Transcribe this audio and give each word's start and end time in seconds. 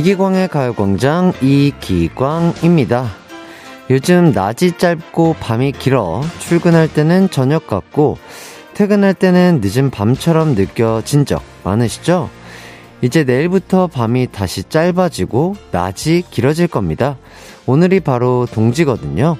이기광의 0.00 0.48
가요광장 0.48 1.34
이기광입니다. 1.42 3.10
요즘 3.90 4.32
낮이 4.32 4.78
짧고 4.78 5.36
밤이 5.38 5.72
길어 5.72 6.22
출근할 6.38 6.90
때는 6.90 7.28
저녁 7.28 7.66
같고 7.66 8.16
퇴근할 8.72 9.12
때는 9.12 9.60
늦은 9.62 9.90
밤처럼 9.90 10.54
느껴진 10.54 11.26
적 11.26 11.42
많으시죠? 11.64 12.30
이제 13.02 13.24
내일부터 13.24 13.88
밤이 13.88 14.28
다시 14.32 14.64
짧아지고 14.64 15.56
낮이 15.70 16.24
길어질 16.30 16.66
겁니다. 16.66 17.18
오늘이 17.66 18.00
바로 18.00 18.46
동지거든요. 18.50 19.36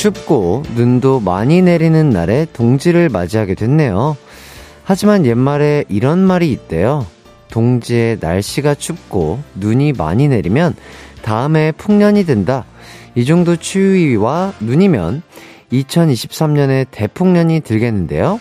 춥고 0.00 0.62
눈도 0.76 1.20
많이 1.20 1.60
내리는 1.60 2.08
날에 2.08 2.46
동지를 2.54 3.10
맞이하게 3.10 3.54
됐네요. 3.54 4.16
하지만 4.82 5.26
옛말에 5.26 5.84
이런 5.90 6.20
말이 6.20 6.50
있대요. 6.52 7.04
동지에 7.50 8.16
날씨가 8.18 8.76
춥고 8.76 9.40
눈이 9.56 9.92
많이 9.92 10.26
내리면 10.26 10.74
다음에 11.20 11.72
풍년이 11.72 12.24
된다. 12.24 12.64
이 13.14 13.26
정도 13.26 13.56
추위와 13.56 14.54
눈이면 14.60 15.20
2023년에 15.70 16.86
대풍년이 16.90 17.60
들겠는데요. 17.60 18.40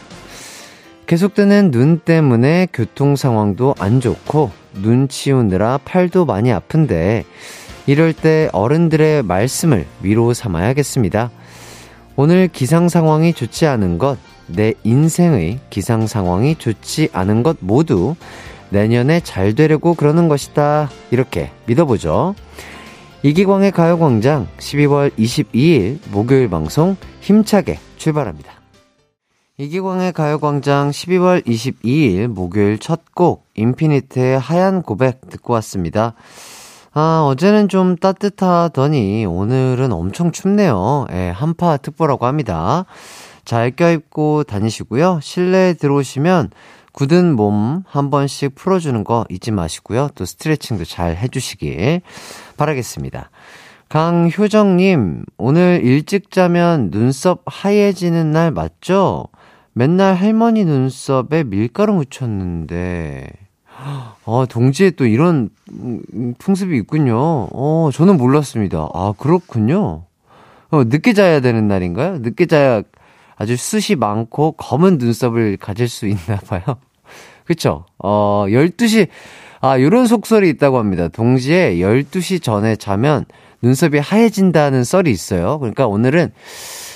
계속되는 1.08 1.72
눈 1.72 2.00
때문에 2.00 2.70
교통 2.72 3.18
상황도 3.18 3.76
안 3.80 4.00
좋고 4.00 4.52
눈 4.76 5.10
치우느라 5.10 5.78
팔도 5.84 6.24
많이 6.24 6.54
아픈데 6.54 7.26
이럴 7.86 8.14
때 8.14 8.48
어른들의 8.54 9.24
말씀을 9.24 9.86
위로 10.02 10.34
삼아야겠습니다. 10.34 11.32
오늘 12.22 12.50
기상 12.50 12.90
상황이 12.90 13.32
좋지 13.32 13.66
않은 13.66 13.98
것, 13.98 14.18
내 14.46 14.74
인생의 14.84 15.62
기상 15.70 16.06
상황이 16.06 16.54
좋지 16.58 17.08
않은 17.14 17.44
것 17.44 17.56
모두 17.62 18.14
내년에 18.72 19.22
잘 19.22 19.56
되려고 19.56 19.94
그러는 19.94 20.28
것이다. 20.28 20.90
이렇게 21.12 21.50
믿어보죠. 21.66 22.36
이기광의 23.24 23.72
가요광장 23.72 24.50
12월 24.58 25.16
22일 25.16 26.00
목요일 26.12 26.50
방송 26.50 26.98
힘차게 27.22 27.80
출발합니다. 27.96 28.52
이기광의 29.58 30.12
가요광장 30.12 30.90
12월 30.90 31.46
22일 31.46 32.28
목요일 32.28 32.80
첫 32.80 33.00
곡 33.14 33.46
인피니트의 33.56 34.38
하얀 34.38 34.82
고백 34.82 35.30
듣고 35.30 35.54
왔습니다. 35.54 36.16
아, 36.92 37.24
어제는 37.26 37.70
좀 37.70 37.96
따뜻하더니 37.96 39.26
오늘은 39.26 39.92
엄청 39.92 40.32
춥네요. 40.32 41.06
예, 41.12 41.30
한파 41.30 41.78
특보라고 41.78 42.26
합니다. 42.26 42.86
잘 43.46 43.72
껴입고 43.72 44.44
다니시고요. 44.44 45.20
실내에 45.22 45.74
들어오시면 45.74 46.50
굳은 46.92 47.36
몸 47.36 47.84
한 47.88 48.10
번씩 48.10 48.56
풀어주는 48.56 49.04
거 49.04 49.26
잊지 49.30 49.52
마시고요. 49.52 50.10
또 50.16 50.26
스트레칭도 50.26 50.86
잘 50.86 51.16
해주시길 51.16 52.02
바라겠습니다. 52.58 53.30
강효정님, 53.90 55.26
오늘 55.38 55.82
일찍 55.84 56.30
자면 56.30 56.92
눈썹 56.92 57.42
하얘지는 57.46 58.32
날 58.32 58.52
맞죠? 58.52 59.28
맨날 59.74 60.14
할머니 60.14 60.66
눈썹에 60.66 61.44
밀가루 61.44 61.94
묻혔는데, 61.94 63.28
아, 64.26 64.46
동지에 64.50 64.92
또 64.92 65.06
이런 65.06 65.50
풍습이 66.38 66.76
있군요. 66.78 67.48
어, 67.52 67.90
저는 67.94 68.18
몰랐습니다. 68.18 68.90
아, 68.94 69.14
그렇군요. 69.18 70.04
어, 70.72 70.84
늦게 70.84 71.14
자야 71.14 71.40
되는 71.40 71.68
날인가요? 71.68 72.20
늦게 72.20 72.46
자야 72.46 72.84
아주 73.36 73.56
숱이 73.56 73.98
많고 73.98 74.54
검은 74.54 74.98
눈썹을 74.98 75.58
가질 75.58 75.88
수 75.88 76.08
있나 76.08 76.36
봐요. 76.48 76.62
그쵸? 77.46 77.86
어, 77.98 78.46
12시, 78.50 79.08
아, 79.62 79.80
요런 79.80 80.08
속설이 80.08 80.50
있다고 80.50 80.78
합니다. 80.78 81.08
동지에 81.08 81.76
12시 81.76 82.44
전에 82.44 82.76
자면 82.76 83.26
눈썹이 83.62 83.98
하얘진다는 83.98 84.84
썰이 84.84 85.10
있어요. 85.10 85.58
그러니까 85.60 85.88
오늘은 85.88 86.32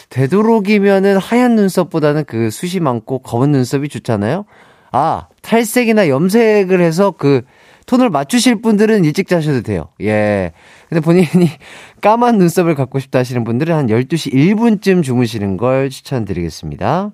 되도록이면은 0.09 1.17
하얀 1.17 1.55
눈썹보다는 1.55 2.25
그 2.25 2.49
숱이 2.51 2.81
많고 2.81 3.19
검은 3.19 3.51
눈썹이 3.51 3.89
좋잖아요? 3.89 4.45
아, 4.93 5.27
탈색이나 5.41 6.07
염색을 6.07 6.79
해서 6.79 7.11
그 7.11 7.41
톤을 7.87 8.09
맞추실 8.09 8.61
분들은 8.61 9.03
일찍 9.03 9.27
자셔도 9.27 9.61
돼요. 9.61 9.89
예. 10.01 10.53
근데 10.87 11.01
본인이 11.01 11.49
까만 11.99 12.37
눈썹을 12.37 12.75
갖고 12.75 12.99
싶다 12.99 13.19
하시는 13.19 13.43
분들은 13.43 13.75
한 13.75 13.87
12시 13.87 14.31
1분쯤 14.33 15.03
주무시는 15.03 15.57
걸 15.57 15.89
추천드리겠습니다. 15.89 17.11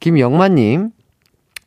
김영만님, 0.00 0.90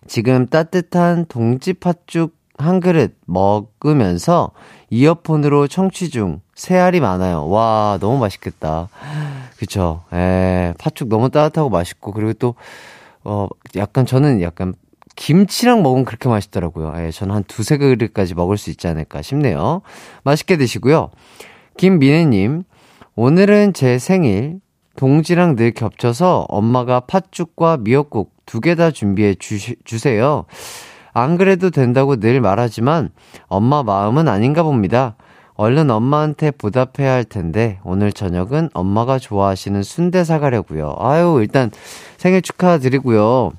지금 0.08 0.48
따뜻한 0.48 1.28
동지 1.28 1.74
팥죽 1.74 2.36
한 2.58 2.80
그릇 2.82 3.16
먹으면서 3.26 4.52
이어폰으로 4.90 5.68
청취 5.68 6.10
중. 6.10 6.42
새알이 6.56 7.00
많아요. 7.00 7.48
와, 7.48 7.98
너무 8.02 8.18
맛있겠다. 8.18 8.90
그쵸. 9.58 10.04
에, 10.12 10.74
팥죽 10.78 11.08
너무 11.08 11.30
따뜻하고 11.30 11.70
맛있고, 11.70 12.12
그리고 12.12 12.34
또, 12.34 12.56
어, 13.24 13.48
약간 13.78 14.06
저는 14.06 14.42
약간 14.42 14.74
김치랑 15.20 15.84
먹으면 15.84 16.06
그렇게 16.06 16.30
맛있더라고요. 16.30 16.94
예, 16.98 17.12
저는 17.12 17.36
한 17.36 17.44
두세 17.44 17.76
그릇까지 17.78 18.36
먹을 18.36 18.58
수 18.58 18.70
있지 18.70 18.88
않을까 18.88 19.22
싶네요. 19.22 19.82
맛있게 20.24 20.56
드시고요. 20.56 21.12
김민혜님, 21.76 22.64
오늘은 23.16 23.74
제 23.74 24.00
생일, 24.00 24.62
동지랑 24.96 25.58
늘 25.58 25.72
겹쳐서 25.72 26.46
엄마가 26.48 27.02
팥죽과 27.02 27.78
미역국 27.82 28.32
두 28.46 28.62
개 28.62 28.76
다 28.76 28.92
준비해 28.92 29.36
주, 29.36 29.58
주세요. 29.84 30.46
안 31.12 31.38
그래도 31.38 31.70
된다고 31.70 32.16
늘 32.16 32.40
말하지만 32.40 33.10
엄마 33.48 33.84
마음은 33.84 34.30
아닌가 34.30 34.64
봅니다. 34.64 35.18
얼른 35.56 35.92
엄마한테 35.92 36.52
보답해야 36.52 37.12
할 37.12 37.26
텐데 37.26 37.80
오늘 37.84 38.14
저녁은 38.14 38.70
엄마가 38.74 39.20
좋아하시는 39.20 39.84
순대 39.84 40.24
사가려고요. 40.24 40.96
아유 40.98 41.40
일단 41.42 41.72
생일 42.18 42.42
축하드리고요. 42.42 43.52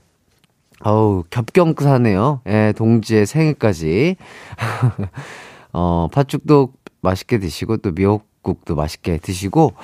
어우, 0.82 1.24
겹경사네요. 1.30 2.41
예, 2.48 2.72
동지의 2.76 3.26
생일까지. 3.26 4.16
어, 5.72 6.08
팥죽도 6.12 6.72
맛있게 7.02 7.38
드시고, 7.38 7.78
또 7.78 7.92
미역국도 7.92 8.74
맛있게 8.74 9.18
드시고, 9.18 9.74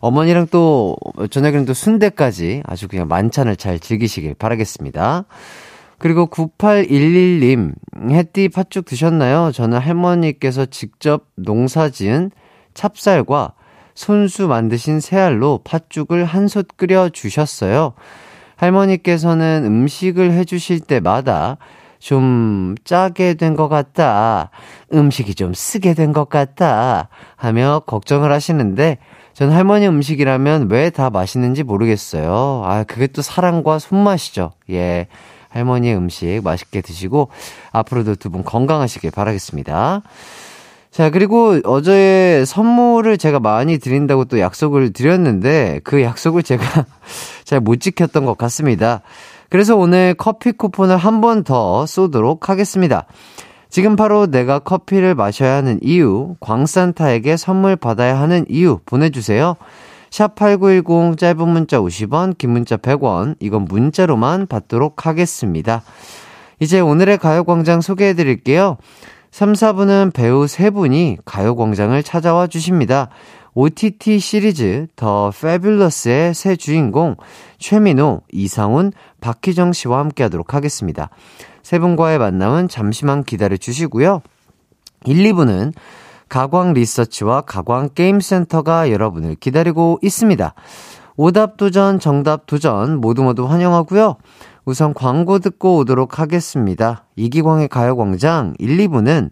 어머니랑 0.00 0.46
또, 0.50 0.96
저녁에는 1.30 1.64
또 1.64 1.74
순대까지 1.74 2.62
아주 2.66 2.86
그냥 2.88 3.08
만찬을 3.08 3.56
잘 3.56 3.78
즐기시길 3.80 4.34
바라겠습니다. 4.34 5.24
그리고 5.98 6.26
9811님, 6.26 7.72
햇띠 8.10 8.48
팥죽 8.48 8.84
드셨나요? 8.84 9.50
저는 9.52 9.78
할머니께서 9.78 10.66
직접 10.66 11.26
농사 11.36 11.88
지은 11.88 12.30
찹쌀과 12.74 13.54
손수 13.94 14.48
만드신 14.48 15.00
새알로 15.00 15.60
팥죽을 15.64 16.24
한 16.24 16.48
솥 16.48 16.66
끓여 16.76 17.08
주셨어요. 17.08 17.94
할머니께서는 18.56 19.62
음식을 19.64 20.32
해주실 20.32 20.80
때마다 20.80 21.56
좀 21.98 22.74
짜게 22.84 23.34
된 23.34 23.56
것 23.56 23.68
같다. 23.68 24.50
음식이 24.92 25.34
좀 25.34 25.54
쓰게 25.54 25.94
된 25.94 26.12
것 26.12 26.28
같다. 26.28 27.08
하며 27.36 27.80
걱정을 27.86 28.30
하시는데, 28.32 28.98
전 29.32 29.50
할머니 29.50 29.88
음식이라면 29.88 30.68
왜 30.70 30.90
다 30.90 31.10
맛있는지 31.10 31.62
모르겠어요. 31.62 32.62
아, 32.64 32.84
그게 32.84 33.06
또 33.06 33.22
사랑과 33.22 33.78
손맛이죠. 33.78 34.52
예. 34.70 35.06
할머니의 35.48 35.96
음식 35.96 36.40
맛있게 36.44 36.80
드시고, 36.82 37.30
앞으로도 37.72 38.16
두 38.16 38.28
분 38.30 38.44
건강하시길 38.44 39.10
바라겠습니다. 39.10 40.02
자, 40.94 41.10
그리고 41.10 41.58
어제 41.64 42.44
선물을 42.46 43.18
제가 43.18 43.40
많이 43.40 43.78
드린다고 43.78 44.26
또 44.26 44.38
약속을 44.38 44.92
드렸는데 44.92 45.80
그 45.82 46.00
약속을 46.00 46.44
제가 46.44 46.62
잘 47.42 47.60
못 47.60 47.80
지켰던 47.80 48.24
것 48.24 48.38
같습니다. 48.38 49.02
그래서 49.50 49.74
오늘 49.74 50.14
커피 50.14 50.52
쿠폰을 50.52 50.96
한 50.96 51.20
번 51.20 51.42
더 51.42 51.84
쏘도록 51.84 52.48
하겠습니다. 52.48 53.06
지금 53.70 53.96
바로 53.96 54.28
내가 54.28 54.60
커피를 54.60 55.16
마셔야 55.16 55.56
하는 55.56 55.80
이유, 55.82 56.36
광산타에게 56.38 57.38
선물 57.38 57.74
받아야 57.74 58.20
하는 58.20 58.46
이유 58.48 58.78
보내주세요. 58.86 59.56
샵8910 60.10 61.18
짧은 61.18 61.48
문자 61.48 61.80
50원, 61.80 62.38
긴 62.38 62.50
문자 62.50 62.76
100원, 62.76 63.34
이건 63.40 63.64
문자로만 63.64 64.46
받도록 64.46 65.06
하겠습니다. 65.06 65.82
이제 66.60 66.78
오늘의 66.78 67.18
가요광장 67.18 67.80
소개해 67.80 68.14
드릴게요. 68.14 68.76
3, 69.34 69.54
4분은 69.54 70.12
배우 70.12 70.44
3분이 70.44 71.18
가요광장을 71.24 72.00
찾아와 72.04 72.46
주십니다. 72.46 73.08
OTT 73.54 74.20
시리즈 74.20 74.86
더 74.94 75.30
패뷸러스의 75.30 76.32
새 76.32 76.54
주인공 76.54 77.16
최민호, 77.58 78.20
이상훈, 78.30 78.92
박희정 79.20 79.72
씨와 79.72 79.98
함께 79.98 80.22
하도록 80.22 80.54
하겠습니다. 80.54 81.10
세 81.64 81.80
분과의 81.80 82.20
만남은 82.20 82.68
잠시만 82.68 83.24
기다려 83.24 83.56
주시고요. 83.56 84.22
1, 85.04 85.16
2부는 85.16 85.72
가광 86.28 86.72
리서치와 86.74 87.40
가광 87.40 87.88
게임센터가 87.96 88.92
여러분을 88.92 89.34
기다리고 89.34 89.98
있습니다. 90.00 90.54
오답 91.16 91.56
도전, 91.56 91.98
정답 91.98 92.46
도전 92.46 93.00
모두 93.00 93.24
모두 93.24 93.46
환영하고요. 93.46 94.16
우선 94.64 94.94
광고 94.94 95.38
듣고 95.38 95.76
오도록 95.78 96.18
하겠습니다. 96.18 97.04
이기광의 97.16 97.68
가요광장 97.68 98.54
1, 98.58 98.76
2부는 98.88 99.30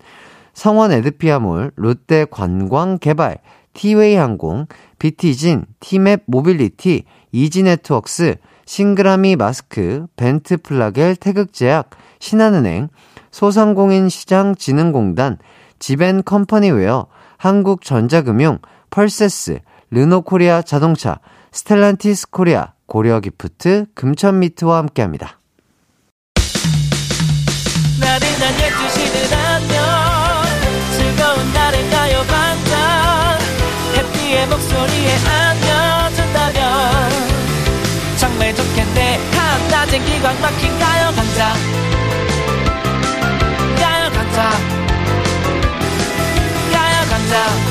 성원 0.53 0.93
에드피아몰, 0.93 1.73
롯데 1.77 2.27
관광 2.31 2.99
개발, 2.99 3.39
티웨이 3.73 4.17
항공, 4.17 4.67
비티진, 4.99 5.65
티맵 5.81 6.25
모빌리티, 6.27 7.05
이지네트웍스, 7.33 8.37
싱그라미 8.67 9.37
마스크, 9.37 10.07
벤트 10.17 10.59
플라겔 10.59 11.17
태극제약, 11.17 11.91
신한은행, 12.19 12.89
소상공인 13.31 14.11
시장 14.11 14.55
진흥공단, 14.55 15.39
지벤 15.79 16.23
컴퍼니웨어, 16.23 17.07
한국전자금융, 17.39 18.59
펄세스, 18.91 19.61
르노코리아 19.91 20.61
자동차, 20.61 21.19
스텔란티스 21.51 22.31
코리아, 22.31 22.73
고려 22.93 23.21
기프트, 23.21 23.87
금천미트와 23.95 24.77
함께합니다. 24.77 25.41
나른한 27.99 28.53
12시는 28.53 29.33
안녕. 29.33 29.81
즐거운 30.99 31.53
날을 31.55 31.89
가요 31.89 32.23
반짝 32.29 33.41
해피의 33.97 34.47
목소리에 34.47 35.17
안겨준다면. 35.25 36.61
정말 38.19 38.55
좋겠네. 38.55 39.19
한낮엔 39.39 40.05
기광 40.05 40.39
막힌 40.43 40.79
가요 40.79 41.13
광장 41.17 41.55
가요 43.79 44.11
광장 44.11 44.51
가요 46.71 47.09
강장 47.09 47.62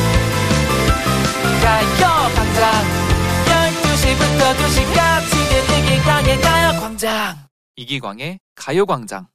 12시부터 4.41 4.55
2시까지 4.55 5.35
이기광의 5.77 6.41
가요광장 6.41 7.35
이기광의 7.75 8.39
가요광장 8.55 9.27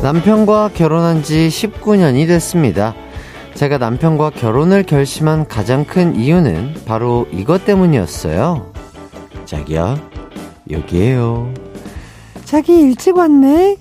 남편과 0.00 0.70
결혼한 0.74 1.24
지 1.24 1.48
19년이 1.48 2.28
됐습니다. 2.28 2.94
제가 3.54 3.78
남편과 3.78 4.30
결혼을 4.30 4.84
결심한 4.84 5.48
가장 5.48 5.84
큰 5.84 6.14
이유는 6.14 6.82
바로 6.86 7.26
이것 7.32 7.64
때문이었어요. 7.64 8.75
자기야, 9.46 9.96
여기에요. 10.70 11.52
자기 12.44 12.80
일찍 12.80 13.16
왔네? 13.16 13.76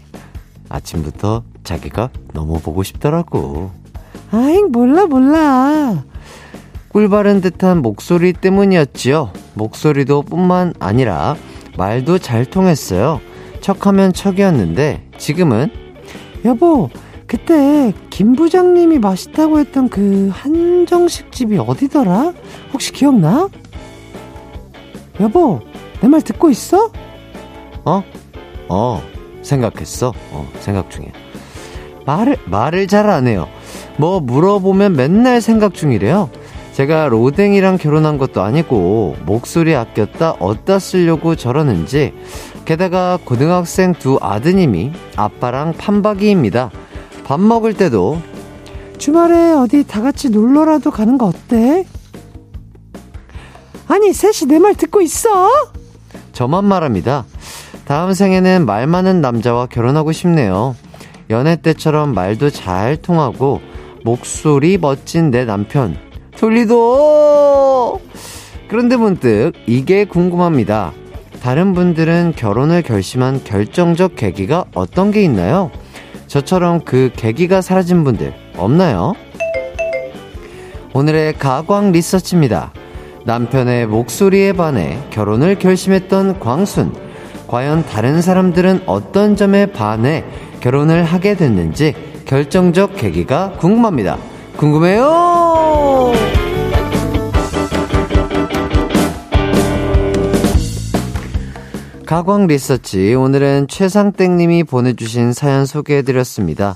아침부터 0.70 1.44
자기가 1.64 2.10
너무 2.34 2.60
보고 2.60 2.84
싶더라고. 2.84 3.72
아잉, 4.32 4.72
몰라, 4.72 5.06
몰라. 5.06 6.04
꿀바른 6.90 7.42
듯한 7.42 7.82
목소리 7.82 8.32
때문이었지요. 8.32 9.32
목소리도 9.56 10.22
뿐만 10.22 10.74
아니라 10.80 11.36
말도 11.78 12.20
잘 12.20 12.46
통했어요. 12.46 13.20
척하면 13.60 14.14
척이었는데 14.14 15.10
지금은 15.18 15.70
여보 16.46 16.90
그때 17.28 17.92
김 18.12 18.36
부장님이 18.36 19.00
맛있다고 19.00 19.60
했던 19.60 19.90
그 19.90 20.30
한정식 20.32 21.32
집이 21.32 21.58
어디더라? 21.58 22.34
혹시 22.72 22.94
기억나? 22.94 23.50
여보, 25.20 25.62
내 26.02 26.08
말 26.08 26.22
듣고 26.22 26.50
있어? 26.50 26.92
어? 27.86 28.04
어, 28.68 29.02
생각했어. 29.42 30.14
어, 30.32 30.48
생각 30.60 30.90
중이야. 30.90 31.12
말을, 32.06 32.38
말을 32.46 32.88
잘 32.88 33.10
안 33.10 33.28
해요. 33.28 33.48
뭐 33.98 34.20
물어보면 34.20 34.96
맨날 34.96 35.42
생각 35.42 35.74
중이래요. 35.74 36.30
제가 36.74 37.08
로댕이랑 37.08 37.78
결혼한 37.78 38.18
것도 38.18 38.42
아니고 38.42 39.16
목소리 39.26 39.74
아꼈다 39.76 40.34
어디다 40.40 40.80
쓰려고 40.80 41.36
저러는지 41.38 42.14
게다가 42.66 43.18
고등학생 43.24 43.94
두 43.94 44.18
아드님이 44.22 44.92
아빠랑 45.16 45.74
판박이입니다. 45.78 46.72
밥 47.24 47.40
먹을 47.40 47.74
때도 47.74 48.20
주말에 48.98 49.54
어디 49.54 49.86
다 49.88 50.02
같이 50.02 50.30
놀러라도 50.30 50.92
가는 50.92 51.18
거 51.18 51.28
어때? 51.28 51.86
아니, 53.88 54.14
셋이 54.14 54.48
내 54.52 54.60
말 54.60 54.76
듣고 54.76 55.02
있어? 55.02 55.30
저만 56.34 56.66
말합니다. 56.66 57.26
다음 57.86 58.14
생에는 58.14 58.66
말 58.66 58.88
많은 58.88 59.22
남자와 59.22 59.68
결혼하고 59.68 60.12
싶네요. 60.12 60.76
연애 61.30 61.56
때처럼 61.56 62.14
말도 62.14 62.50
잘 62.50 62.98
통하고 62.98 63.62
목소리 64.04 64.78
멋진 64.78 65.32
내 65.32 65.46
남편. 65.46 65.98
돌리도! 66.38 68.02
그런데 68.68 68.98
문득 68.98 69.54
이게 69.68 70.06
궁금합니다. 70.06 70.92
다른 71.42 71.74
분들은 71.74 72.34
결혼을 72.36 72.82
결심한 72.82 73.44
결정적 73.44 74.16
계기가 74.16 74.66
어떤 74.74 75.12
게 75.12 75.24
있나요? 75.24 75.70
저처럼 76.28 76.82
그 76.84 77.12
계기가 77.16 77.62
사라진 77.62 78.04
분들 78.04 78.34
없나요? 78.58 79.14
오늘의 80.94 81.34
가광 81.38 81.92
리서치입니다. 81.92 82.74
남편의 83.26 83.88
목소리에 83.88 84.54
반해 84.54 85.00
결혼을 85.10 85.58
결심했던 85.58 86.40
광순. 86.40 86.94
과연 87.48 87.84
다른 87.86 88.22
사람들은 88.22 88.84
어떤 88.86 89.36
점에 89.36 89.66
반해 89.66 90.24
결혼을 90.60 91.04
하게 91.04 91.36
됐는지 91.36 91.94
결정적 92.26 92.96
계기가 92.96 93.54
궁금합니다. 93.54 94.18
궁금해요! 94.58 96.14
가광 102.06 102.46
리서치. 102.46 103.16
오늘은 103.16 103.68
최상땡님이 103.68 104.64
보내주신 104.66 105.34
사연 105.34 105.66
소개해드렸습니다. 105.66 106.76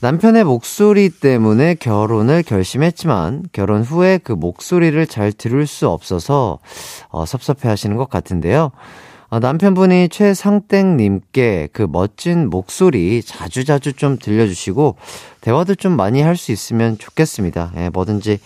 남편의 0.00 0.44
목소리 0.44 1.08
때문에 1.08 1.74
결혼을 1.74 2.42
결심했지만 2.42 3.44
결혼 3.52 3.82
후에 3.82 4.18
그 4.22 4.32
목소리를 4.32 5.06
잘 5.06 5.32
들을 5.32 5.66
수 5.66 5.88
없어서 5.88 6.58
어, 7.08 7.24
섭섭해 7.24 7.68
하시는 7.68 7.96
것 7.96 8.10
같은데요. 8.10 8.72
어, 9.28 9.38
남편분이 9.40 10.10
최상땡님께 10.10 11.70
그 11.72 11.86
멋진 11.90 12.50
목소리 12.50 13.22
자주자주 13.22 13.94
좀 13.94 14.18
들려주시고 14.18 14.96
대화도 15.40 15.74
좀 15.76 15.96
많이 15.96 16.20
할 16.20 16.36
수 16.36 16.52
있으면 16.52 16.98
좋겠습니다. 16.98 17.72
예, 17.76 17.88
뭐든지 17.88 18.38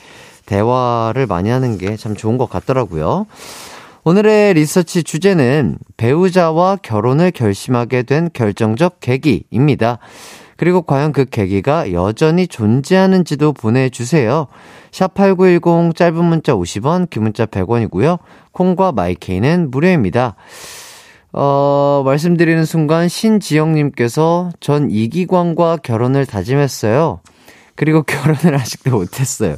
대화를 0.47 1.27
많이 1.27 1.51
하는 1.51 1.79
게 1.79 1.97
참 1.97 2.15
좋은 2.15 2.39
것 2.39 2.49
같더라고요. 2.49 3.27
오늘의 4.05 4.55
리서치 4.55 5.03
주제는 5.03 5.77
배우자와 5.99 6.77
결혼을 6.77 7.33
결심하게 7.33 8.05
된 8.05 8.31
결정적 8.33 9.01
계기입니다. 9.01 9.99
그리고 10.61 10.83
과연 10.83 11.13
그 11.13 11.25
계기가 11.25 11.91
여전히 11.95 12.47
존재하는지도 12.47 13.55
보내주세요. 13.55 14.47
샵8910 14.91 15.97
짧은 15.97 16.23
문자 16.23 16.53
50원, 16.53 17.09
긴 17.09 17.23
문자 17.23 17.47
100원이고요. 17.47 18.19
콩과 18.53 18.93
마이케이는 18.93 19.71
무료입니다. 19.71 20.37
어, 21.33 22.03
말씀드리는 22.05 22.63
순간 22.67 23.09
신지영님께서 23.09 24.51
전 24.61 24.91
이기광과 24.91 25.79
결혼을 25.79 26.27
다짐했어요. 26.27 27.21
그리고 27.75 28.03
결혼을 28.05 28.55
아직도 28.55 28.91
못했어요. 28.91 29.57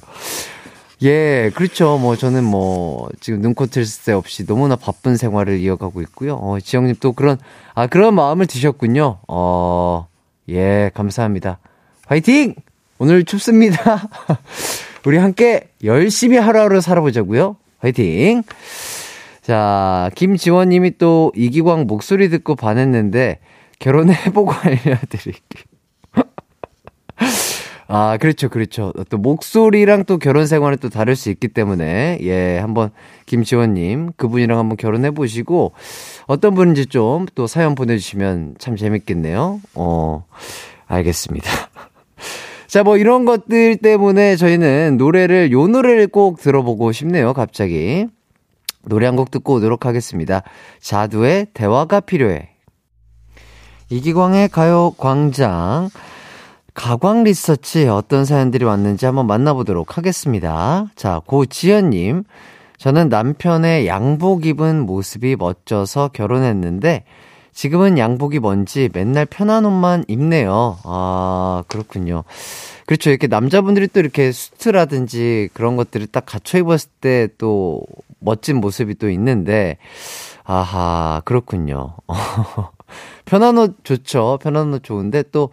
예, 1.03 1.51
그렇죠. 1.57 1.99
뭐 1.99 2.15
저는 2.15 2.45
뭐 2.45 3.09
지금 3.19 3.41
눈코 3.41 3.67
틀새 3.67 4.13
없이 4.13 4.47
너무나 4.47 4.77
바쁜 4.77 5.17
생활을 5.17 5.59
이어가고 5.59 6.01
있고요. 6.03 6.37
어, 6.37 6.61
지영님 6.61 6.95
또 7.01 7.11
그런 7.11 7.39
아 7.75 7.89
그런 7.89 8.15
마음을 8.15 8.47
드셨군요. 8.47 9.19
어, 9.27 10.07
예, 10.49 10.91
감사합니다. 10.95 11.59
화이팅! 12.07 12.55
오늘 12.99 13.25
춥습니다. 13.25 14.09
우리 15.07 15.19
함께 15.19 15.69
열심히 15.85 16.37
하루하루 16.37 16.81
살아보자고요. 16.81 17.57
화이팅! 17.79 18.43
자, 19.41 20.11
김지원 20.15 20.69
님이 20.69 20.99
또 20.99 21.33
이기광 21.35 21.87
목소리 21.87 22.29
듣고 22.29 22.55
반했는데 22.55 23.41
결혼해보고 23.81 24.53
알려드릴게요. 24.63 25.65
아, 27.89 28.17
그렇죠, 28.19 28.49
그렇죠. 28.49 28.93
또 29.11 29.19
목소리랑 29.19 30.05
또 30.05 30.19
결혼 30.19 30.47
생활은 30.47 30.79
또 30.79 30.89
다를 30.89 31.17
수 31.17 31.29
있기 31.31 31.49
때문에, 31.49 32.19
예, 32.23 32.59
한번 32.59 32.91
김지원님, 33.33 34.13
그분이랑 34.19 34.59
한번 34.59 34.77
결혼해보시고, 34.77 35.73
어떤 36.27 36.55
분인지 36.55 36.87
좀 36.87 37.25
또 37.35 37.47
사연 37.47 37.75
보내주시면 37.75 38.57
참 38.59 38.77
재밌겠네요. 38.77 39.61
어, 39.75 40.27
알겠습니다. 40.87 41.49
자, 42.69 42.83
뭐 42.83 42.99
이런 42.99 43.25
것들 43.25 43.77
때문에 43.79 44.37
저희는 44.37 44.99
노래를, 44.99 45.51
요 45.51 45.67
노래를 45.67 46.09
꼭 46.09 46.39
들어보고 46.41 46.93
싶네요, 46.93 47.33
갑자기. 47.33 48.07
노래 48.85 49.07
한 49.07 49.17
곡 49.17 49.31
듣고 49.31 49.55
오도록 49.55 49.87
하겠습니다. 49.87 50.43
자두의 50.81 51.47
대화가 51.55 52.01
필요해. 52.01 52.51
이기광의 53.89 54.49
가요 54.51 54.93
광장. 54.99 55.89
가광 56.75 57.25
리서치 57.25 57.87
어떤 57.89 58.25
사연들이 58.27 58.65
왔는지 58.65 59.07
한번 59.07 59.27
만나보도록 59.27 59.97
하겠습니다. 59.97 60.87
자, 60.97 61.21
고지연님. 61.27 62.25
저는 62.83 63.11
남편의 63.11 63.87
양복 63.87 64.45
입은 64.45 64.81
모습이 64.81 65.37
멋져서 65.37 66.09
결혼했는데, 66.09 67.05
지금은 67.53 67.97
양복이 67.97 68.41
뭔지 68.41 68.89
맨날 68.93 69.25
편한 69.25 69.65
옷만 69.65 70.05
입네요. 70.09 70.79
아, 70.83 71.63
그렇군요. 71.69 72.25
그렇죠. 72.87 73.11
이렇게 73.11 73.29
남자분들이 73.29 73.87
또 73.87 74.01
이렇게 74.01 74.33
수트라든지 74.33 75.49
그런 75.53 75.77
것들을 75.77 76.09
딱 76.09 76.27
갖춰 76.27 76.59
입었을 76.59 76.91
때 77.01 77.29
또 77.39 77.83
멋진 78.19 78.57
모습이 78.57 78.97
또 78.97 79.09
있는데, 79.11 79.79
아하, 80.43 81.23
그렇군요. 81.25 81.95
편한 83.27 83.59
옷 83.59 83.77
좋죠. 83.85 84.41
편한 84.43 84.75
옷 84.75 84.83
좋은데 84.83 85.23
또, 85.31 85.51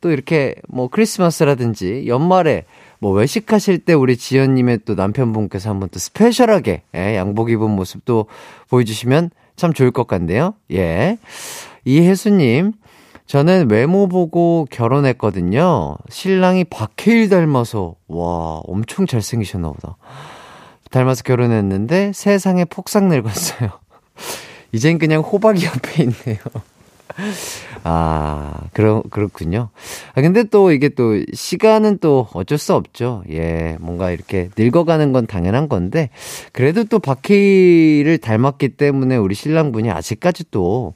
또 0.00 0.12
이렇게 0.12 0.54
뭐 0.68 0.86
크리스마스라든지 0.86 2.04
연말에 2.06 2.66
뭐 3.00 3.12
외식하실 3.12 3.78
때 3.80 3.92
우리 3.92 4.16
지연님의 4.16 4.80
또 4.84 4.94
남편분께서 4.94 5.70
한번 5.70 5.88
또 5.90 5.98
스페셜하게 5.98 6.82
예, 6.94 7.16
양복 7.16 7.50
입은 7.50 7.70
모습도 7.70 8.26
보여주시면 8.68 9.30
참 9.56 9.72
좋을 9.72 9.90
것 9.90 10.06
같네요. 10.06 10.54
예. 10.72 11.18
이혜수님, 11.84 12.72
저는 13.26 13.70
외모 13.70 14.08
보고 14.08 14.66
결혼했거든요. 14.70 15.96
신랑이 16.08 16.64
박해일 16.64 17.28
닮아서, 17.28 17.94
와, 18.08 18.60
엄청 18.66 19.06
잘생기셨나 19.06 19.70
보다. 19.70 19.96
닮아서 20.90 21.22
결혼했는데 21.22 22.12
세상에 22.14 22.64
폭삭 22.64 23.04
늙었어요. 23.04 23.70
이젠 24.72 24.98
그냥 24.98 25.20
호박이 25.20 25.64
옆에 25.66 26.04
있네요. 26.04 26.38
아, 27.84 28.60
그러, 28.72 29.02
그렇군요. 29.10 29.70
아, 30.14 30.20
근데 30.20 30.44
또 30.44 30.72
이게 30.72 30.88
또 30.88 31.22
시간은 31.32 31.98
또 31.98 32.28
어쩔 32.34 32.58
수 32.58 32.74
없죠. 32.74 33.22
예, 33.30 33.76
뭔가 33.80 34.10
이렇게 34.10 34.48
늙어가는 34.56 35.12
건 35.12 35.26
당연한 35.26 35.68
건데, 35.68 36.10
그래도 36.52 36.84
또 36.84 36.98
박해일을 36.98 38.18
닮았기 38.18 38.70
때문에 38.70 39.16
우리 39.16 39.34
신랑분이 39.34 39.90
아직까지 39.90 40.44
또 40.50 40.94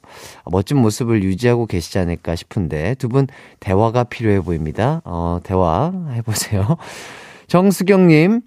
멋진 0.51 0.77
모습을 0.79 1.23
유지하고 1.23 1.67
계시지 1.67 1.99
않을까 1.99 2.35
싶은데, 2.37 2.95
두 2.97 3.09
분 3.09 3.27
대화가 3.61 4.05
필요해 4.05 4.41
보입니다. 4.41 5.03
어, 5.05 5.39
대화 5.43 5.93
해보세요. 6.15 6.77
정수경님, 7.47 8.41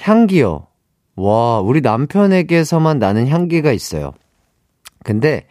향기요. 0.00 0.66
와, 1.16 1.60
우리 1.60 1.80
남편에게서만 1.80 2.98
나는 2.98 3.26
향기가 3.28 3.72
있어요. 3.72 4.12
근데 5.02 5.46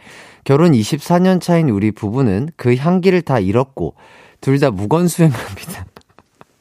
결혼 0.50 0.72
24년 0.72 1.39
차인 1.39 1.70
우리 1.70 1.91
부부는 1.91 2.50
그 2.56 2.75
향기를 2.75 3.22
다 3.22 3.38
잃었고 3.38 3.94
둘 4.41 4.60
다 4.60 4.72
무건수행합니다. 4.72 5.86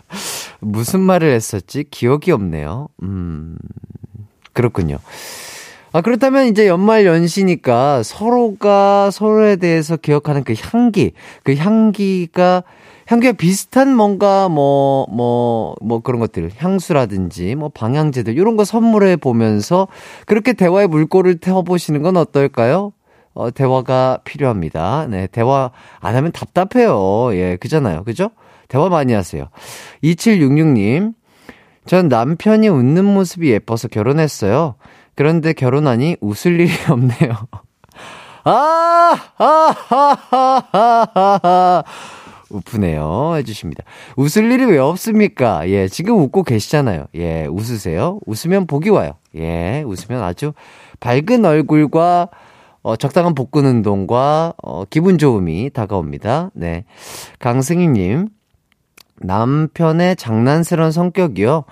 무슨 0.60 1.00
말을 1.00 1.32
했었지? 1.32 1.84
기억이 1.90 2.30
없네요. 2.30 2.88
음, 3.02 3.56
그렇군요. 4.52 4.98
아, 5.92 6.02
그렇다면 6.02 6.48
이제 6.48 6.68
연말 6.68 7.06
연시니까 7.06 8.02
서로가 8.02 9.10
서로에 9.10 9.56
대해서 9.56 9.96
기억하는 9.96 10.44
그 10.44 10.52
향기, 10.60 11.12
그 11.42 11.54
향기가, 11.56 12.64
향기가 13.06 13.32
비슷한 13.32 13.96
뭔가 13.96 14.50
뭐, 14.50 15.06
뭐, 15.10 15.76
뭐 15.80 16.00
그런 16.00 16.20
것들, 16.20 16.50
향수라든지 16.58 17.54
뭐 17.54 17.70
방향제들, 17.70 18.36
이런 18.36 18.58
거 18.58 18.66
선물해 18.66 19.16
보면서 19.16 19.88
그렇게 20.26 20.52
대화의 20.52 20.88
물꼬를 20.88 21.38
태워보시는 21.38 22.02
건 22.02 22.18
어떨까요? 22.18 22.92
어, 23.38 23.52
대화가 23.52 24.18
필요합니다. 24.24 25.06
네, 25.08 25.28
대화 25.28 25.70
안 26.00 26.16
하면 26.16 26.32
답답해요. 26.32 27.32
예, 27.34 27.56
그잖아요. 27.56 28.02
그죠? 28.02 28.30
대화 28.66 28.88
많이 28.88 29.12
하세요. 29.12 29.46
2766님, 30.02 31.14
전 31.86 32.08
남편이 32.08 32.68
웃는 32.68 33.04
모습이 33.04 33.48
예뻐서 33.50 33.86
결혼했어요. 33.86 34.74
그런데 35.14 35.52
결혼하니 35.52 36.16
웃을 36.20 36.58
일이 36.58 36.68
없네요. 36.90 37.30
아, 38.42 39.16
아, 39.38 39.44
하, 39.88 40.16
하, 40.30 40.66
하, 40.72 41.08
하, 41.14 41.40
하. 41.40 41.84
우프네요. 42.50 43.34
해주십니다. 43.36 43.84
웃을 44.16 44.50
일이 44.50 44.64
왜 44.64 44.78
없습니까? 44.78 45.68
예, 45.68 45.86
지금 45.86 46.18
웃고 46.18 46.42
계시잖아요. 46.42 47.06
예, 47.14 47.46
웃으세요. 47.46 48.18
웃으면 48.26 48.66
복이 48.66 48.90
와요. 48.90 49.12
예, 49.36 49.84
웃으면 49.86 50.24
아주 50.24 50.54
밝은 50.98 51.44
얼굴과 51.44 52.30
어, 52.82 52.96
적당한 52.96 53.34
복근 53.34 53.66
운동과 53.66 54.54
어, 54.62 54.84
기분 54.86 55.18
좋음이 55.18 55.70
다가옵니다. 55.70 56.50
네. 56.54 56.84
강승희님, 57.38 58.28
남편의 59.20 60.16
장난스러운 60.16 60.92
성격이요. 60.92 61.64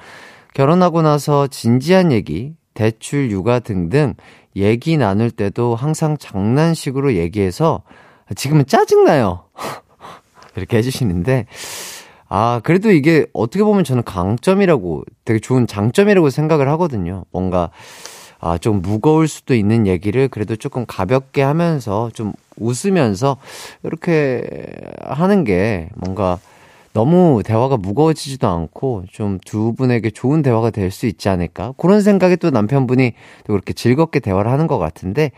결혼하고 0.55 1.03
나서 1.03 1.47
진지한 1.47 2.13
얘기, 2.13 2.55
대출, 2.75 3.31
육아 3.31 3.61
등등 3.61 4.15
얘기 4.57 4.97
나눌 4.97 5.31
때도 5.31 5.75
항상 5.75 6.17
장난식으로 6.17 7.15
얘기해서 7.15 7.83
지금은 8.35 8.67
짜증나요. 8.67 9.45
이렇게 10.57 10.79
해주시는데, 10.79 11.47
아, 12.29 12.61
그래도 12.65 12.91
이게 12.91 13.27
어떻게 13.35 13.63
보면 13.63 13.85
저는 13.85 14.03
강점이라고, 14.03 15.05
되게 15.25 15.39
좋은 15.39 15.67
장점이라고 15.67 16.31
생각을 16.31 16.69
하거든요. 16.71 17.25
뭔가, 17.31 17.71
아, 18.39 18.59
좀 18.59 18.83
무거울 18.83 19.29
수도 19.29 19.55
있는 19.55 19.87
얘기를 19.87 20.29
그래도 20.29 20.57
조금 20.57 20.85
가볍게 20.87 21.43
하면서 21.43 22.11
좀 22.15 22.33
웃으면서 22.59 23.37
이렇게 23.83 24.45
하는 25.03 25.45
게 25.45 25.89
뭔가 25.97 26.39
너무 26.93 27.43
대화가 27.45 27.77
무거워지지도 27.77 28.49
않고 28.49 29.05
좀 29.13 29.39
두 29.45 29.75
분에게 29.75 30.11
좋은 30.11 30.41
대화가 30.43 30.71
될 30.71 30.91
수 30.91 31.07
있지 31.07 31.29
않을까 31.29 31.75
그런 31.77 32.01
생각에 32.01 32.37
또 32.37 32.51
남편분이 32.51 33.13
또 33.47 33.53
그렇게 33.53 33.73
즐겁게 33.75 34.21
대화를 34.21 34.51
하는 34.51 34.67
것 34.67 34.79
같은데 34.79 35.31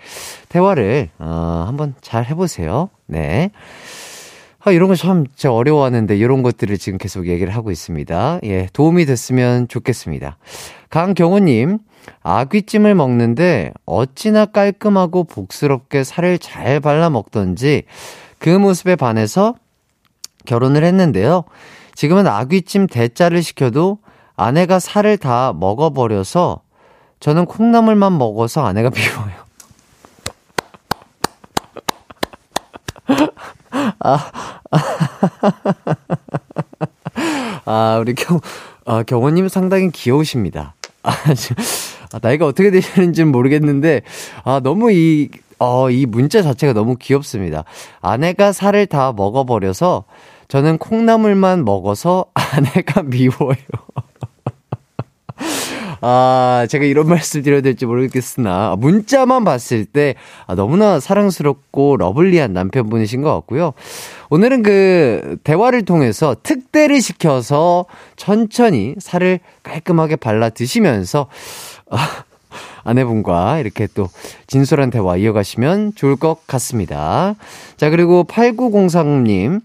대화를 0.48 1.08
어, 1.18 1.64
한번 1.66 1.94
잘 2.00 2.24
해보세요. 2.26 2.90
네. 3.06 3.50
아, 4.60 4.70
이런 4.72 4.88
거참 4.88 5.26
진짜 5.28 5.52
어려워하는데 5.52 6.16
이런 6.16 6.42
것들을 6.42 6.76
지금 6.78 6.98
계속 6.98 7.26
얘기를 7.26 7.54
하고 7.54 7.70
있습니다. 7.70 8.40
예, 8.44 8.68
도움이 8.72 9.06
됐으면 9.06 9.66
좋겠습니다. 9.68 10.36
강경호님, 10.90 11.78
아귀찜을 12.22 12.94
먹는데 12.94 13.72
어찌나 13.86 14.46
깔끔하고 14.46 15.24
복스럽게 15.24 16.04
살을 16.04 16.38
잘 16.38 16.80
발라 16.80 17.10
먹던지 17.10 17.84
그 18.38 18.50
모습에 18.50 18.96
반해서 18.96 19.54
결혼을 20.46 20.84
했는데요. 20.84 21.44
지금은 21.94 22.26
아귀찜 22.26 22.86
대짜를 22.86 23.42
시켜도 23.42 23.98
아내가 24.36 24.78
살을 24.78 25.18
다 25.18 25.52
먹어버려서 25.54 26.62
저는 27.20 27.46
콩나물만 27.46 28.16
먹어서 28.16 28.64
아내가 28.64 28.90
미워요. 28.94 29.48
아, 34.00 34.30
아, 37.64 37.98
우리 38.00 38.14
경, 38.14 38.40
아, 38.86 39.02
경호님 39.02 39.48
상당히 39.48 39.90
귀여우십니다. 39.90 40.74
아, 41.02 41.12
아, 42.12 42.18
나이가 42.20 42.46
어떻게 42.46 42.70
되시는지는 42.70 43.30
모르겠는데, 43.32 44.02
아, 44.44 44.60
너무 44.62 44.92
이, 44.92 45.28
어, 45.58 45.90
이 45.90 46.06
문자 46.06 46.42
자체가 46.42 46.72
너무 46.72 46.96
귀엽습니다. 46.96 47.64
아내가 48.00 48.52
살을 48.52 48.86
다 48.86 49.12
먹어버려서 49.14 50.04
저는 50.48 50.78
콩나물만 50.78 51.64
먹어서 51.64 52.26
아내가 52.34 53.02
미워요. 53.02 53.56
아, 56.00 56.66
제가 56.68 56.84
이런 56.84 57.08
말씀 57.10 57.42
드려야 57.42 57.60
될지 57.60 57.86
모르겠으나, 57.86 58.76
문자만 58.78 59.44
봤을 59.44 59.84
때, 59.84 60.14
아, 60.46 60.54
너무나 60.54 61.00
사랑스럽고 61.00 61.96
러블리한 61.96 62.52
남편분이신 62.52 63.22
것 63.22 63.34
같고요. 63.34 63.72
오늘은 64.30 64.62
그, 64.62 65.38
대화를 65.42 65.84
통해서 65.84 66.36
특대를 66.42 67.00
시켜서 67.00 67.86
천천히 68.16 68.94
살을 68.98 69.40
깔끔하게 69.62 70.16
발라 70.16 70.50
드시면서, 70.50 71.26
아, 71.90 72.24
아내분과 72.84 73.58
이렇게 73.58 73.86
또 73.94 74.08
진솔한 74.46 74.90
대화 74.90 75.16
이어가시면 75.16 75.94
좋을 75.94 76.16
것 76.16 76.46
같습니다. 76.46 77.34
자, 77.76 77.90
그리고 77.90 78.24
8903님, 78.24 79.60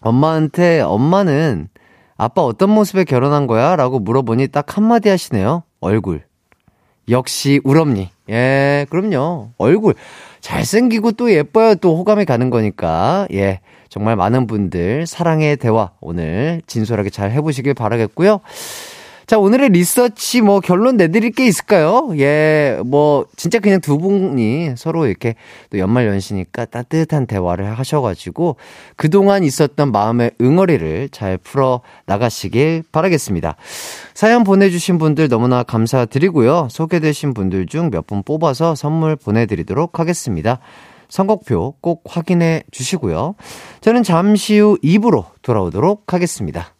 엄마한테 0.00 0.80
엄마는 0.80 1.68
아빠 2.16 2.42
어떤 2.42 2.70
모습에 2.70 3.04
결혼한 3.04 3.46
거야? 3.46 3.76
라고 3.76 3.98
물어보니 3.98 4.48
딱 4.48 4.76
한마디 4.76 5.08
하시네요. 5.08 5.62
얼굴. 5.80 6.22
역시 7.08 7.60
우럽니. 7.64 8.10
예, 8.30 8.86
그럼요. 8.88 9.50
얼굴 9.58 9.94
잘생기고 10.40 11.12
또 11.12 11.32
예뻐야 11.32 11.74
또 11.74 11.96
호감이 11.96 12.24
가는 12.24 12.50
거니까. 12.50 13.26
예. 13.32 13.60
정말 13.88 14.16
많은 14.16 14.46
분들 14.48 15.06
사랑의 15.06 15.56
대화 15.56 15.92
오늘 16.00 16.62
진솔하게 16.66 17.10
잘 17.10 17.30
해보시길 17.30 17.74
바라겠고요. 17.74 18.40
자, 19.26 19.38
오늘의 19.38 19.70
리서치 19.70 20.42
뭐 20.42 20.60
결론 20.60 20.98
내드릴 20.98 21.30
게 21.30 21.46
있을까요? 21.46 22.10
예, 22.18 22.78
뭐, 22.84 23.24
진짜 23.36 23.58
그냥 23.58 23.80
두 23.80 23.96
분이 23.98 24.74
서로 24.76 25.06
이렇게 25.06 25.34
또 25.70 25.78
연말 25.78 26.06
연시니까 26.06 26.66
따뜻한 26.66 27.26
대화를 27.26 27.78
하셔가지고 27.78 28.56
그동안 28.96 29.42
있었던 29.42 29.92
마음의 29.92 30.32
응어리를 30.42 31.08
잘 31.10 31.38
풀어 31.38 31.80
나가시길 32.04 32.84
바라겠습니다. 32.92 33.56
사연 34.12 34.44
보내주신 34.44 34.98
분들 34.98 35.28
너무나 35.28 35.62
감사드리고요. 35.62 36.68
소개되신 36.70 37.32
분들 37.34 37.66
중 37.66 37.90
몇 37.90 38.06
분 38.06 38.22
뽑아서 38.22 38.74
선물 38.74 39.16
보내드리도록 39.16 39.98
하겠습니다. 39.98 40.58
선곡표 41.08 41.76
꼭 41.80 42.02
확인해 42.06 42.62
주시고요. 42.70 43.36
저는 43.80 44.02
잠시 44.02 44.58
후 44.58 44.76
2부로 44.84 45.24
돌아오도록 45.42 46.12
하겠습니다. 46.12 46.74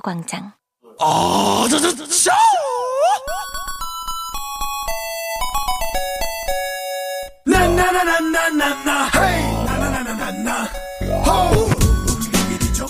가요광장 0.00 0.52
아, 0.98 1.66
저, 1.70 1.78
저, 1.78 1.94
저! 1.94 2.30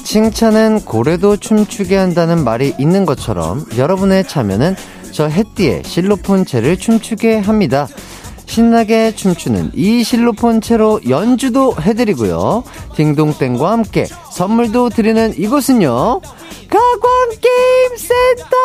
칭찬은 0.05 0.85
고래도 0.85 1.37
춤추게 1.37 1.97
한다는 1.97 2.43
말이 2.43 2.75
있는 2.79 3.07
것처럼 3.07 3.65
여러분의 3.77 4.27
참여는 4.27 4.75
저 5.13 5.29
햇띠의 5.29 5.85
실로폰 5.85 6.45
채를 6.45 6.77
춤추게 6.77 7.39
합니다. 7.39 7.87
신나게 8.51 9.15
춤추는 9.15 9.71
이 9.75 10.03
실로폰 10.03 10.61
채로 10.61 11.01
연주도 11.09 11.73
해드리고요. 11.81 12.65
딩동땡과 12.97 13.71
함께 13.71 14.07
선물도 14.33 14.89
드리는 14.89 15.33
이곳은요. 15.39 16.21
가광게임센터! 16.69 18.57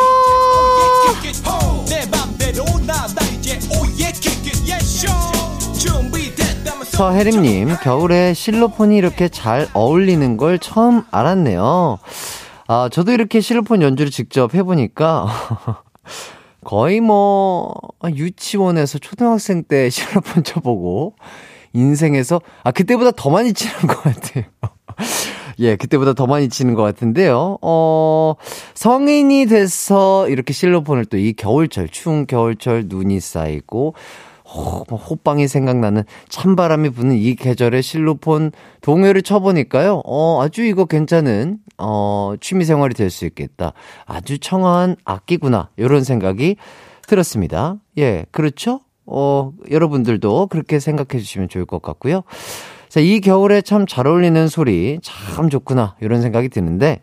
서혜림님, 6.82 7.76
겨울에 7.82 8.34
실로폰이 8.34 8.96
이렇게 8.96 9.28
잘 9.28 9.68
어울리는 9.72 10.36
걸 10.36 10.58
처음 10.58 11.04
알았네요. 11.12 11.98
아, 12.66 12.88
저도 12.90 13.12
이렇게 13.12 13.40
실로폰 13.40 13.82
연주를 13.82 14.10
직접 14.10 14.52
해보니까, 14.52 15.28
거의 16.66 17.00
뭐, 17.00 17.72
유치원에서 18.04 18.98
초등학생 18.98 19.62
때 19.62 19.88
실로폰 19.88 20.42
쳐보고, 20.42 21.14
인생에서, 21.72 22.40
아, 22.64 22.72
그때보다 22.72 23.12
더 23.12 23.30
많이 23.30 23.52
치는 23.52 23.86
것 23.86 24.02
같아요. 24.02 24.44
예, 25.60 25.76
그때보다 25.76 26.14
더 26.14 26.26
많이 26.26 26.48
치는 26.48 26.74
것 26.74 26.82
같은데요. 26.82 27.58
어, 27.62 28.34
성인이 28.74 29.46
돼서 29.46 30.28
이렇게 30.28 30.52
실로폰을 30.52 31.04
또 31.04 31.16
이 31.18 31.34
겨울철, 31.34 31.88
추운 31.90 32.26
겨울철 32.26 32.86
눈이 32.88 33.20
쌓이고, 33.20 33.94
호, 34.48 34.84
뭐 34.88 34.98
호빵이 34.98 35.48
생각나는 35.48 36.04
찬바람이 36.28 36.90
부는 36.90 37.16
이 37.16 37.34
계절에 37.34 37.80
실로폰 37.82 38.52
동요를 38.80 39.22
쳐보니까요, 39.22 40.02
어, 40.04 40.40
아주 40.42 40.62
이거 40.64 40.84
괜찮은, 40.84 41.58
어, 41.78 42.34
취미생활이 42.40 42.94
될 42.94 43.10
수 43.10 43.24
있겠다. 43.26 43.72
아주 44.04 44.38
청아한 44.38 44.96
악기구나. 45.04 45.70
이런 45.76 46.04
생각이 46.04 46.56
들었습니다. 47.08 47.76
예, 47.98 48.24
그렇죠? 48.30 48.80
어, 49.04 49.52
여러분들도 49.70 50.46
그렇게 50.48 50.78
생각해 50.80 51.20
주시면 51.20 51.48
좋을 51.48 51.64
것 51.66 51.82
같고요. 51.82 52.22
자, 52.88 53.00
이 53.00 53.20
겨울에 53.20 53.62
참 53.62 53.86
잘 53.86 54.06
어울리는 54.06 54.48
소리 54.48 54.98
참 55.02 55.50
좋구나. 55.50 55.96
이런 56.00 56.22
생각이 56.22 56.48
드는데, 56.48 57.00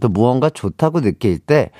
또 0.00 0.08
무언가 0.08 0.50
좋다고 0.50 1.00
느낄 1.00 1.38
때, 1.38 1.70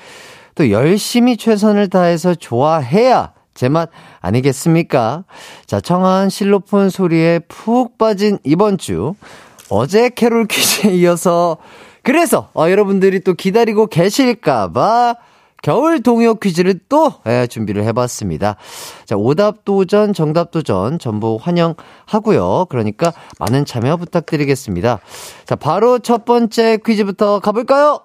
또 0.54 0.70
열심히 0.70 1.36
최선을 1.36 1.88
다해서 1.88 2.34
좋아해야 2.34 3.32
제 3.54 3.68
맛 3.68 3.88
아니겠습니까? 4.20 5.24
자, 5.66 5.80
청한 5.80 6.28
실로폰 6.30 6.90
소리에 6.90 7.40
푹 7.48 7.98
빠진 7.98 8.38
이번 8.44 8.78
주, 8.78 9.14
어제 9.70 10.08
캐롤 10.10 10.46
퀴즈에 10.46 10.90
이어서, 10.98 11.56
그래서, 12.02 12.50
어, 12.54 12.68
여러분들이 12.68 13.20
또 13.20 13.34
기다리고 13.34 13.86
계실까봐, 13.86 15.14
겨울 15.62 16.02
동요 16.02 16.34
퀴즈를 16.34 16.78
또 16.90 17.14
예, 17.26 17.46
준비를 17.46 17.84
해봤습니다. 17.84 18.56
자, 19.06 19.16
오답 19.16 19.64
도전, 19.64 20.12
정답 20.12 20.50
도전 20.50 20.98
전부 20.98 21.38
환영하고요. 21.40 22.66
그러니까 22.68 23.14
많은 23.38 23.64
참여 23.64 23.96
부탁드리겠습니다. 23.96 24.98
자, 25.46 25.56
바로 25.56 25.98
첫 26.00 26.26
번째 26.26 26.78
퀴즈부터 26.84 27.40
가볼까요? 27.40 28.00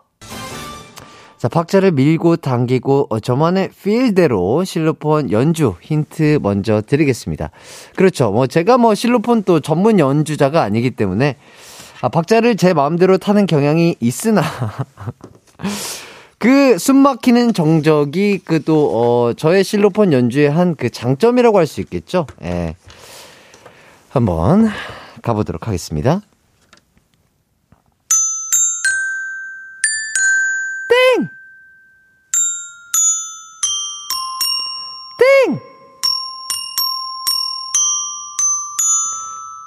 자, 1.39 1.47
박자를 1.47 1.91
밀고 1.93 2.35
당기고 2.35 3.07
어, 3.09 3.19
저만의 3.21 3.69
필대로 3.81 4.65
실로폰 4.65 5.31
연주 5.31 5.73
힌트 5.81 6.39
먼저 6.41 6.81
드리겠습니다. 6.85 7.49
그렇죠. 7.95 8.29
뭐 8.31 8.45
제가 8.45 8.77
뭐 8.77 8.93
실로폰 8.93 9.43
또 9.43 9.61
전문 9.61 9.99
연주자가 9.99 10.61
아니기 10.63 10.91
때문에 10.91 11.37
아, 12.01 12.09
박자를 12.09 12.57
제 12.57 12.73
마음대로 12.73 13.17
타는 13.17 13.45
경향이 13.45 13.95
있으나 14.01 14.41
그 16.39 16.77
숨막히는 16.77 17.53
정적이 17.53 18.39
그 18.43 18.59
또 18.65 18.91
어, 19.29 19.33
저의 19.33 19.63
실로폰 19.63 20.11
연주의 20.13 20.49
한 20.49 20.75
그 20.75 20.89
장점이라고 20.89 21.57
할 21.57 21.65
수 21.67 21.79
있겠죠. 21.81 22.27
예. 22.43 22.75
한번 24.09 24.67
가보도록 25.21 25.67
하겠습니다. 25.67 26.21
땡! 30.99 31.29
땡! 35.19 35.59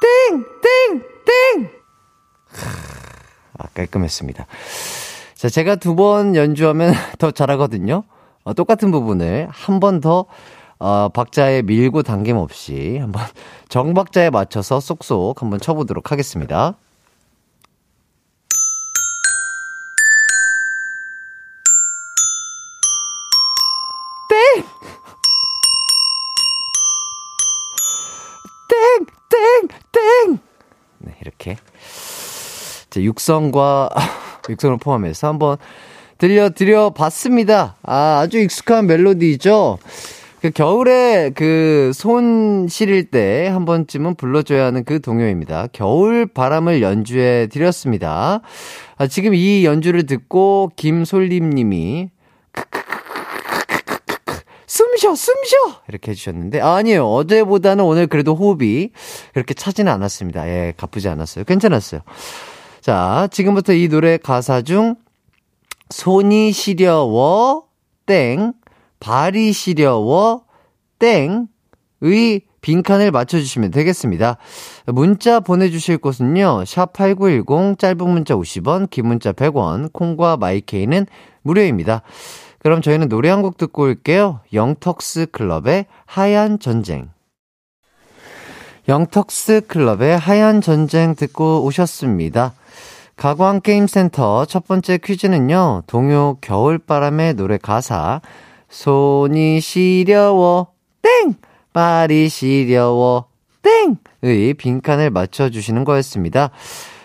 땡! 0.03 0.45
땡! 0.63 1.03
땡! 1.25 1.71
아, 3.59 3.65
깔끔했습니다. 3.75 4.47
자, 5.37 5.49
제가 5.49 5.77
두 5.77 5.95
번 5.97 6.37
연주하면 6.37 6.93
더 7.19 7.31
잘하거든요. 7.31 8.05
어, 8.45 8.55
똑같은 8.55 8.91
부분을 8.91 9.49
한 9.51 9.81
번 9.81 10.01
더, 10.01 10.27
어, 10.79 11.09
박자에 11.11 11.63
밀고 11.63 12.03
당김 12.03 12.37
없이 12.37 12.99
한번 12.99 13.23
정박자에 13.71 14.31
맞춰서 14.31 14.81
쏙쏙 14.81 15.41
한번 15.43 15.61
쳐보도록 15.61 16.13
하겠습니다. 16.13 16.77
자, 32.93 33.01
육성과 33.01 33.89
육성을 34.51 34.77
포함해서 34.77 35.29
한번 35.29 35.57
들려드려 36.19 36.91
봤습니다. 36.91 37.77
아, 37.83 38.21
아주 38.23 38.39
익숙한 38.39 38.87
멜로디죠? 38.87 39.79
그 40.43 40.51
겨울에 40.51 41.31
그 41.35 41.91
손 41.95 42.67
시릴 42.69 43.11
때 43.11 43.49
한 43.49 43.65
번쯤은 43.65 44.17
불러줘야 44.17 44.67
하는 44.67 44.85
그 44.85 45.01
동요입니다. 45.01 45.69
겨울 45.73 46.27
바람을 46.27 46.83
연주해 46.83 47.47
드렸습니다. 47.49 48.41
아, 48.99 49.07
지금 49.07 49.35
이 49.35 49.65
연주를 49.65 50.05
듣고 50.07 50.71
김솔림 50.77 51.51
님이 51.51 52.11
숨 54.67 54.97
쉬어, 54.97 55.15
숨 55.15 55.35
쉬어! 55.45 55.59
이렇게 55.89 56.13
해주셨는데, 56.13 56.61
아, 56.61 56.75
아니에요. 56.77 57.07
어제보다는 57.07 57.85
오늘 57.85 58.07
그래도 58.07 58.35
호흡이 58.35 58.91
그렇게 59.35 59.55
차지는 59.55 59.93
않았습니다. 59.93 60.49
예, 60.49 60.73
가쁘지 60.77 61.09
않았어요. 61.09 61.45
괜찮았어요. 61.45 62.01
자, 62.83 63.29
지금부터 63.31 63.73
이 63.75 63.89
노래 63.89 64.17
가사 64.17 64.61
중 64.61 64.97
손이 65.91 66.51
시려워 66.51 67.69
땡 68.07 68.53
발이 68.99 69.53
시려워 69.53 70.43
땡의 70.99 72.41
빈칸을 72.61 73.13
맞춰주시면 73.13 73.71
되겠습니다. 73.71 74.37
문자 74.87 75.39
보내주실 75.39 75.99
곳은요, 75.99 76.65
샵8910, 76.65 77.79
짧은 77.79 78.09
문자 78.09 78.35
50원, 78.35 78.91
긴 78.91 79.07
문자 79.07 79.33
100원, 79.33 79.93
콩과 79.93 80.37
마이케이는 80.39 81.07
무료입니다. 81.43 82.03
그럼 82.59 82.83
저희는 82.83 83.09
노래 83.09 83.29
한 83.31 83.43
곡 83.43 83.59
듣고 83.59 83.83
올게요. 83.83 84.41
영턱스 84.53 85.27
클럽의 85.31 85.87
하얀 86.07 86.59
전쟁. 86.59 87.11
영턱스 88.89 89.63
클럽의 89.69 90.19
하얀 90.19 90.61
전쟁 90.61 91.15
듣고 91.15 91.65
오셨습니다. 91.65 92.55
가광 93.23 93.61
게임센터 93.61 94.47
첫 94.47 94.67
번째 94.67 94.99
퀴즈는요, 94.99 95.85
동요 95.87 96.39
겨울바람의 96.41 97.35
노래 97.35 97.57
가사, 97.57 98.21
손이 98.69 99.61
시려워, 99.61 100.73
땡! 101.03 101.37
발이 101.73 102.29
시려워, 102.29 103.27
땡! 103.63 103.97
의 104.23 104.55
빈칸을 104.55 105.11
맞춰주시는 105.11 105.85
거였습니다. 105.85 106.51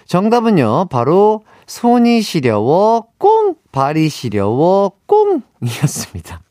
정답은요, 0.08 0.88
바로 0.90 1.44
손이 1.68 2.24
시려워, 2.24 3.06
꽁! 3.20 3.54
발이 3.72 4.10
시려워, 4.10 4.94
꽁! 5.06 5.44
이었습니다. 5.62 6.42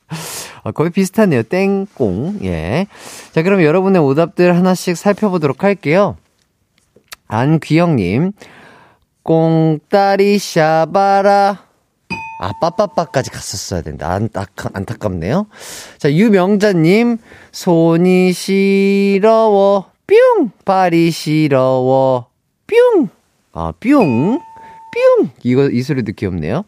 아, 0.62 0.70
거의 0.70 0.90
비슷하네요. 0.90 1.42
땡꽁. 1.42 2.38
예. 2.44 2.86
자, 3.32 3.42
그럼 3.42 3.64
여러분의 3.64 4.00
오답들 4.00 4.54
하나씩 4.56 4.96
살펴보도록 4.96 5.64
할게요. 5.64 6.16
안귀영님, 7.26 8.30
꽁따리 9.26 10.38
샤바라. 10.38 11.66
아, 12.38 12.52
빠빠빠까지 12.60 13.30
갔었어야 13.30 13.82
된다. 13.82 14.12
안, 14.12 14.28
아, 14.34 14.46
안타깝네요. 14.72 15.48
자, 15.98 16.12
유명자님, 16.12 17.18
손이 17.50 18.32
시러워, 18.32 19.90
뿅! 20.06 20.52
발이 20.64 21.10
시러워, 21.10 22.28
뿅! 22.68 23.08
아, 23.52 23.72
뿅! 23.80 24.38
뿅! 24.38 25.30
이거, 25.42 25.68
이 25.70 25.82
소리도 25.82 26.12
귀엽네요. 26.12 26.64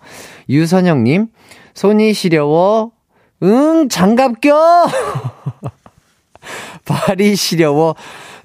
유선영님, 0.49 1.29
손이 1.75 2.13
시려워, 2.13 2.91
응, 3.45 3.89
장갑 3.89 4.41
껴! 4.41 4.57
발이 6.85 7.37
시려워, 7.37 7.95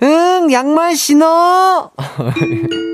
응, 0.03 0.51
양말 0.51 0.95
신어! 0.95 1.91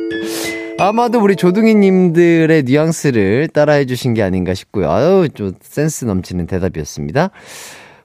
아마도 0.80 1.20
우리 1.20 1.36
조둥이님들의 1.36 2.64
뉘앙스를 2.64 3.50
따라해 3.50 3.86
주신 3.86 4.14
게 4.14 4.24
아닌가 4.24 4.54
싶고요. 4.54 4.90
아유, 4.90 5.28
좀 5.34 5.52
센스 5.62 6.06
넘치는 6.06 6.48
대답이었습니다. 6.48 7.32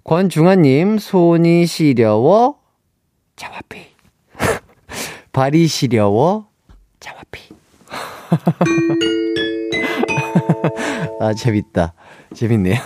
권중아님, 0.03 0.99
손이 0.99 1.67
시려워, 1.67 2.59
자와피. 3.37 3.79
발이 5.33 5.69
시려워, 5.69 6.49
자와피. 6.99 7.55
아, 11.21 11.33
재밌다. 11.33 11.95
재밌네요. 12.35 12.77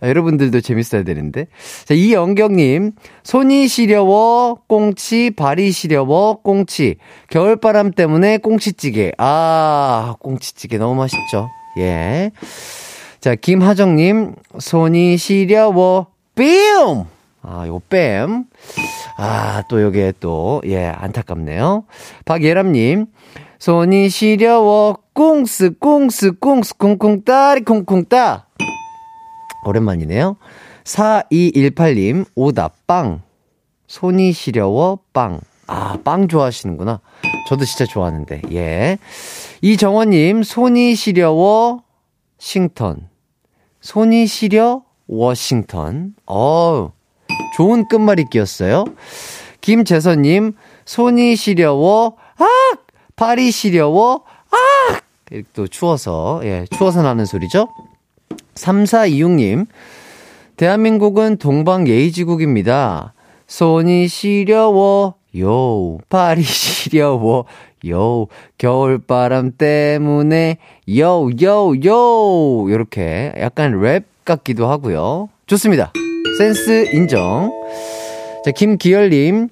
아, 0.00 0.06
여러분들도 0.08 0.60
재밌어야 0.60 1.02
되는데. 1.02 1.46
자, 1.84 1.94
이영경님, 1.94 2.92
손이 3.22 3.68
시려워, 3.68 4.58
꽁치, 4.66 5.30
발이 5.30 5.70
시려워, 5.72 6.40
꽁치. 6.42 6.96
겨울바람 7.28 7.92
때문에 7.92 8.38
꽁치찌개. 8.38 9.12
아, 9.18 10.14
꽁치찌개 10.20 10.78
너무 10.78 10.94
맛있죠. 10.94 11.50
예. 11.78 12.30
자, 13.20 13.34
김하정님, 13.34 14.34
손이 14.58 15.16
시려워, 15.16 16.06
삐움! 16.34 17.04
아, 17.42 17.66
요 17.66 17.80
뺨. 17.88 18.44
아, 19.16 19.62
또 19.68 19.82
요게 19.82 20.14
또, 20.20 20.62
예, 20.66 20.86
안타깝네요. 20.86 21.84
박예람님, 22.24 23.06
손이 23.60 24.08
시려워, 24.08 24.96
꽁스, 25.12 25.72
꽁스, 25.78 26.38
꽁스, 26.38 26.78
콩콩 26.78 27.22
따리, 27.24 27.60
콩콩 27.62 28.06
따. 28.06 28.46
오랜만이네요. 29.66 30.36
4218님, 30.84 32.24
오다, 32.34 32.70
빵. 32.86 33.20
손이 33.86 34.32
시려워, 34.32 35.00
빵. 35.12 35.40
아, 35.66 35.98
빵 36.02 36.26
좋아하시는구나. 36.26 37.00
저도 37.48 37.66
진짜 37.66 37.84
좋아하는데, 37.84 38.40
예. 38.52 38.96
이정원님, 39.60 40.42
손이 40.42 40.94
시려워, 40.94 41.82
싱턴. 42.38 43.10
손이 43.82 44.26
시려, 44.26 44.84
워싱턴. 45.06 46.14
어 46.26 46.92
좋은 47.56 47.86
끝말잇기였어요. 47.88 48.86
김재선님, 49.60 50.54
손이 50.86 51.36
시려워, 51.36 52.16
아! 52.38 52.46
발이 53.20 53.50
시려워, 53.50 54.24
아! 54.50 54.98
또 55.52 55.68
추워서, 55.68 56.40
예, 56.42 56.64
추워서 56.74 57.02
나는 57.02 57.26
소리죠? 57.26 57.68
3426님, 58.54 59.66
대한민국은 60.56 61.36
동방 61.36 61.86
예의지국입니다. 61.86 63.12
손이 63.46 64.08
시려워, 64.08 65.16
요, 65.38 65.98
발이 66.08 66.42
시려워, 66.42 67.44
요, 67.90 68.26
겨울바람 68.56 69.52
때문에, 69.58 70.56
요, 70.96 71.28
요, 71.42 71.74
요, 71.84 72.70
요렇게 72.72 73.34
약간 73.38 73.82
랩 73.82 74.06
같기도 74.24 74.66
하고요. 74.66 75.28
좋습니다. 75.46 75.92
센스 76.38 76.86
인정. 76.94 77.52
자, 78.46 78.50
김기열님, 78.50 79.50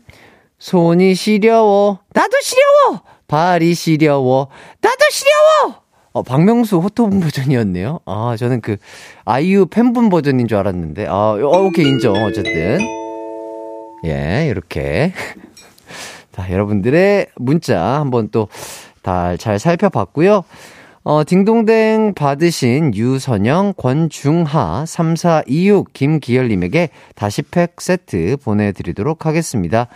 손이 0.59 1.15
시려워, 1.15 1.99
나도 2.15 2.39
시려워! 2.41 3.18
발이 3.29 3.75
시려워, 3.75 4.49
나도 4.81 4.97
시려워! 5.11 5.83
어, 6.13 6.23
박명수 6.23 6.79
호토분 6.79 7.21
버전이었네요. 7.21 8.01
아, 8.07 8.35
저는 8.39 8.61
그, 8.63 8.77
아이유 9.25 9.67
팬분 9.67 10.09
버전인 10.09 10.49
줄 10.49 10.59
알았는데, 10.59 11.07
아, 11.07 11.13
어, 11.13 11.63
오케이, 11.65 11.87
인정, 11.87 12.15
어쨌든. 12.25 12.79
예, 14.07 14.47
이렇게. 14.51 15.13
자, 16.33 16.51
여러분들의 16.51 17.27
문자 17.37 17.81
한번 17.81 18.31
또 18.31 18.49
다 19.03 19.37
잘 19.37 19.59
살펴봤고요. 19.59 20.45
어, 21.05 21.25
딩동댕 21.25 22.15
받으신 22.15 22.95
유선영, 22.95 23.75
권중하, 23.77 24.85
3426, 24.87 25.93
김기열님에게 25.93 26.91
다시 27.15 27.43
팩 27.43 27.81
세트 27.81 28.37
보내드리도록 28.45 29.25
하겠습니다. 29.25 29.87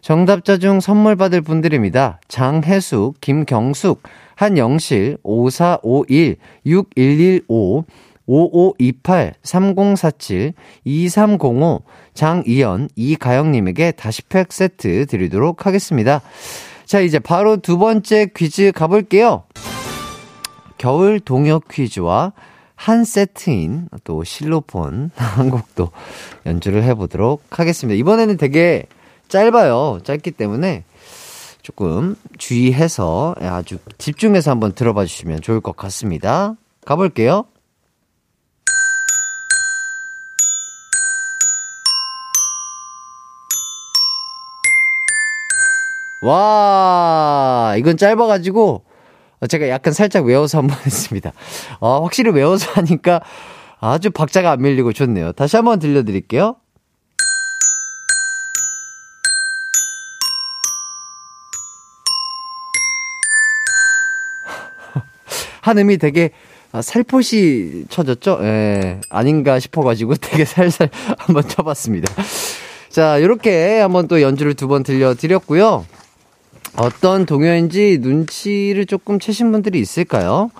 정답자 0.00 0.58
중 0.58 0.80
선물 0.80 1.16
받을 1.16 1.40
분들입니다. 1.40 2.20
장혜숙, 2.28 3.20
김경숙, 3.20 4.02
한영실, 4.36 5.18
5451, 5.22 6.36
6115, 6.64 7.84
5528, 8.26 9.34
3047, 9.42 10.52
2305, 10.84 11.82
장이연, 12.14 12.88
이가영님에게 12.94 13.92
다시 13.92 14.22
팩 14.22 14.52
세트 14.52 15.06
드리도록 15.06 15.66
하겠습니다. 15.66 16.20
자, 16.84 17.00
이제 17.00 17.18
바로 17.18 17.56
두 17.56 17.78
번째 17.78 18.28
퀴즈 18.34 18.72
가볼게요. 18.72 19.44
겨울 20.78 21.20
동요 21.20 21.60
퀴즈와 21.60 22.32
한 22.74 23.04
세트인 23.04 23.88
또 24.04 24.22
실로폰 24.22 25.10
한 25.16 25.50
곡도 25.50 25.90
연주를 26.46 26.84
해보도록 26.84 27.58
하겠습니다. 27.58 27.98
이번에는 27.98 28.36
되게 28.36 28.86
짧아요. 29.28 30.00
짧기 30.04 30.32
때문에 30.32 30.84
조금 31.62 32.16
주의해서 32.38 33.34
아주 33.40 33.78
집중해서 33.98 34.50
한번 34.50 34.72
들어봐 34.72 35.04
주시면 35.04 35.42
좋을 35.42 35.60
것 35.60 35.76
같습니다. 35.76 36.54
가볼게요. 36.84 37.44
와, 46.22 47.74
이건 47.78 47.96
짧아가지고, 47.96 48.82
제가 49.48 49.68
약간 49.68 49.92
살짝 49.92 50.24
외워서 50.24 50.58
한번 50.58 50.76
했습니다. 50.84 51.32
어, 51.78 52.02
확실히 52.02 52.32
외워서 52.32 52.72
하니까 52.72 53.20
아주 53.78 54.10
박자가 54.10 54.50
안 54.52 54.62
밀리고 54.62 54.92
좋네요. 54.92 55.32
다시 55.32 55.56
한번 55.56 55.78
들려드릴게요. 55.78 56.56
한음이 65.68 65.98
되게 65.98 66.30
아, 66.72 66.82
살포시 66.82 67.84
쳐졌죠? 67.88 68.38
예, 68.42 69.00
아닌가 69.10 69.58
싶어가지고 69.58 70.14
되게 70.20 70.44
살살 70.44 70.90
한번 71.18 71.46
쳐봤습니다. 71.48 72.12
자, 72.90 73.18
이렇게 73.18 73.78
한번 73.80 74.08
또 74.08 74.20
연주를 74.22 74.54
두 74.54 74.66
번 74.68 74.82
들려드렸고요. 74.82 75.86
어떤 76.76 77.26
동요인지 77.26 77.98
눈치를 78.00 78.86
조금 78.86 79.18
채신 79.18 79.50
분들이 79.52 79.80
있을까요? 79.80 80.50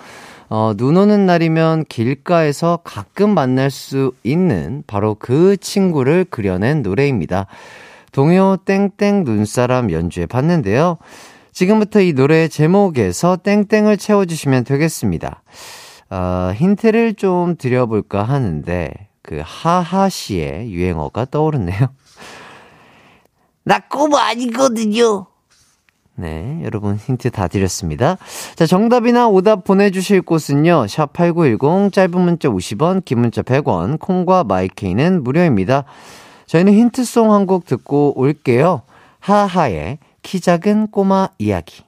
어, 0.49 0.73
눈 0.75 0.97
오는 0.97 1.25
날이면 1.27 1.85
길가에서 1.89 2.79
가끔 2.83 3.33
만날 3.35 3.69
수 3.69 4.11
있는 4.23 4.83
바로 4.87 5.15
그 5.15 5.57
친구를 5.57 6.25
그려낸 6.29 6.81
노래입니다. 6.81 7.45
동요 8.11 8.57
땡땡 8.65 9.23
눈사람 9.25 9.91
연주해 9.91 10.25
봤는데요. 10.25 10.97
지금부터 11.59 11.99
이 11.99 12.13
노래 12.13 12.47
제목에서 12.47 13.35
땡땡을 13.35 13.97
채워주시면 13.97 14.63
되겠습니다. 14.63 15.43
어, 16.09 16.53
힌트를 16.55 17.15
좀 17.15 17.57
드려볼까 17.57 18.23
하는데, 18.23 18.89
그 19.21 19.41
하하 19.43 20.07
씨의 20.07 20.71
유행어가 20.71 21.25
떠오르네요. 21.25 21.89
나 23.65 23.79
꼬마 23.79 24.27
아니거든요. 24.27 25.25
네, 26.15 26.61
여러분 26.63 26.95
힌트 26.95 27.29
다 27.31 27.49
드렸습니다. 27.49 28.17
자, 28.55 28.65
정답이나 28.65 29.27
오답 29.27 29.65
보내주실 29.65 30.21
곳은요. 30.21 30.87
샵 30.87 31.11
8910, 31.11 31.91
짧은 31.91 32.21
문자 32.21 32.47
50원, 32.47 33.03
긴 33.03 33.19
문자 33.19 33.41
100원, 33.41 33.99
콩과 33.99 34.45
마이케이는 34.45 35.25
무료입니다. 35.25 35.83
저희는 36.45 36.71
힌트송 36.71 37.33
한 37.33 37.45
곡 37.45 37.65
듣고 37.65 38.17
올게요. 38.17 38.83
하하의 39.19 39.97
키 40.21 40.39
작은 40.39 40.91
꼬마 40.91 41.29
이야기. 41.37 41.83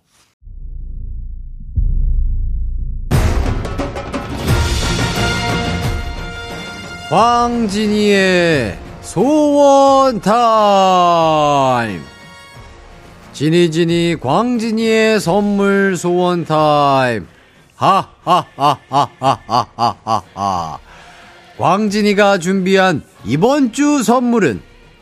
왕진이의 7.12 8.80
소원 9.02 10.22
타임! 10.22 12.02
진이 13.34 13.70
진이 13.72 14.16
광진이의 14.22 15.20
선물 15.20 15.98
소원 15.98 16.46
타임! 16.46 17.28
하하하하하하하! 17.76 18.70
광진이가 21.58 22.38
준비한 22.38 23.04
이번 23.26 23.74
주 23.74 24.04
선물은 24.04 24.62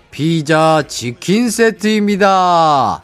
피자 0.09 0.83
치킨 0.87 1.51
세트입니다. 1.51 3.03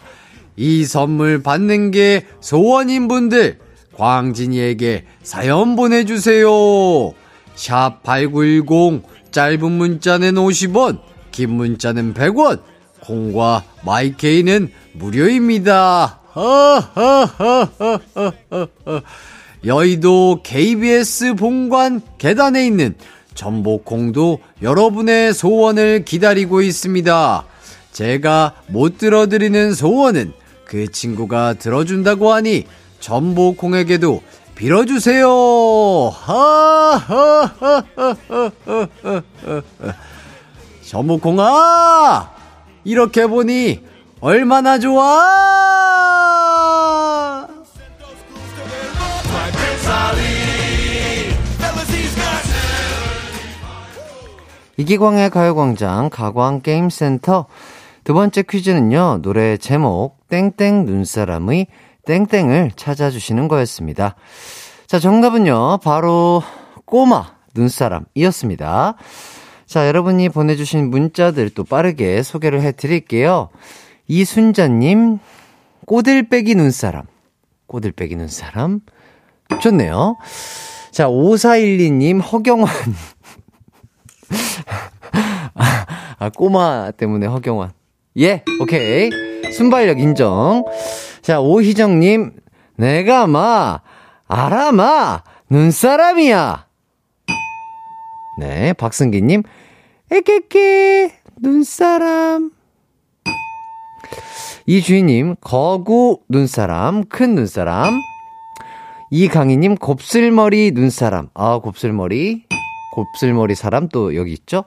이 0.58 0.86
선물 0.86 1.44
받는 1.44 1.92
게 1.92 2.26
소원인 2.40 3.08
분들 3.08 3.60
광진이에게 3.94 5.06
사연 5.24 5.76
보내주세요. 5.76 6.48
샵 7.56 8.04
8910 8.04 9.04
짧은 9.32 9.72
문자는 9.72 10.36
50원 10.36 11.00
긴 11.32 11.52
문자는 11.52 12.14
100원 12.14 12.62
콩과 13.02 13.64
마이케이는 13.86 14.72
무료입니다. 14.94 16.20
여의도 19.66 20.42
KBS 20.44 21.36
본관 21.36 22.02
계단에 22.18 22.66
있는 22.66 22.96
전복콩도 23.34 24.40
여러분의 24.62 25.34
소원을 25.34 26.06
기다리고 26.06 26.62
있습니다. 26.62 27.46
제가 27.92 28.56
못 28.68 28.98
들어드리는 28.98 29.74
소원은 29.74 30.34
그 30.66 30.92
친구가 30.92 31.54
들어준다고 31.54 32.34
하니 32.34 32.66
전복콩에게도 33.00 34.22
빌어주세요. 34.56 35.28
전복콩아, 40.82 42.32
이렇게 42.84 43.28
보니 43.28 43.84
얼마나 44.22 44.80
좋아! 44.80 45.36
이기광의 54.78 55.30
가요광장 55.30 56.10
가광게임센터 56.10 57.46
두 58.04 58.14
번째 58.14 58.44
퀴즈는요, 58.44 59.20
노래 59.22 59.56
제목, 59.58 60.15
땡땡 60.36 60.86
눈사람의 60.86 61.68
땡땡을 62.06 62.72
찾아주시는 62.76 63.48
거였습니다. 63.48 64.16
자, 64.86 65.00
정답은요, 65.00 65.80
바로 65.82 66.44
꼬마 66.84 67.36
눈사람이었습니다. 67.56 68.96
자, 69.66 69.88
여러분이 69.88 70.28
보내주신 70.28 70.90
문자들 70.90 71.52
또 71.52 71.64
빠르게 71.64 72.22
소개를 72.22 72.62
해드릴게요. 72.64 73.48
이순자님, 74.10 75.20
꼬들빼기 75.86 76.56
눈사람. 76.56 77.04
꼬들빼기 77.68 78.18
눈사람. 78.18 78.82
좋네요. 79.62 80.18
자, 80.92 81.08
5412님, 81.08 82.22
허경환. 82.22 82.68
아, 86.20 86.30
꼬마 86.30 86.92
때문에 86.92 87.26
허경환. 87.26 87.72
예, 88.20 88.44
오케이. 88.60 89.10
순발력 89.56 90.00
인정. 90.00 90.66
자, 91.22 91.40
오희정님, 91.40 92.34
내가 92.76 93.26
마, 93.26 93.80
알아 94.28 94.74
마, 94.74 95.24
눈사람이야. 95.50 96.66
네, 98.40 98.74
박승기님, 98.74 99.44
에깨깨, 100.12 101.14
눈사람. 101.42 102.52
이주인님, 104.66 105.38
거구 105.40 106.20
눈사람, 106.28 107.06
큰 107.06 107.36
눈사람. 107.36 107.94
이강희님, 109.10 109.76
곱슬머리 109.76 110.72
눈사람. 110.74 111.30
아, 111.34 111.60
곱슬머리. 111.60 112.44
곱슬머리 112.94 113.56
사람 113.56 113.88
또 113.88 114.16
여기 114.16 114.34
있죠? 114.34 114.66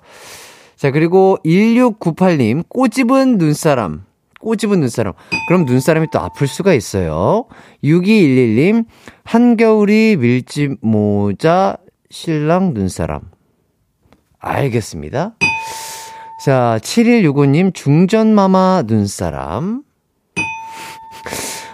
자, 0.76 0.90
그리고 0.90 1.36
1698님, 1.44 2.66
꼬집은 2.68 3.36
눈사람. 3.36 4.07
꼬집은 4.38 4.80
눈사람. 4.80 5.14
그럼 5.48 5.64
눈사람이 5.64 6.08
또 6.12 6.20
아플 6.20 6.46
수가 6.46 6.74
있어요. 6.74 7.46
6211님, 7.82 8.86
한겨울이 9.24 10.16
밀짚 10.16 10.78
모자, 10.80 11.76
신랑 12.10 12.74
눈사람. 12.74 13.20
알겠습니다. 14.38 15.36
자, 16.44 16.78
7165님, 16.82 17.74
중전마마 17.74 18.84
눈사람. 18.86 19.82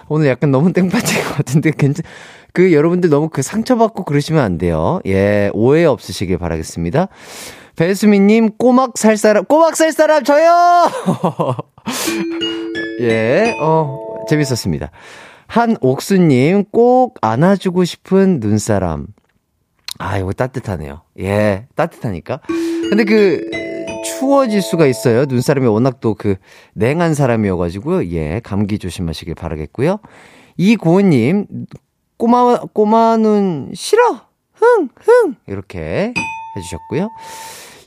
오늘 0.07 0.27
약간 0.27 0.51
너무 0.51 0.73
땡빠진 0.73 1.23
것 1.23 1.35
같은데, 1.35 1.71
괜찮, 1.71 2.03
그, 2.53 2.73
여러분들 2.73 3.09
너무 3.09 3.29
그 3.29 3.41
상처받고 3.41 4.05
그러시면 4.05 4.43
안 4.43 4.57
돼요. 4.57 4.99
예, 5.05 5.49
오해 5.53 5.85
없으시길 5.85 6.37
바라겠습니다. 6.37 7.09
배수민님, 7.75 8.57
꼬막 8.57 8.97
살 8.97 9.17
사람, 9.17 9.45
꼬막 9.45 9.75
살 9.75 9.91
사람 9.91 10.23
저요! 10.23 10.85
예, 13.01 13.53
어, 13.61 14.23
재밌었습니다. 14.29 14.91
한옥수님, 15.47 16.65
꼭 16.71 17.17
안아주고 17.21 17.83
싶은 17.83 18.39
눈사람. 18.39 19.07
아, 19.99 20.17
이거 20.17 20.31
따뜻하네요. 20.33 21.01
예, 21.19 21.67
따뜻하니까. 21.75 22.41
근데 22.89 23.03
그, 23.03 23.49
추워질 24.05 24.61
수가 24.61 24.87
있어요. 24.87 25.25
눈사람이 25.25 25.67
워낙 25.67 25.99
또 25.99 26.15
그, 26.15 26.35
냉한 26.73 27.13
사람이어가지고요. 27.13 28.09
예, 28.11 28.39
감기 28.43 28.79
조심하시길 28.79 29.35
바라겠고요. 29.35 29.99
이고은님, 30.57 31.47
꼬마, 32.17 32.59
꼬마 32.73 33.17
눈 33.17 33.71
싫어! 33.73 34.21
흥! 34.53 34.89
흥! 34.95 35.35
이렇게 35.47 36.13
해주셨고요. 36.55 37.09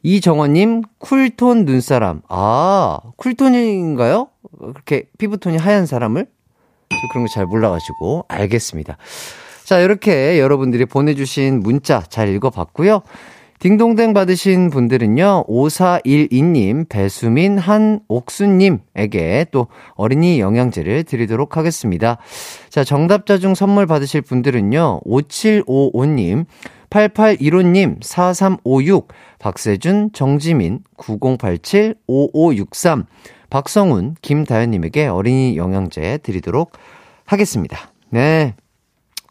이정원님, 0.03 0.83
쿨톤 0.99 1.65
눈사람. 1.65 2.23
아, 2.29 3.01
쿨톤인가요? 3.17 4.29
그렇게 4.59 5.05
피부톤이 5.19 5.57
하얀 5.57 5.87
사람을? 5.87 6.27
저 6.91 6.97
그런 7.13 7.27
거 7.27 7.33
잘 7.33 7.47
몰라가지고. 7.47 8.25
알겠습니다. 8.29 8.97
자, 9.65 9.81
이렇게 9.81 10.39
여러분들이 10.41 10.87
보내주신 10.87 11.61
문자 11.61 12.01
잘 12.09 12.29
읽어봤고요. 12.29 13.03
딩동댕 13.59 14.15
받으신 14.15 14.71
분들은요, 14.71 15.47
5412님, 15.49 16.89
배수민, 16.89 17.59
한옥수님에게 17.59 19.47
또 19.51 19.67
어린이 19.97 20.39
영양제를 20.39 21.03
드리도록 21.03 21.57
하겠습니다. 21.57 22.19
자, 22.71 22.85
정답자 22.85 23.39
중 23.39 23.57
선물 23.57 23.87
받으실 23.87 24.23
분들은요, 24.23 25.01
5755님, 25.05 26.47
8815님, 26.91 28.03
4356, 28.03 29.09
박세준, 29.39 30.11
정지민, 30.13 30.81
9087, 30.97 31.97
5563, 32.07 33.07
박성훈, 33.51 34.17
김다현님에게 34.23 35.07
어린이 35.07 35.57
영양제 35.57 36.19
드리도록 36.19 36.73
하겠습니다. 37.25 37.93
네. 38.11 38.55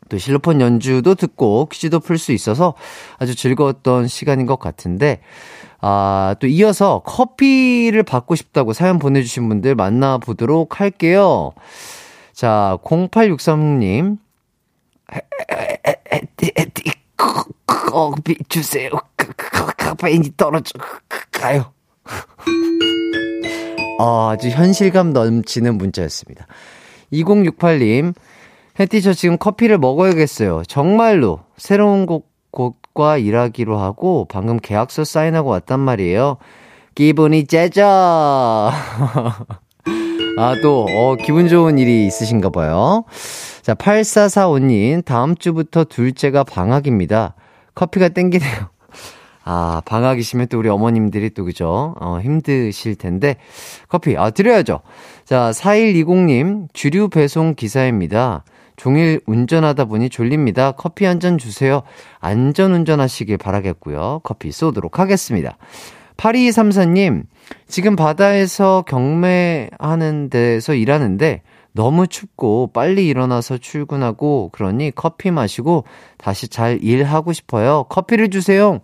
또 0.10 0.18
실로폰 0.18 0.62
연주도 0.62 1.16
듣고 1.16 1.68
퀴즈도 1.70 2.00
풀 2.00 2.18
수 2.18 2.32
있어서 2.32 2.76
아주 3.18 3.36
즐거웠던 3.36 4.08
시간인 4.08 4.46
것 4.46 4.58
같은데, 4.58 5.20
아, 5.80 6.36
또 6.40 6.48
이어서 6.48 7.02
커피를 7.06 8.04
받고 8.04 8.36
싶다고 8.36 8.74
사연 8.74 9.00
보내주신 9.00 9.50
분들 9.50 9.76
만나보도록 9.76 10.80
할게요. 10.80 11.52
자, 12.34 12.78
0863님. 12.84 14.18
에띠, 16.12 16.52
커피 17.18 18.38
주세요. 18.48 18.90
카페인이 19.78 20.32
떨어져 20.38 20.72
가요. 21.32 21.74
어, 24.00 24.30
아주 24.30 24.50
현실감 24.50 25.12
넘치는 25.12 25.78
문자였습니다. 25.78 26.48
2068님, 27.12 28.14
혜띠 28.80 29.02
저 29.02 29.14
지금 29.14 29.38
커피를 29.38 29.78
먹어야겠어요. 29.80 30.64
정말로 30.68 31.40
새로운 31.58 32.06
곳, 32.06 32.26
곳과 32.52 33.18
일하기로 33.18 33.78
하고 33.78 34.26
방금 34.30 34.58
계약서 34.58 35.04
사인하고 35.04 35.50
왔단 35.50 35.80
말이에요. 35.80 36.38
기분이 36.96 37.46
째져. 37.46 38.72
아, 40.40 40.56
또, 40.62 40.86
어, 40.90 41.16
기분 41.16 41.48
좋은 41.48 41.78
일이 41.78 42.06
있으신가 42.08 42.50
봐요. 42.50 43.04
자, 43.68 43.74
8445님, 43.74 45.04
다음 45.04 45.36
주부터 45.36 45.84
둘째가 45.84 46.46
방학입니다. 46.46 47.36
커피가 47.76 48.08
땡기네요. 48.08 48.70
아, 49.44 49.82
방학이시면 49.86 50.48
또 50.48 50.60
우리 50.60 50.70
어머님들이 50.70 51.32
또 51.32 51.44
그죠? 51.44 51.94
어, 52.00 52.18
힘드실 52.24 52.96
텐데. 52.96 53.36
커피, 53.90 54.16
아, 54.16 54.30
드려야죠. 54.30 54.80
자, 55.26 55.52
4120님, 55.52 56.70
주류 56.72 57.10
배송 57.10 57.56
기사입니다. 57.56 58.46
종일 58.78 59.20
운전하다 59.26 59.84
보니 59.84 60.08
졸립니다. 60.12 60.72
커피 60.72 61.04
한 61.04 61.20
잔 61.20 61.38
주세요. 61.38 61.82
안전 62.22 62.72
운전하시길 62.72 63.38
바라겠고요. 63.38 64.22
커피 64.24 64.50
쏘도록 64.54 64.98
하겠습니다. 64.98 65.58
8234님, 66.16 67.24
지금 67.68 67.98
바다에서 67.98 68.86
경매하는 68.88 70.30
데서 70.30 70.74
일하는데 70.74 71.42
너무 71.78 72.08
춥고 72.08 72.72
빨리 72.74 73.08
일어나서 73.08 73.60
출근하고 73.60 74.50
그러니 74.52 74.92
커피 74.96 75.30
마시고 75.30 75.84
다시 76.18 76.48
잘 76.48 76.84
일하고 76.84 77.34
싶어요. 77.34 77.84
커피를 77.84 78.32
주세요. 78.32 78.80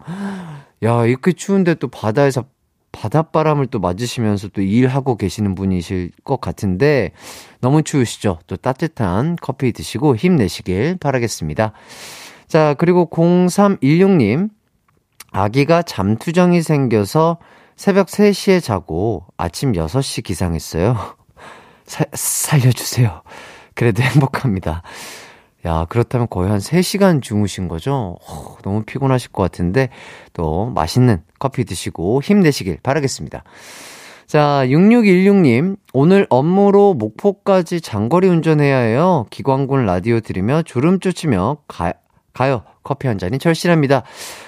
야, 0.84 1.03
이렇게 1.03 1.34
추운데 1.34 1.73
또 1.73 1.88
바다에서 1.88 2.45
바닷바람을 2.91 3.67
또 3.67 3.79
맞으시면서 3.79 4.49
또 4.49 4.62
일하고 4.62 5.17
계시는 5.17 5.56
분이실 5.56 6.12
것 6.23 6.39
같은데 6.39 7.13
너무 7.62 7.82
추우시죠? 7.82 8.38
또 8.45 8.58
따뜻한 8.58 9.38
커피 9.41 9.71
드시고 9.71 10.15
힘내시길 10.15 10.97
바라겠습니다. 10.99 11.73
자, 12.47 12.75
그리고 12.77 13.10
0316님. 13.10 14.49
아기가 15.32 15.82
잠투정이 15.82 16.62
생겨서 16.62 17.39
새벽 17.75 18.06
3시에 18.06 18.62
자고 18.62 19.25
아침 19.36 19.71
6시 19.71 20.23
기상했어요. 20.23 21.22
사, 21.86 22.06
살려주세요. 22.13 23.22
그래도 23.76 24.04
행복합니다. 24.04 24.84
야, 25.65 25.86
그렇다면 25.88 26.28
거의 26.30 26.50
한 26.50 26.60
3시간 26.60 27.22
주무신 27.22 27.67
거죠? 27.67 28.17
어, 28.28 28.58
너무 28.63 28.84
피곤하실 28.84 29.32
것 29.32 29.43
같은데, 29.43 29.89
또 30.34 30.69
맛있는 30.72 31.24
커피 31.39 31.63
드시고 31.63 32.22
힘내시길 32.22 32.80
바라겠습니다. 32.84 33.43
자, 34.26 34.63
6616님, 34.65 35.78
오늘 35.93 36.28
업무로 36.30 36.93
목포까지 36.96 37.82
장거리 37.82 38.28
운전해야 38.28 38.78
해요. 38.78 39.26
기광군 39.30 39.86
라디오 39.86 40.19
들으며 40.19 40.63
졸음 40.63 41.00
쫓으며 41.00 41.58
가, 41.67 41.93
가요. 42.34 42.63
커피 42.84 43.08
한 43.08 43.17
잔이 43.17 43.39
절실합니다. 43.39 44.04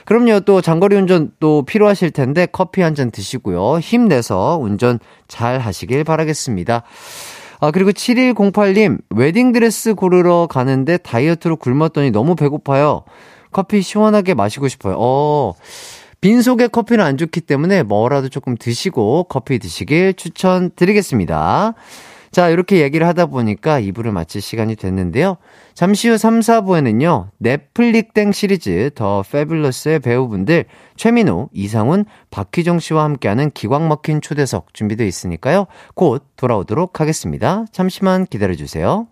그럼요, 0.06 0.42
또 0.42 0.62
장거리 0.62 0.96
운전 0.96 1.32
또 1.40 1.64
필요하실 1.64 2.12
텐데 2.12 2.48
커피 2.52 2.82
한 2.82 2.96
잔 2.96 3.12
드시고요. 3.12 3.80
힘내서 3.80 4.58
운전 4.62 5.00
잘 5.28 5.60
하시길 5.60 6.04
바라겠습니다. 6.04 6.84
아, 7.60 7.72
그리고 7.72 7.92
7108님, 7.92 9.00
웨딩드레스 9.10 9.96
고르러 9.96 10.48
가는데 10.50 10.98
다이어트로 10.98 11.58
굶었더니 11.58 12.12
너무 12.12 12.36
배고파요. 12.36 13.04
커피 13.52 13.82
시원하게 13.82 14.34
마시고 14.34 14.68
싶어요. 14.68 14.96
어, 15.00 15.54
빈속에 16.22 16.68
커피는 16.68 17.04
안 17.04 17.18
좋기 17.18 17.42
때문에 17.42 17.84
뭐라도 17.84 18.30
조금 18.30 18.56
드시고 18.58 19.26
커피 19.30 19.60
드시길 19.60 20.14
추천드리겠습니다. 20.16 21.74
자, 22.36 22.50
이렇게 22.50 22.82
얘기를 22.82 23.08
하다 23.08 23.28
보니까 23.28 23.80
2부를 23.80 24.12
마칠 24.12 24.42
시간이 24.42 24.76
됐는데요. 24.76 25.38
잠시 25.74 26.10
후 26.10 26.18
3, 26.18 26.42
4부에는요, 26.42 27.30
넷플릭땡 27.38 28.34
시리즈 28.34 28.90
더 28.94 29.24
페블러스의 29.32 30.00
배우분들 30.00 30.66
최민호, 30.98 31.48
이상훈, 31.54 32.04
박희정 32.32 32.80
씨와 32.80 33.06
함께하는 33.06 33.52
기광 33.52 33.88
막힌 33.88 34.20
초대석 34.20 34.74
준비되어 34.74 35.08
있으니까요. 35.08 35.68
곧 35.94 36.26
돌아오도록 36.36 37.00
하겠습니다. 37.00 37.64
잠시만 37.72 38.26
기다려주세요. 38.26 39.08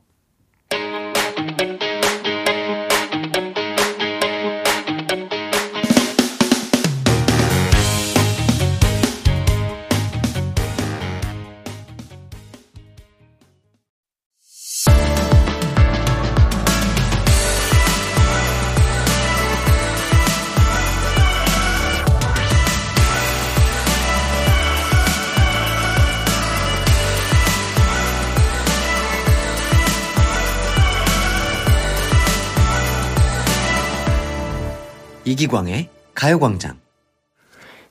이기광의 35.34 35.90
가요광장. 36.14 36.78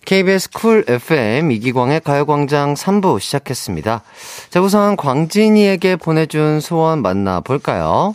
KBS 0.05 0.50
쿨 0.50 0.85
FM 0.87 1.50
이기광의 1.50 2.00
가요광장 2.00 2.74
3부 2.74 3.18
시작했습니다. 3.18 4.02
자, 4.50 4.61
우선 4.61 4.96
광진이에게 4.96 5.96
보내준 5.96 6.61
소원 6.61 7.02
만나볼까요? 7.02 8.14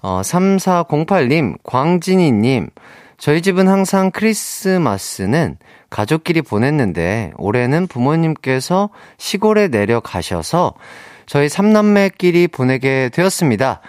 어, 0.00 0.20
3408님, 0.22 1.58
광진이님, 1.64 2.70
저희 3.18 3.42
집은 3.42 3.68
항상 3.68 4.10
크리스마스는 4.10 5.58
가족끼리 5.90 6.40
보냈는데 6.40 7.32
올해는 7.36 7.86
부모님께서 7.86 8.88
시골에 9.18 9.68
내려가셔서 9.68 10.74
저희 11.26 11.50
삼남매끼리 11.50 12.48
보내게 12.48 13.10
되었습니다. 13.12 13.80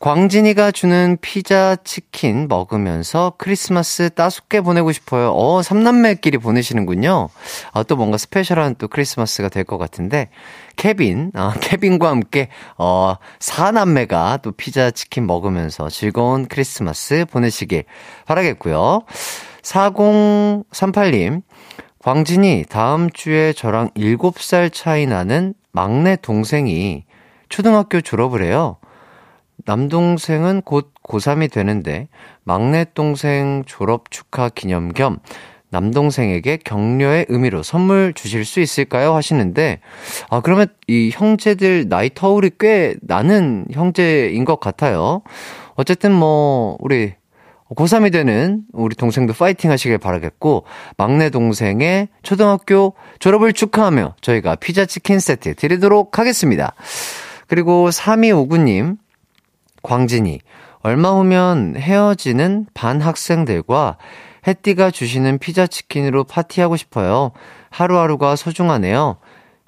광진이가 0.00 0.70
주는 0.70 1.18
피자 1.20 1.76
치킨 1.84 2.48
먹으면서 2.48 3.34
크리스마스 3.36 4.08
따숩게 4.08 4.62
보내고 4.62 4.92
싶어요. 4.92 5.30
어, 5.34 5.60
삼남매끼리 5.60 6.38
보내시는군요. 6.38 7.28
아, 7.74 7.82
또 7.82 7.96
뭔가 7.96 8.16
스페셜한 8.16 8.76
또 8.78 8.88
크리스마스가 8.88 9.50
될 9.50 9.64
것 9.64 9.76
같은데, 9.76 10.30
케빈, 10.76 11.32
아, 11.34 11.52
케빈과 11.60 12.08
함께, 12.08 12.48
어, 12.78 13.16
사남매가 13.40 14.38
또 14.38 14.52
피자 14.52 14.90
치킨 14.90 15.26
먹으면서 15.26 15.90
즐거운 15.90 16.46
크리스마스 16.48 17.26
보내시길 17.30 17.84
바라겠고요. 18.24 19.02
4038님, 19.60 21.42
광진이 21.98 22.64
다음 22.70 23.10
주에 23.10 23.52
저랑 23.52 23.90
7살 23.90 24.72
차이 24.72 25.04
나는 25.04 25.52
막내 25.72 26.16
동생이 26.16 27.04
초등학교 27.50 28.00
졸업을 28.00 28.42
해요. 28.42 28.78
남동생은 29.66 30.62
곧 30.62 30.92
고3이 31.02 31.50
되는데 31.50 32.08
막내 32.44 32.84
동생 32.94 33.62
졸업 33.66 34.10
축하 34.10 34.48
기념 34.48 34.92
겸 34.92 35.18
남동생에게 35.70 36.58
격려의 36.64 37.26
의미로 37.28 37.62
선물 37.62 38.12
주실 38.12 38.44
수 38.44 38.60
있을까요? 38.60 39.14
하시는데, 39.14 39.80
아, 40.28 40.40
그러면 40.40 40.66
이 40.86 41.10
형제들 41.12 41.88
나이 41.88 42.10
터울이 42.12 42.50
꽤 42.58 42.96
나는 43.02 43.66
형제인 43.72 44.44
것 44.44 44.60
같아요. 44.60 45.22
어쨌든 45.74 46.12
뭐, 46.12 46.76
우리 46.80 47.14
고3이 47.74 48.12
되는 48.12 48.62
우리 48.72 48.96
동생도 48.96 49.32
파이팅 49.32 49.70
하시길 49.70 49.98
바라겠고, 49.98 50.64
막내 50.96 51.30
동생의 51.30 52.08
초등학교 52.22 52.94
졸업을 53.20 53.52
축하하며 53.52 54.16
저희가 54.20 54.56
피자 54.56 54.84
치킨 54.84 55.20
세트 55.20 55.54
드리도록 55.54 56.18
하겠습니다. 56.18 56.74
그리고 57.46 57.88
3259님, 57.90 58.96
광진이, 59.82 60.40
얼마 60.82 61.10
후면 61.10 61.76
헤어지는 61.76 62.66
반 62.74 63.00
학생들과 63.00 63.98
햇띠가 64.46 64.90
주시는 64.90 65.38
피자 65.38 65.66
치킨으로 65.66 66.24
파티하고 66.24 66.76
싶어요. 66.76 67.32
하루하루가 67.70 68.36
소중하네요. 68.36 69.18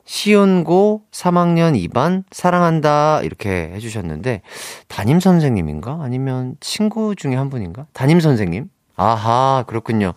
시온고 0.05 1.03
3학년 1.13 1.79
2반 1.89 2.25
사랑한다 2.33 3.21
이렇게 3.23 3.71
해주셨는데 3.75 4.43
담임 4.89 5.21
선생님인가 5.21 6.01
아니면 6.03 6.57
친구 6.61 7.15
중에 7.15 7.37
한 7.37 7.51
분인가 7.51 7.87
담임 7.93 8.19
선생님 8.19 8.69
아하 8.97 9.65
그렇군요 9.69 10.15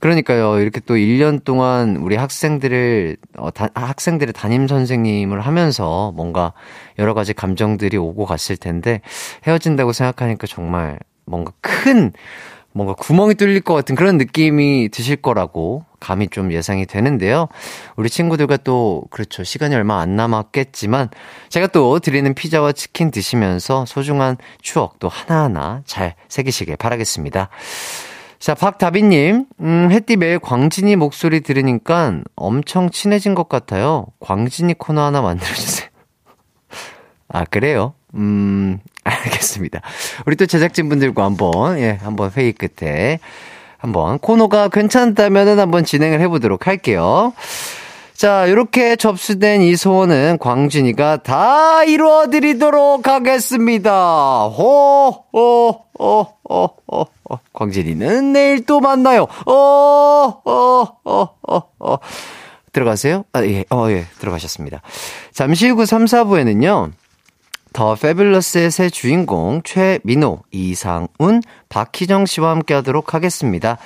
그러니까요. 0.00 0.58
이렇게 0.60 0.80
또 0.80 0.94
1년 0.94 1.44
동안 1.44 1.96
우리 1.96 2.16
학생들을, 2.16 3.18
어, 3.36 3.50
다, 3.50 3.68
학생들의 3.74 4.32
담임 4.32 4.66
선생님을 4.66 5.40
하면서 5.40 6.12
뭔가 6.16 6.54
여러 6.98 7.14
가지 7.14 7.32
감정들이 7.34 7.96
오고 7.96 8.24
갔을 8.24 8.56
텐데 8.56 9.02
헤어진다고 9.46 9.92
생각하니까 9.92 10.46
정말 10.46 10.98
뭔가 11.26 11.52
큰 11.60 12.12
뭔가 12.72 12.94
구멍이 12.94 13.34
뚫릴 13.34 13.60
것 13.60 13.74
같은 13.74 13.94
그런 13.94 14.16
느낌이 14.16 14.90
드실 14.90 15.16
거라고 15.16 15.84
감이 15.98 16.28
좀 16.28 16.52
예상이 16.52 16.86
되는데요. 16.86 17.48
우리 17.96 18.08
친구들과 18.08 18.58
또, 18.58 19.04
그렇죠. 19.10 19.44
시간이 19.44 19.74
얼마 19.74 20.00
안 20.00 20.16
남았겠지만, 20.16 21.10
제가 21.50 21.66
또 21.66 21.98
드리는 21.98 22.32
피자와 22.32 22.72
치킨 22.72 23.10
드시면서 23.10 23.84
소중한 23.86 24.38
추억 24.62 24.98
또 24.98 25.08
하나하나 25.08 25.82
잘 25.84 26.14
새기시길 26.28 26.76
바라겠습니다. 26.76 27.50
자, 28.40 28.54
박다비님, 28.54 29.44
음, 29.60 29.88
햇띠 29.92 30.16
매일 30.16 30.38
광진이 30.38 30.96
목소리 30.96 31.42
들으니까 31.42 32.22
엄청 32.36 32.88
친해진 32.88 33.34
것 33.34 33.50
같아요. 33.50 34.06
광진이 34.18 34.78
코너 34.78 35.04
하나 35.04 35.20
만들어주세요. 35.20 35.88
아, 37.28 37.44
그래요? 37.44 37.92
음, 38.14 38.78
알겠습니다. 39.04 39.82
우리 40.24 40.36
또 40.36 40.46
제작진분들과 40.46 41.22
한번, 41.22 41.78
예, 41.80 41.98
한번 42.02 42.30
회의 42.34 42.54
끝에 42.54 43.20
한번 43.76 44.18
코너가 44.18 44.68
괜찮다면은 44.68 45.58
한번 45.58 45.84
진행을 45.84 46.20
해보도록 46.20 46.66
할게요. 46.66 47.34
자, 48.20 48.44
이렇게 48.44 48.96
접수된 48.96 49.62
이 49.62 49.76
소원은 49.76 50.36
광진이가 50.40 51.22
다 51.22 51.84
이루어드리도록 51.84 53.08
하겠습니다. 53.08 54.44
호, 54.44 55.24
호, 55.32 55.84
호, 55.98 56.26
호, 56.50 56.76
호, 56.92 57.06
호. 57.30 57.38
광진이는 57.54 58.34
내일 58.34 58.66
또 58.66 58.80
만나요. 58.80 59.22
어, 59.46 59.52
어, 59.54 60.98
어, 61.02 61.28
어, 61.48 61.62
어. 61.78 61.96
들어가세요? 62.74 63.24
아, 63.32 63.42
예, 63.42 63.64
어, 63.70 63.88
예, 63.88 64.04
들어가셨습니다. 64.18 64.82
잠시 65.32 65.70
후 65.70 65.86
3, 65.86 66.04
4부에는요. 66.04 66.92
더 67.72 67.94
페뷸러스의 67.94 68.70
새 68.70 68.90
주인공 68.90 69.62
최민호, 69.64 70.42
이상운, 70.50 71.40
박희정 71.70 72.26
씨와 72.26 72.50
함께 72.50 72.74
하도록 72.74 73.14
하겠습니다. 73.14 73.78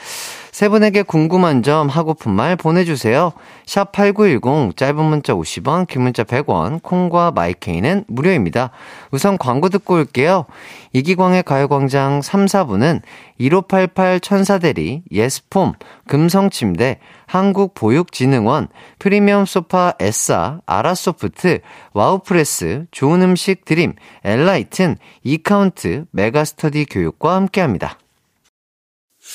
세 0.54 0.68
분에게 0.68 1.02
궁금한 1.02 1.64
점 1.64 1.88
하고픈 1.88 2.30
말 2.30 2.54
보내주세요. 2.54 3.32
샵 3.66 3.90
8910 3.90 4.76
짧은 4.76 5.04
문자 5.04 5.34
50원 5.34 5.88
긴 5.88 6.02
문자 6.02 6.22
100원 6.22 6.80
콩과 6.80 7.32
마이케이는 7.32 8.04
무료입니다. 8.06 8.70
우선 9.10 9.36
광고 9.36 9.68
듣고 9.68 9.94
올게요. 9.94 10.44
이기광의 10.92 11.42
가요광장 11.42 12.22
3, 12.22 12.46
4부는 12.46 13.00
1588 13.38 14.20
천사대리 14.20 15.02
예스폼 15.10 15.72
금성침대 16.06 17.00
한국보육진흥원 17.26 18.68
프리미엄 19.00 19.46
소파 19.46 19.94
에싸 19.98 20.60
아라소프트 20.66 21.62
와우프레스 21.94 22.86
좋은 22.92 23.22
음식 23.22 23.64
드림 23.64 23.94
엘라이튼 24.22 24.98
이카운트 25.24 26.04
메가스터디 26.12 26.84
교육과 26.84 27.34
함께합니다. 27.34 27.98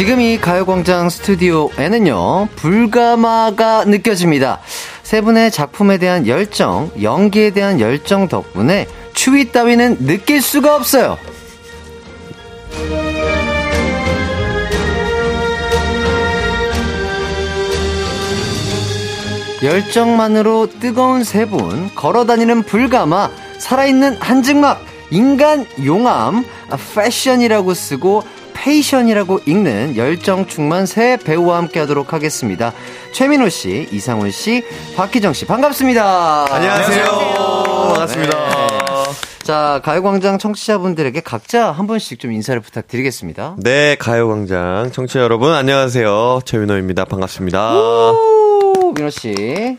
지금 0.00 0.18
이 0.22 0.38
가요광장 0.38 1.10
스튜디오에는요, 1.10 2.48
불가마가 2.56 3.84
느껴집니다. 3.84 4.58
세 5.02 5.20
분의 5.20 5.50
작품에 5.50 5.98
대한 5.98 6.26
열정, 6.26 6.90
연기에 7.02 7.50
대한 7.50 7.80
열정 7.80 8.26
덕분에 8.26 8.86
추위 9.12 9.52
따위는 9.52 10.06
느낄 10.06 10.40
수가 10.40 10.74
없어요. 10.74 11.18
열정만으로 19.62 20.68
뜨거운 20.80 21.24
세 21.24 21.44
분, 21.44 21.94
걸어다니는 21.94 22.62
불가마, 22.62 23.28
살아있는 23.58 24.16
한증막, 24.18 24.82
인간 25.10 25.66
용암, 25.84 26.46
아, 26.70 26.78
패션이라고 26.94 27.74
쓰고 27.74 28.22
passion이라고 28.60 29.40
읽는 29.46 29.96
열정 29.96 30.46
충만 30.46 30.84
세 30.84 31.16
배우와 31.16 31.56
함께 31.56 31.80
하도록 31.80 32.12
하겠습니다. 32.12 32.72
최민호 33.12 33.48
씨, 33.48 33.88
이상훈 33.90 34.30
씨, 34.30 34.62
박희정 34.96 35.32
씨, 35.32 35.46
반갑습니다. 35.46 36.54
안녕하세요. 36.54 37.04
반갑습니다. 37.94 38.36
자, 39.42 39.80
가요광장 39.82 40.38
청취자분들에게 40.38 41.22
각자 41.22 41.72
한 41.72 41.86
분씩 41.86 42.20
좀 42.20 42.32
인사를 42.32 42.60
부탁드리겠습니다. 42.60 43.56
네, 43.58 43.96
가요광장 43.98 44.92
청취자 44.92 45.20
여러분 45.20 45.54
안녕하세요. 45.54 46.40
최민호입니다. 46.44 47.06
반갑습니다. 47.06 47.74
오, 47.74 48.92
민호 48.94 49.08
씨. 49.08 49.76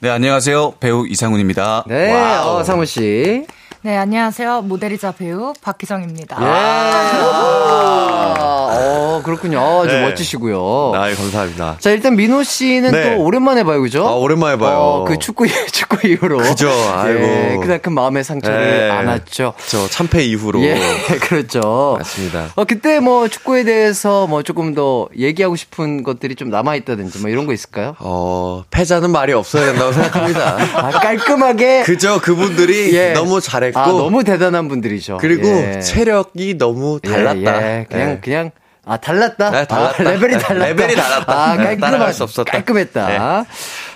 네, 0.00 0.10
안녕하세요. 0.10 0.74
배우 0.80 1.06
이상훈입니다. 1.06 1.84
네, 1.86 2.12
어, 2.12 2.62
상훈 2.64 2.86
씨. 2.86 3.46
네, 3.82 3.96
안녕하세요. 3.96 4.62
모델이자 4.62 5.12
배우 5.12 5.52
박희정입니다. 5.62 6.36
예. 6.40 6.44
아, 6.44 8.34
어, 8.70 9.22
그렇군요. 9.24 9.60
어, 9.60 9.86
좀 9.86 9.94
네. 10.00 10.02
멋지시고요. 10.08 10.92
아, 10.96 11.14
감사합니다. 11.14 11.76
자, 11.78 11.90
일단 11.90 12.16
민호 12.16 12.42
씨는 12.42 12.90
네. 12.90 13.14
또 13.16 13.22
오랜만에 13.22 13.62
봐요, 13.62 13.80
그죠? 13.80 14.04
아, 14.06 14.14
오랜만에 14.14 14.58
봐요. 14.58 14.76
어, 14.78 15.04
그 15.04 15.16
축구, 15.18 15.46
축구 15.70 16.08
이후로. 16.08 16.38
그죠, 16.38 16.68
아이고. 16.68 17.20
예, 17.22 17.56
그다큰 17.62 17.92
마음의 17.92 18.24
상처를 18.24 18.60
네. 18.60 18.90
안았죠. 18.90 19.54
저 19.68 19.86
참패 19.88 20.24
이후로. 20.24 20.60
예, 20.62 20.76
그렇죠. 21.22 21.94
맞습니다. 21.98 22.46
어, 22.56 22.64
그때 22.64 22.98
뭐 22.98 23.28
축구에 23.28 23.62
대해서 23.62 24.26
뭐 24.26 24.42
조금 24.42 24.74
더 24.74 25.08
얘기하고 25.16 25.54
싶은 25.54 26.02
것들이 26.02 26.34
좀 26.34 26.50
남아있다든지 26.50 27.20
뭐 27.20 27.30
이런 27.30 27.46
거 27.46 27.52
있을까요? 27.52 27.94
어, 28.00 28.64
패자는 28.72 29.10
말이 29.12 29.32
없어야 29.32 29.66
된다고 29.66 29.92
생각합니다. 29.92 30.56
아, 30.74 30.90
깔끔하게. 30.90 31.84
그저 31.84 32.20
그분들이 32.20 32.92
예. 32.96 33.12
너무 33.12 33.40
잘 33.40 33.67
했고. 33.68 33.80
아, 33.80 33.86
너무 33.86 34.24
대단한 34.24 34.68
분들이죠. 34.68 35.18
그리고 35.18 35.46
예. 35.48 35.80
체력이 35.80 36.58
너무 36.58 37.00
달랐다. 37.00 37.62
예, 37.62 37.78
예. 37.80 37.86
그냥, 37.88 38.10
예. 38.10 38.20
그냥, 38.20 38.50
아, 38.84 38.96
달랐다? 38.96 39.50
네, 39.50 39.66
달랐다. 39.66 40.02
아, 40.02 40.10
레벨이 40.12 40.38
달랐다. 40.42 40.54
레벨이 40.66 40.94
달랐다. 40.96 41.32
아, 41.32 41.56
네, 41.56 41.76
따라갈 41.76 42.14
수 42.14 42.22
없었다. 42.22 42.50
깔끔했다. 42.52 43.44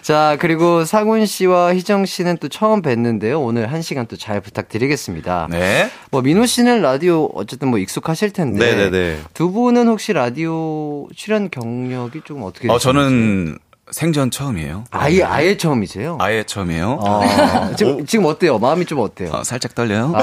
자, 0.02 0.36
그리고 0.38 0.84
상훈 0.84 1.24
씨와 1.24 1.74
희정 1.74 2.04
씨는 2.04 2.36
또 2.38 2.48
처음 2.48 2.82
뵀는데요. 2.82 3.40
오늘 3.42 3.72
한 3.72 3.80
시간 3.80 4.06
또 4.06 4.16
잘 4.16 4.40
부탁드리겠습니다. 4.42 5.48
네. 5.50 5.88
뭐, 6.10 6.20
민호 6.20 6.44
씨는 6.44 6.82
라디오 6.82 7.30
어쨌든 7.34 7.68
뭐 7.68 7.78
익숙하실 7.78 8.32
텐데. 8.32 8.58
네네네. 8.76 9.20
두 9.32 9.50
분은 9.50 9.88
혹시 9.88 10.12
라디오 10.12 11.08
출연 11.16 11.48
경력이 11.50 12.20
좀 12.26 12.42
어떻게 12.42 12.68
어, 12.68 12.76
되시는지? 12.76 12.82
저는 12.84 13.58
생전 13.92 14.30
처음이에요. 14.30 14.84
아예, 14.90 15.22
아예 15.22 15.56
처음이세요? 15.56 16.16
아예 16.20 16.42
처음이에요. 16.44 17.00
아, 17.04 17.70
지금, 17.76 18.04
지금 18.06 18.24
어때요? 18.24 18.58
마음이 18.58 18.86
좀 18.86 18.98
어때요? 19.00 19.30
어, 19.32 19.44
살짝 19.44 19.74
떨려요. 19.74 20.14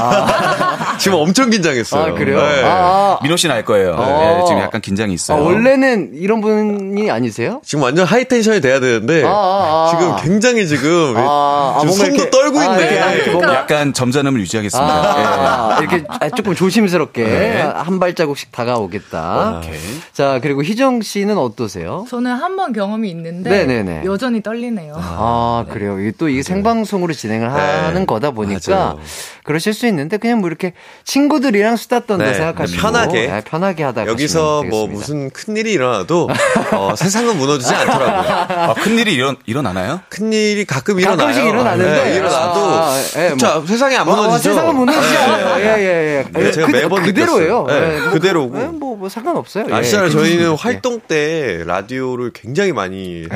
지금 0.99 1.19
엄청 1.19 1.49
긴장했어요. 1.49 2.13
아, 2.13 2.17
그래요? 2.17 2.41
네. 2.41 2.63
아, 2.63 2.69
아, 2.69 3.19
민호 3.23 3.37
씨는 3.37 3.55
알 3.55 3.63
거예요. 3.63 3.93
어. 3.97 4.05
네, 4.39 4.43
지금 4.47 4.61
약간 4.61 4.81
긴장이 4.81 5.11
아, 5.11 5.13
있어요. 5.13 5.43
원래는 5.43 6.11
이런 6.15 6.41
분이 6.41 7.09
아니세요? 7.11 7.61
지금 7.63 7.83
완전 7.83 8.05
하이 8.05 8.25
텐션이 8.27 8.59
돼야 8.59 8.79
되는데 8.79 9.23
아, 9.23 9.29
아, 9.29 9.31
아. 9.31 9.89
지금 9.97 10.15
굉장히 10.17 10.67
지금 10.67 11.13
아, 11.15 11.75
아, 11.75 11.79
지금 11.81 11.93
손도 11.95 12.15
이렇게- 12.15 12.29
떨고 12.31 12.59
아, 12.59 12.65
있네. 12.65 12.77
이렇게, 12.81 12.99
아, 12.99 13.11
이렇게 13.13 13.31
뭔가- 13.31 13.55
약간 13.55 13.93
점잖음을 13.93 14.39
유지하겠습니다. 14.41 15.19
예. 15.19 15.23
아, 15.25 15.77
이렇게 15.79 16.03
아, 16.09 16.29
조금 16.29 16.55
조심스럽게 16.55 17.23
네. 17.23 17.61
한 17.61 17.99
발자국씩 17.99 18.51
다가오겠다. 18.51 19.59
오케이. 19.59 19.77
자, 20.11 20.39
그리고 20.41 20.63
희정 20.63 21.01
씨는 21.01 21.37
어떠세요? 21.37 22.05
저는 22.09 22.31
한 22.33 22.49
번 22.59 22.73
경험이 22.73 23.09
있는데 23.11 23.49
네네네. 23.65 24.01
여전히 24.05 24.41
떨리네요. 24.41 24.93
아, 24.97 25.65
그래요. 25.69 25.99
이게 25.99 26.11
또 26.17 26.29
이게 26.29 26.43
생방송으로 26.43 27.13
진행을 27.13 27.51
하는 27.51 28.05
거다 28.05 28.31
보니까 28.31 28.59
맞아요. 28.75 28.99
그러실 29.43 29.73
수 29.73 29.87
있는데 29.87 30.17
그냥 30.17 30.39
뭐 30.39 30.47
이렇게 30.47 30.73
친구들이랑 31.05 31.75
수다 31.75 32.01
떤다 32.01 32.25
네, 32.25 32.33
생각하시고 32.35 32.81
편하게. 32.81 33.27
네, 33.27 33.41
편하게 33.43 33.83
하다 33.83 34.05
여기서 34.07 34.63
뭐 34.63 34.87
무슨 34.87 35.29
큰 35.31 35.57
일이 35.57 35.73
일어나도 35.73 36.29
어, 36.73 36.93
세상은 36.97 37.37
무너지지 37.37 37.73
않더라고요. 37.73 38.35
아, 38.69 38.73
큰일이 38.75 39.13
일어, 39.13 39.35
일어나나요? 39.45 40.01
큰 40.09 40.31
일이 40.33 40.65
가끔 40.65 40.99
일어나요. 40.99 41.17
가끔씩 41.17 41.45
일어나는데. 41.45 42.03
네, 42.03 42.15
일어나도 42.15 42.59
아, 42.59 42.95
예, 43.17 43.29
뭐. 43.29 43.37
자, 43.37 43.61
세상이 43.65 43.95
안 43.95 44.01
아, 44.01 44.05
무너지죠. 44.05 44.49
세상은 44.49 44.75
무너지지 44.75 45.17
않아요. 45.17 45.59
예, 45.59 45.65
예, 45.79 46.25
예. 46.35 46.39
네, 46.39 46.51
제가 46.51 46.67
그, 46.67 46.71
매번 46.71 47.03
그대로예요. 47.03 47.65
네, 47.67 47.95
예, 47.95 47.99
뭐, 48.01 48.11
그대로고. 48.11 48.59
예, 48.61 48.65
뭐, 48.65 48.95
뭐 48.97 49.09
상관없어요. 49.09 49.65
예, 49.69 49.73
아시잖아요. 49.73 50.09
괜찮습니다. 50.09 50.19
저희는 50.19 50.51
예. 50.51 50.55
활동 50.59 50.99
때 50.99 51.63
라디오를 51.65 52.31
굉장히 52.33 52.71
많이 52.71 53.23
했고, 53.23 53.35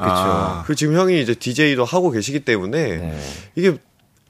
그쵸. 0.00 0.10
아. 0.12 0.62
그리고 0.64 0.74
지금 0.76 0.96
형이 0.96 1.20
이제 1.20 1.34
DJ도 1.34 1.84
하고 1.84 2.10
계시기 2.10 2.40
때문에 2.40 2.96
네. 2.96 3.18
이게 3.54 3.76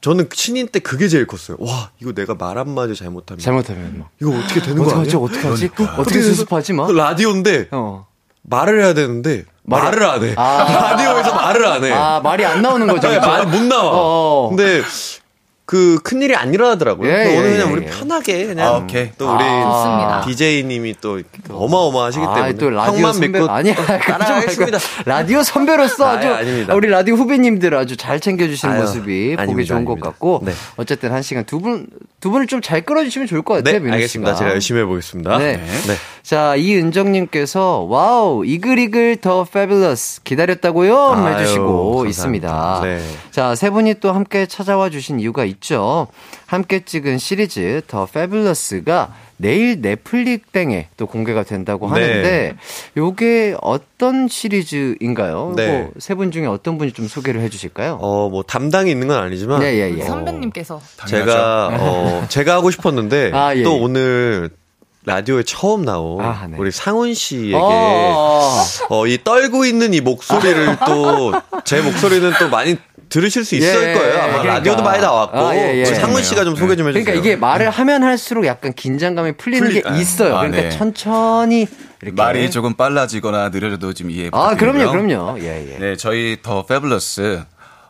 저는 0.00 0.28
신인 0.32 0.66
때 0.68 0.78
그게 0.78 1.08
제일 1.08 1.26
컸어요. 1.26 1.56
와, 1.60 1.90
이거 2.00 2.12
내가 2.12 2.34
말 2.34 2.56
한마디 2.58 2.94
잘못하면 2.94 3.38
잘못하면 3.40 3.98
막. 3.98 4.08
이거 4.20 4.30
어떻게 4.30 4.60
되는 4.60 4.76
거 4.76 4.84
어떡하지, 4.90 5.16
아니야? 5.16 5.24
어떡하지? 5.26 5.68
그러니까. 5.68 6.00
어떻게 6.00 6.22
수습하지, 6.22 6.72
막? 6.72 6.86
그 6.86 6.92
라디오인데 6.92 7.68
어. 7.72 8.06
말을 8.42 8.82
해야 8.82 8.94
되는데 8.94 9.44
말을 9.64 10.02
안 10.02 10.24
해. 10.24 10.34
아. 10.36 10.64
라디오에서 10.96 11.34
말을 11.34 11.66
안 11.66 11.84
해. 11.84 11.92
아, 11.92 12.20
말이 12.20 12.44
안 12.44 12.62
나오는 12.62 12.86
거죠. 12.86 13.08
네, 13.08 13.16
그죠? 13.16 13.28
말이 13.28 13.46
못 13.46 13.62
나와. 13.64 13.90
어. 13.92 14.48
근데 14.48 14.82
그 15.70 16.00
큰일이 16.02 16.34
안 16.34 16.52
일어나더라고요. 16.52 17.08
예, 17.08 17.12
그래서 17.14 17.38
오늘 17.38 17.46
예, 17.46 17.52
그냥 17.54 17.68
예, 17.68 17.72
우리 17.72 17.82
예. 17.86 17.90
편하게 17.90 18.46
그냥 18.46 18.66
아, 18.66 18.78
오케이. 18.78 19.08
또 19.16 19.32
우리 19.32 19.38
좋습니다. 19.44 20.22
DJ님이 20.26 20.96
또 21.00 21.20
어마어마하시기 21.48 22.24
때문에 22.24 22.42
아, 22.42 22.52
또 22.54 22.70
라디오 22.70 22.94
형만 22.96 23.12
선배 23.12 23.28
믿고 23.28 23.48
아니야 23.48 23.74
따라하겠습니다. 23.76 24.78
라디오 25.06 25.44
선배로서 25.44 26.06
아, 26.06 26.10
아주 26.14 26.26
예, 26.26 26.32
아닙니다. 26.32 26.74
우리 26.74 26.88
라디오 26.88 27.14
후배님들 27.14 27.72
아주 27.76 27.96
잘 27.96 28.18
챙겨주시는 28.18 28.74
아유, 28.74 28.80
모습이 28.82 29.36
보기 29.36 29.40
아닙니다, 29.40 29.68
좋은 29.68 29.84
것 29.84 29.92
아닙니다. 29.92 30.10
같고 30.10 30.40
네. 30.44 30.52
어쨌든 30.76 31.12
한 31.12 31.22
시간 31.22 31.44
두 31.44 31.60
분 31.60 31.86
두 32.20 32.30
분을 32.30 32.46
좀 32.48 32.60
잘 32.60 32.82
끌어주시면 32.82 33.28
좋을 33.28 33.40
것 33.42 33.54
같아요. 33.54 33.78
네, 33.80 33.92
알겠습니다. 33.92 34.32
씨가. 34.32 34.38
제가 34.38 34.50
열심히 34.50 34.80
해보겠습니다. 34.80 35.38
네. 35.38 35.56
네. 35.56 35.94
자, 36.22 36.54
이은정님께서 36.56 37.86
wow 37.88 38.44
이글이글 38.44 39.16
The 39.22 39.44
Fabulous 39.44 40.22
기다렸다고요 40.24 41.12
아유, 41.14 41.34
해주시고 41.38 41.96
감사합니다. 42.02 42.08
있습니다. 42.10 42.80
네. 42.84 43.00
자, 43.30 43.54
세 43.54 43.70
분이 43.70 43.94
또 44.00 44.12
함께 44.12 44.44
찾아와 44.46 44.90
주신 44.90 45.18
이유가 45.20 45.44
있 45.46 45.59
죠. 45.60 46.08
함께 46.46 46.80
찍은 46.84 47.18
시리즈 47.18 47.82
The 47.86 48.06
Fabulous가 48.06 49.14
내일 49.36 49.80
넷플릭 49.80 50.52
땡에 50.52 50.88
또 50.96 51.06
공개가 51.06 51.42
된다고 51.44 51.90
네. 51.92 52.00
하는데 52.00 52.56
요게 52.96 53.56
어떤 53.62 54.28
시리즈인가요? 54.28 55.54
네. 55.56 55.90
세분 55.98 56.30
중에 56.30 56.46
어떤 56.46 56.76
분이 56.76 56.92
좀 56.92 57.08
소개를 57.08 57.40
해 57.40 57.48
주실까요? 57.48 57.98
어, 58.00 58.28
뭐 58.28 58.42
담당이 58.42 58.90
있는 58.90 59.08
건 59.08 59.18
아니지만 59.22 59.62
예, 59.62 59.66
예, 59.74 59.96
예. 59.98 60.02
선배님께서 60.02 60.80
제가 61.06 61.70
어, 61.80 62.26
제가 62.28 62.54
하고 62.54 62.70
싶었는데 62.70 63.30
아, 63.34 63.54
예, 63.56 63.62
또 63.62 63.76
예. 63.76 63.80
오늘 63.80 64.50
라디오에 65.06 65.42
처음 65.44 65.86
나온 65.86 66.22
아, 66.22 66.46
네. 66.46 66.58
우리 66.58 66.70
상훈 66.70 67.14
씨에게 67.14 67.56
어, 67.56 68.52
어, 68.90 69.06
이 69.06 69.18
떨고 69.24 69.64
있는 69.64 69.94
이 69.94 70.00
목소리를 70.02 70.76
또 70.86 71.32
제 71.64 71.80
목소리는 71.80 72.32
또 72.40 72.48
많이 72.48 72.76
들으실 73.10 73.44
수 73.44 73.56
있을 73.56 73.88
예, 73.90 73.92
거예요. 73.94 74.14
아마 74.14 74.26
그러니까. 74.40 74.54
라디오도 74.54 74.82
많이 74.82 75.02
나왔고 75.02 75.36
아, 75.38 75.54
예, 75.56 75.78
예. 75.78 75.84
상훈 75.84 76.22
씨가 76.22 76.44
좀 76.44 76.54
소개 76.56 76.76
좀 76.76 76.88
해주세요. 76.88 77.04
그러니까 77.04 77.12
이게 77.28 77.36
말을 77.36 77.68
하면 77.68 78.02
할수록 78.04 78.46
약간 78.46 78.72
긴장감이 78.72 79.32
풀리는 79.32 79.68
풀리- 79.68 79.82
게 79.82 80.00
있어요. 80.00 80.36
아, 80.36 80.40
그러니까 80.42 80.62
네. 80.62 80.70
천천히 80.70 81.66
이렇게 82.00 82.14
말이 82.14 82.50
조금 82.50 82.74
빨라지거나 82.74 83.50
느려져도 83.50 83.92
좀 83.92 84.10
이해 84.10 84.28
아, 84.32 84.50
부탁드리고요. 84.54 84.90
그럼요, 84.92 85.08
그럼요. 85.08 85.40
예, 85.40 85.74
예. 85.74 85.78
네, 85.78 85.96
저희 85.96 86.38
더 86.40 86.64
패블러스 86.64 87.42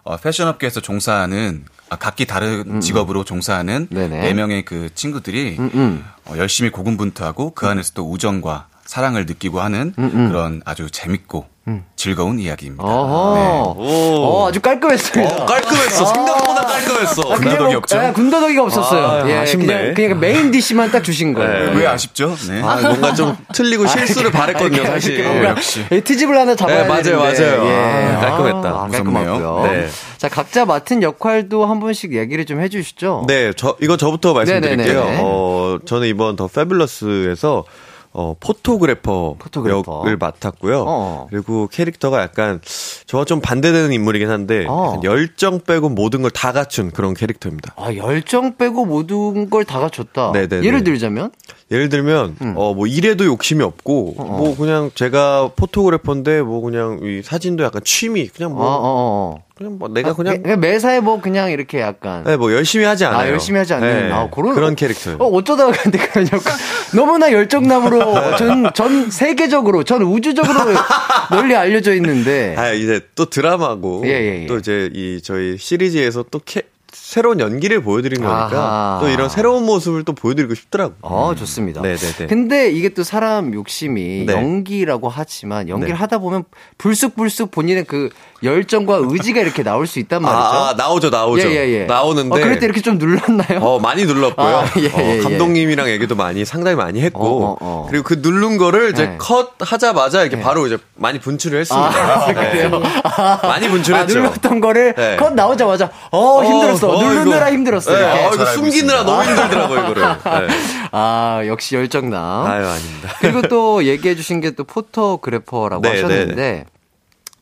어, 0.02 0.16
패션업계에서 0.16 0.80
종사하는 0.80 1.64
아, 1.90 1.96
각기 1.96 2.24
다른 2.24 2.80
직업으로 2.80 3.24
종사하는 3.24 3.88
음, 3.92 3.94
네네. 3.94 4.20
네 4.20 4.32
명의 4.34 4.64
그 4.64 4.88
친구들이 4.94 5.56
음, 5.58 5.70
음. 5.74 6.04
어, 6.24 6.34
열심히 6.38 6.70
고군분투하고 6.70 7.50
그 7.54 7.66
안에서 7.66 7.92
또 7.94 8.10
우정과 8.10 8.68
사랑을 8.90 9.24
느끼고 9.24 9.60
하는 9.60 9.92
그런 9.94 10.62
아주 10.64 10.90
재밌고 10.90 11.46
즐거운 11.94 12.40
이야기입니다. 12.40 12.82
음, 12.82 12.88
어허. 12.88 13.34
네. 13.78 13.84
오. 13.84 14.24
어, 14.24 14.48
아주 14.48 14.60
깔끔했습니다. 14.60 15.42
어, 15.44 15.46
깔끔했어. 15.46 16.04
생각보다 16.06 16.66
깔끔했어. 16.66 17.22
그냥 17.22 17.36
군더더기 17.38 17.62
뭐, 17.66 17.76
없죠? 17.76 18.02
예, 18.02 18.12
군더더기가 18.12 18.62
없었어요. 18.64 19.06
아, 19.06 19.28
예, 19.30 19.38
아쉽네. 19.38 19.66
그냥, 19.66 19.94
그냥 19.94 20.18
main 20.18 20.50
dish만 20.50 20.90
딱 20.90 21.04
주신 21.04 21.34
거예요. 21.34 21.72
네. 21.72 21.78
왜 21.78 21.86
아쉽죠? 21.86 22.34
네. 22.48 22.60
아, 22.64 22.80
뭔가 22.80 23.14
좀 23.14 23.36
틀리고 23.54 23.86
실수를 23.86 24.32
바랬거든요, 24.32 24.84
사실. 24.84 25.12
이렇게 25.14 25.28
뭔가 25.28 25.50
역시. 25.50 25.86
예, 25.92 26.00
트집을 26.00 26.36
하나 26.36 26.56
잡아야 26.56 26.82
네, 26.82 26.88
맞아요, 26.88 27.02
되는데. 27.02 27.22
맞아요. 27.22 27.66
예. 27.68 28.14
아, 28.16 28.20
깔끔했다. 28.20 28.68
아. 28.68 28.88
깔끔하고요. 28.90 29.68
네. 29.70 29.88
자, 30.18 30.28
각자 30.28 30.64
맡은 30.64 31.04
역할도 31.04 31.64
한 31.66 31.78
분씩 31.78 32.14
얘기를 32.14 32.44
좀 32.44 32.60
해주시죠. 32.60 33.26
네, 33.28 33.52
저 33.56 33.76
이거 33.80 33.96
저부터 33.96 34.34
말씀드릴게요. 34.34 35.04
네네네. 35.04 35.20
어, 35.22 35.78
저는 35.84 36.08
이번 36.08 36.34
The 36.34 36.48
Fabulous에서 36.48 37.64
어, 38.12 38.34
photographer, 38.40 39.36
photographer. 39.38 39.98
역을 40.00 40.16
맡았고요. 40.16 40.84
어. 40.86 41.26
그리고 41.30 41.68
캐릭터가 41.68 42.20
약간 42.22 42.60
저와 43.06 43.24
좀 43.24 43.40
반대되는 43.40 43.92
인물이긴 43.92 44.28
한데 44.30 44.66
어. 44.68 45.00
열정 45.04 45.60
빼고 45.60 45.90
모든 45.90 46.22
걸 46.22 46.30
다 46.32 46.52
갖춘 46.52 46.90
그런 46.90 47.14
캐릭터입니다. 47.14 47.74
아, 47.76 47.94
열정 47.94 48.56
빼고 48.56 48.84
모든 48.86 49.48
걸 49.50 49.64
다 49.64 49.78
갖췄다. 49.78 50.32
네네네. 50.32 50.66
예를 50.66 50.82
들자면? 50.84 51.30
예를 51.70 51.88
들면 51.88 52.36
어뭐 52.56 52.86
일에도 52.88 53.24
욕심이 53.26 53.62
없고 53.62 54.14
음. 54.18 54.20
어, 54.20 54.24
어. 54.24 54.38
뭐 54.38 54.56
그냥 54.56 54.90
제가 54.94 55.50
포토그래퍼인데 55.54 56.42
뭐 56.42 56.60
그냥 56.62 56.98
이 57.02 57.22
사진도 57.22 57.62
약간 57.62 57.80
취미 57.84 58.26
그냥 58.26 58.52
어, 58.52 58.54
뭐 58.54 58.64
어, 58.66 58.80
어. 58.82 59.44
그냥 59.60 59.76
뭐 59.78 59.88
내가 59.88 60.14
그냥 60.14 60.42
그 60.42 60.48
매사에 60.52 61.00
뭐 61.00 61.20
그냥 61.20 61.50
이렇게 61.50 61.80
약간. 61.80 62.24
네, 62.24 62.38
뭐 62.38 62.50
열심히 62.50 62.86
하지 62.86 63.04
않아요. 63.04 63.20
아, 63.20 63.28
열심히 63.28 63.58
하지 63.58 63.74
않는. 63.74 64.08
네, 64.08 64.10
아, 64.10 64.30
그런, 64.30 64.54
그런 64.54 64.74
캐릭터예요. 64.74 65.18
어, 65.18 65.26
어쩌다가 65.26 65.70
근데 65.72 65.98
그런 65.98 66.26
역할. 66.32 66.54
너무나 66.96 67.30
열정남으로 67.30 68.36
전, 68.38 68.72
전 68.72 69.10
세계적으로, 69.10 69.84
전 69.84 70.00
우주적으로 70.00 70.58
널리 71.30 71.54
알려져 71.54 71.94
있는데. 71.96 72.54
아, 72.56 72.72
이제 72.72 73.02
또 73.14 73.26
드라마고 73.26 74.02
예, 74.06 74.10
예, 74.10 74.42
예. 74.42 74.46
또 74.46 74.56
이제 74.56 74.88
이 74.94 75.20
저희 75.22 75.58
시리즈에서 75.58 76.24
또 76.30 76.40
캐, 76.42 76.62
새로운 76.92 77.38
연기를 77.40 77.82
보여드린 77.82 78.22
거니까 78.22 78.46
아하. 78.46 78.98
또 79.00 79.08
이런 79.08 79.28
새로운 79.28 79.64
모습을 79.64 80.04
또 80.04 80.12
보여드리고 80.12 80.54
싶더라고. 80.54 80.94
어, 81.02 81.34
좋습니다. 81.34 81.82
네네네. 81.82 82.26
근데 82.28 82.70
이게 82.70 82.88
또 82.88 83.02
사람 83.02 83.54
욕심이 83.54 84.24
네. 84.26 84.32
연기라고 84.32 85.08
하지만 85.08 85.68
연기를 85.68 85.94
네. 85.94 85.98
하다 85.98 86.18
보면 86.18 86.44
불쑥불쑥 86.78 87.50
본인의 87.50 87.84
그 87.84 88.10
열정과 88.42 89.00
의지가 89.02 89.40
이렇게 89.40 89.62
나올 89.62 89.86
수 89.86 89.98
있단 89.98 90.22
말이죠. 90.22 90.38
아, 90.40 90.68
아, 90.70 90.74
나오죠, 90.74 91.10
나오죠. 91.10 91.48
예, 91.50 91.54
예, 91.54 91.80
예. 91.80 91.84
나오는데. 91.84 92.34
어, 92.34 92.42
그럴 92.42 92.58
때 92.58 92.66
이렇게 92.66 92.80
좀 92.80 92.96
눌렀나요? 92.98 93.58
어, 93.60 93.78
많이 93.78 94.04
눌렀고요. 94.06 94.46
아, 94.46 94.64
예, 94.78 94.86
어, 94.88 94.92
예, 94.98 95.16
예. 95.18 95.20
감독님이랑 95.22 95.88
얘기도 95.90 96.14
많이 96.14 96.44
상당히 96.44 96.76
많이 96.76 97.00
했고. 97.02 97.20
어, 97.44 97.50
어, 97.52 97.56
어. 97.60 97.86
그리고 97.90 98.04
그 98.04 98.16
누른 98.20 98.56
거를 98.58 98.90
이제 98.92 99.06
네. 99.06 99.16
컷 99.18 99.52
하자마자 99.60 100.22
이렇게 100.22 100.40
바로 100.40 100.66
이제 100.66 100.78
많이 100.96 101.18
분출을 101.18 101.60
했습니다. 101.60 102.26
네. 102.28 102.34
그래요? 102.34 102.70
많이 103.42 103.66
아, 103.66 103.70
분출했죠. 103.70 104.18
눌렀던 104.18 104.60
거를 104.60 104.94
네. 104.96 105.16
컷 105.16 105.32
나오자마자 105.34 105.90
어, 106.10 106.42
힘들었어. 106.44 106.88
어, 106.90 107.02
누르느라 107.02 107.48
이거- 107.48 107.56
힘들었어. 107.56 107.92
네, 107.92 107.98
이렇게. 107.98 108.24
어, 108.26 108.30
이거 108.34 108.46
숨기느라. 108.46 109.04
너무 109.04 109.22
힘들더라고 109.24 109.74
요, 109.74 109.78
이거를. 109.80 110.02
네. 110.46 110.54
아, 110.92 111.42
역시 111.46 111.76
열정남. 111.76 112.46
아유, 112.46 112.66
아닙니다. 112.66 113.14
그리고 113.20 113.42
또 113.42 113.84
얘기해 113.84 114.14
주신 114.14 114.40
게 114.40 114.50
또 114.50 114.64
photographer라고 114.64 115.80
네, 115.82 115.90
하셨는데 115.90 116.34
네, 116.34 116.64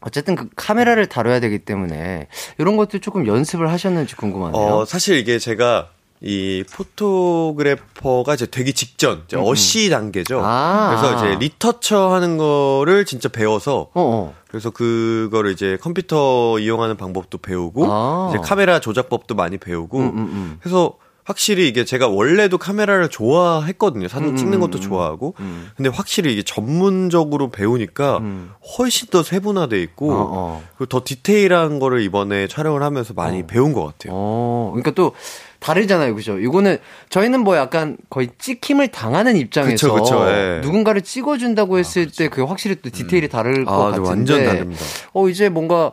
어쨌든 0.01 0.35
그 0.35 0.49
카메라를 0.55 1.07
다뤄야 1.07 1.41
되기 1.41 1.59
때문에 1.59 2.29
이런 2.59 2.77
것도 2.77 2.99
조금 3.01 3.27
연습을 3.27 3.71
하셨는지 3.71 4.17
궁금하네요. 4.17 4.63
어, 4.63 4.85
사실 4.85 5.17
이게 5.19 5.39
제가 5.39 5.91
이 6.21 6.65
photographer가 6.73 8.35
이제 8.35 8.47
되기 8.47 8.73
직전, 8.73 9.23
이제 9.27 9.37
어시 9.37 9.89
단계죠. 9.89 10.41
음, 10.41 10.45
아. 10.45 10.89
그래서 10.89 11.17
이제 11.17 11.39
retouch 11.39 12.13
하는 12.13 12.39
거를 12.39 13.05
진짜 13.05 13.29
배워서 13.29 13.91
어, 13.95 14.03
어. 14.03 14.35
그래서 14.49 14.71
그거를 14.71 15.53
이제 15.53 15.79
컴퓨터 15.81 16.59
이용하는 16.59 16.97
방법도 16.97 17.39
배우고 17.39 17.87
아. 17.89 18.31
이제 18.31 18.41
카메라 18.43 18.81
조작법도 18.81 19.37
많이 19.37 19.59
배우고 19.59 19.99
음, 19.99 20.07
음, 20.07 20.19
음. 20.19 20.59
그래서 20.61 20.95
확실히 21.29 21.69
이게 21.69 21.85
제가 21.85 22.09
원래도 22.09 22.57
카메라를 22.57 23.11
좋아했거든요. 23.11 24.09
사진 24.09 24.29
음, 24.29 24.37
찍는 24.37 24.55
음, 24.55 24.61
것도 24.61 24.79
음. 24.79 24.81
좋아하고. 24.81 25.35
음. 25.41 25.71
근데 25.77 25.91
확실히 25.91 26.33
이게 26.33 26.43
전문적으로 26.43 27.51
배우니까 27.51 28.17
음. 28.19 28.53
훨씬 28.79 29.09
더 29.09 29.23
세분화돼 29.23 29.83
있고 29.83 30.11
어, 30.11 30.17
어. 30.31 30.63
그리고 30.79 30.87
더 30.89 31.03
디테일한 31.05 31.81
거를 31.81 32.01
이번에 32.01 32.49
촬영을 32.49 32.83
하면서 32.83 33.13
많이 33.13 33.47
배운 33.47 33.75
것 33.75 33.85
같아요. 33.85 34.13
어, 34.15 34.71
그러니까 34.73 34.93
또 34.93 35.13
다르잖아요, 35.61 36.15
그죠? 36.15 36.39
이거는 36.39 36.79
저희는 37.11 37.41
뭐 37.41 37.59
약간 37.59 37.99
거의 38.09 38.31
찍힘을 38.39 38.89
당하는 38.89 39.37
입장에서 39.37 39.93
그쵸, 39.93 40.03
그쵸, 40.03 40.31
예. 40.31 40.61
누군가를 40.63 41.03
찍어준다고 41.03 41.79
했을 41.79 42.11
때그 42.11 42.45
확실히 42.45 42.77
또 42.81 42.89
디테일이 42.89 43.29
다를 43.29 43.67
것 43.67 43.73
아, 43.73 43.91
네, 43.91 43.99
같은데. 43.99 44.09
완전 44.09 44.45
다릅니다. 44.47 44.83
어 45.13 45.29
이제 45.29 45.51
뭔가 45.51 45.93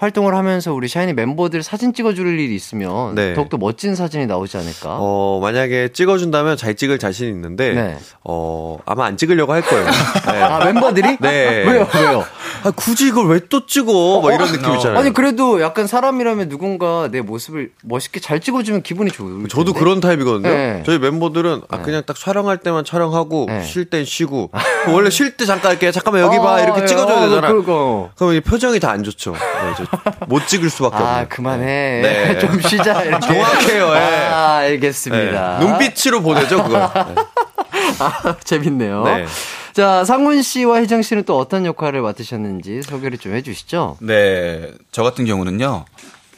활동을 0.00 0.34
하면서 0.34 0.72
우리 0.72 0.88
샤이니 0.88 1.12
멤버들 1.12 1.62
사진 1.62 1.92
찍어줄 1.92 2.26
일이 2.26 2.54
있으면 2.54 3.14
네. 3.14 3.34
더욱더 3.34 3.58
멋진 3.58 3.94
사진이 3.94 4.26
나오지 4.26 4.56
않을까? 4.56 4.96
어, 4.98 5.40
만약에 5.42 5.90
찍어준다면 5.92 6.56
잘 6.56 6.74
찍을 6.74 6.98
자신 6.98 7.28
있는데, 7.28 7.74
네. 7.74 7.98
어, 8.24 8.78
아마 8.86 9.04
안 9.04 9.18
찍으려고 9.18 9.52
할 9.52 9.60
거예요. 9.60 9.84
네. 9.84 10.40
아 10.40 10.64
멤버들이? 10.64 11.18
네. 11.20 11.64
왜요, 11.68 11.86
왜요? 11.94 12.24
아, 12.62 12.70
굳이 12.70 13.08
이걸 13.08 13.26
왜 13.28 13.40
또 13.48 13.66
찍어? 13.66 14.20
막 14.20 14.32
이런 14.32 14.52
느낌 14.52 14.74
있잖아요. 14.74 14.98
아니 14.98 15.12
그래도 15.12 15.60
약간 15.60 15.86
사람이라면 15.86 16.48
누군가 16.48 17.08
내 17.10 17.20
모습을 17.20 17.72
멋있게 17.82 18.20
잘 18.20 18.38
찍어주면 18.40 18.82
기분이 18.82 19.10
좋을 19.10 19.48
저도 19.48 19.64
텐데. 19.72 19.78
그런 19.80 20.00
타입이거든요. 20.00 20.48
네. 20.48 20.82
저희 20.86 20.98
멤버들은 20.98 21.62
아, 21.68 21.82
그냥 21.82 22.02
딱 22.06 22.16
촬영할 22.16 22.58
때만 22.58 22.84
촬영하고 22.84 23.46
네. 23.48 23.64
쉴땐 23.64 24.04
쉬고 24.04 24.50
원래 24.92 25.10
쉴 25.10 25.36
때 25.36 25.46
잠깐 25.46 25.72
이렇게 25.72 25.90
잠깐만 25.90 26.22
여기 26.22 26.36
봐 26.38 26.54
아, 26.56 26.60
이렇게 26.60 26.82
예, 26.82 26.86
찍어줘야 26.86 27.16
아, 27.16 27.20
되잖아. 27.28 27.48
그거. 27.48 28.10
그럼 28.16 28.34
이 28.34 28.40
표정이 28.40 28.78
다 28.78 28.90
안 28.90 29.02
좋죠. 29.04 29.32
네, 29.32 29.86
못 30.26 30.46
찍을 30.48 30.68
수밖에 30.68 30.96
아 30.96 31.12
없네. 31.14 31.26
그만해. 31.28 31.64
네. 32.02 32.38
좀 32.42 32.60
쉬자. 32.60 33.02
이렇게. 33.04 33.26
정확해요. 33.26 33.88
예. 33.94 33.98
아 34.32 34.56
알겠습니다. 34.58 35.58
네. 35.60 35.66
눈빛으로 35.66 36.20
보내죠 36.22 36.62
그거. 36.64 36.90
네. 36.94 37.14
아, 38.00 38.36
재밌네요. 38.44 39.02
네. 39.04 39.26
자, 39.72 40.04
상훈 40.04 40.42
씨와 40.42 40.78
혜정 40.78 41.02
씨는 41.02 41.24
또 41.24 41.38
어떤 41.38 41.64
역할을 41.66 42.02
맡으셨는지 42.02 42.82
소개를 42.82 43.18
좀 43.18 43.34
해주시죠. 43.34 43.98
네, 44.00 44.72
저 44.90 45.02
같은 45.02 45.24
경우는요, 45.24 45.84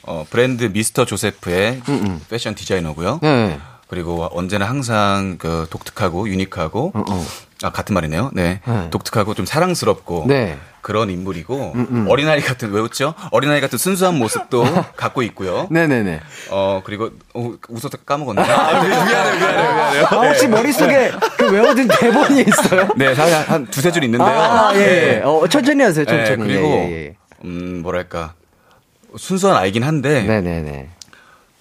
어, 0.03 0.26
브랜드 0.28 0.64
미스터 0.64 1.05
조세프의 1.05 1.83
패션 2.28 2.55
디자이너고요. 2.55 3.20
네. 3.22 3.59
그리고 3.89 4.26
언제나 4.33 4.66
항상 4.66 5.37
그 5.39 5.66
독특하고 5.68 6.26
유니크하고 6.28 6.93
어, 6.95 7.05
어. 7.07 7.26
아 7.62 7.70
같은 7.70 7.95
말이네요. 7.95 8.30
네. 8.33 8.61
네. 8.66 8.91
독특하고 8.91 9.35
좀 9.35 9.45
사랑스럽고 9.45 10.24
네. 10.26 10.59
그런 10.83 11.11
인물이고 11.11 11.74
어린아이 12.09 12.41
같은 12.41 12.70
왜 12.72 12.80
웃죠? 12.80 13.14
어린아이 13.30 13.61
같은 13.61 13.78
순수한 13.78 14.18
모습도 14.18 14.64
갖고 14.97 15.22
있고요. 15.22 15.68
네네네. 15.70 16.20
어 16.51 16.83
그리고 16.85 17.11
어, 17.35 17.53
웃어서 17.68 17.89
까먹었네요. 18.05 18.45
미안해요, 18.45 18.89
미안해요, 19.05 19.37
미안해요. 19.39 20.05
아, 20.07 20.26
혹시 20.28 20.49
머릿속에 20.49 21.12
그 21.39 21.51
외워둔 21.53 21.89
대본이 21.89 22.43
있어요? 22.43 22.89
네, 22.97 23.14
사실 23.14 23.35
한, 23.37 23.43
한 23.45 23.66
두세 23.66 23.93
줄 23.93 24.03
있는데요. 24.05 24.28
아, 24.28 24.72
예, 24.74 24.80
예. 24.80 24.85
네. 24.85 25.22
어, 25.24 25.47
천천히 25.49 25.83
하세요, 25.85 26.05
네, 26.05 26.24
천천히. 26.24 26.49
그리고 26.53 26.66
예, 26.66 26.93
예. 27.07 27.16
음 27.45 27.80
뭐랄까 27.83 28.35
순수한 29.16 29.57
아이긴 29.57 29.85
한데 29.85 30.22
네네네. 30.22 30.89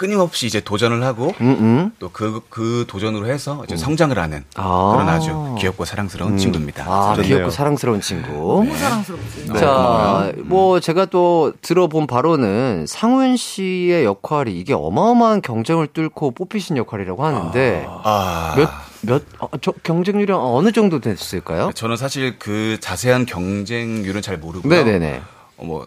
끊임없이 0.01 0.47
이제 0.47 0.59
도전을 0.59 1.03
하고 1.03 1.31
음, 1.41 1.57
음. 1.59 1.91
또그그 1.99 2.85
도전으로 2.87 3.27
해서 3.27 3.63
이제 3.65 3.77
성장을 3.77 4.17
하는 4.17 4.43
아. 4.55 4.93
그런 4.93 5.07
아주 5.07 5.55
귀엽고 5.59 5.85
사랑스러운 5.85 6.39
친구입니다. 6.39 6.85
아. 6.87 7.15
귀엽고 7.21 7.51
사랑스러운 7.51 8.01
친구. 8.01 8.31
너무 8.31 8.75
사랑스럽지. 8.75 9.47
네, 9.53 9.59
자. 9.59 10.31
뭐 10.37 10.79
제가 10.79 11.05
또 11.05 11.53
들어본 11.61 12.07
바로는 12.07 12.85
상훈 12.87 13.37
씨의 13.37 14.03
역할이 14.05 14.59
이게 14.59 14.73
어마어마한 14.73 15.43
경쟁을 15.43 15.85
뚫고 15.93 16.31
뽑히신 16.31 16.77
역할이라고 16.77 17.23
하는데 17.23 17.85
아, 17.87 18.55
몇, 18.57 18.71
몇, 19.01 19.21
어, 19.37 19.49
저 19.61 19.71
경쟁률이 19.83 20.33
어느 20.33 20.71
정도 20.71 20.99
됐을까요? 20.99 21.69
저는 21.75 21.95
사실 21.95 22.39
그 22.39 22.79
자세한 22.79 23.27
경쟁률은 23.27 24.23
잘 24.23 24.37
모르고요. 24.39 24.73
네네네. 24.83 25.21
어, 25.57 25.63
뭐 25.63 25.85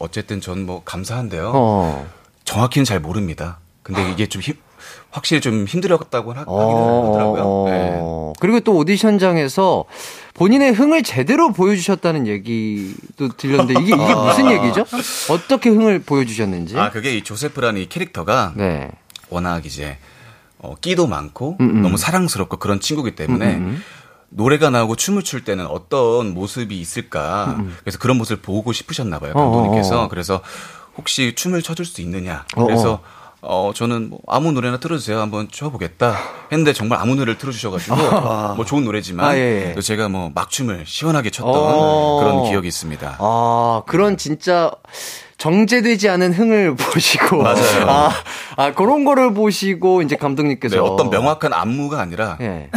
어쨌든 0.00 0.40
전 0.40 0.66
뭐 0.66 0.82
감사한데요. 0.84 1.52
어. 1.54 2.17
정확히는 2.48 2.86
잘 2.86 2.98
모릅니다. 2.98 3.58
근데 3.82 4.10
이게 4.10 4.26
좀 4.26 4.40
힘, 4.40 4.54
확실히 5.10 5.42
좀 5.42 5.66
힘들었다고 5.66 6.32
하, 6.32 6.40
하긴 6.40 6.46
어, 6.48 7.08
하더라고요. 7.08 7.42
어, 7.42 7.68
네. 7.68 7.96
어. 8.00 8.32
그리고 8.40 8.60
또 8.60 8.74
오디션장에서 8.76 9.84
본인의 10.32 10.72
흥을 10.72 11.02
제대로 11.02 11.52
보여주셨다는 11.52 12.26
얘기도 12.26 13.28
들렸는데 13.36 13.82
이게 13.82 13.94
이게 13.94 14.14
무슨 14.16 14.50
얘기죠? 14.50 14.86
어떻게 15.30 15.68
흥을 15.68 15.98
보여주셨는지? 16.00 16.78
아 16.78 16.90
그게 16.90 17.18
이 17.18 17.22
조세프라는 17.22 17.82
이 17.82 17.88
캐릭터가 17.90 18.54
네. 18.56 18.90
워낙 19.28 19.66
이제 19.66 19.98
어, 20.56 20.74
끼도 20.80 21.06
많고 21.06 21.58
음, 21.60 21.68
음. 21.68 21.82
너무 21.82 21.98
사랑스럽고 21.98 22.56
그런 22.56 22.80
친구기 22.80 23.14
때문에 23.14 23.60
노래가 24.30 24.70
나오고 24.70 24.96
춤을 24.96 25.22
출 25.22 25.44
때는 25.44 25.66
어떤 25.66 26.32
모습이 26.34 26.78
있을까 26.80 27.62
그래서 27.80 27.98
그런 27.98 28.16
모습을 28.18 28.40
보고 28.42 28.72
싶으셨나 28.72 29.18
봐요 29.18 29.32
음, 29.32 29.38
어, 29.38 29.50
감독님께서 29.50 30.00
어, 30.00 30.04
어. 30.04 30.08
그래서 30.08 30.42
혹시 30.98 31.32
춤을 31.34 31.62
춰줄 31.62 31.86
수 31.86 32.00
있느냐 32.02 32.44
어, 32.56 32.64
그래서 32.64 33.00
어 33.40 33.70
저는 33.74 34.10
뭐 34.10 34.18
아무 34.26 34.50
노래나 34.50 34.78
틀어주세요 34.78 35.20
한번 35.20 35.48
춰보겠다 35.50 36.16
했는데 36.50 36.72
정말 36.72 36.98
아무 36.98 37.14
노래를 37.14 37.38
틀어주셔가지고 37.38 37.96
뭐 38.56 38.64
좋은 38.66 38.84
노래지만 38.84 39.24
아, 39.24 39.36
예, 39.36 39.74
예. 39.76 39.80
제가 39.80 40.08
뭐 40.08 40.30
막춤을 40.34 40.84
시원하게 40.86 41.30
췄던 41.30 41.54
어. 41.54 42.18
그런 42.20 42.42
기억이 42.50 42.66
있습니다. 42.66 43.16
아, 43.20 43.82
그런 43.86 44.16
진짜 44.16 44.72
정제되지 45.38 46.08
않은 46.08 46.32
흥을 46.34 46.74
보시고. 46.76 47.42
맞아요. 47.44 47.88
아, 47.88 48.10
아, 48.56 48.72
그런 48.74 49.04
거를 49.04 49.32
보시고 49.32 50.02
이제 50.02 50.16
감독님께서. 50.16 50.74
네, 50.74 50.80
어떤 50.80 51.08
명확한 51.10 51.52
안무가 51.52 52.00
아니라 52.00 52.36
예. 52.40 52.70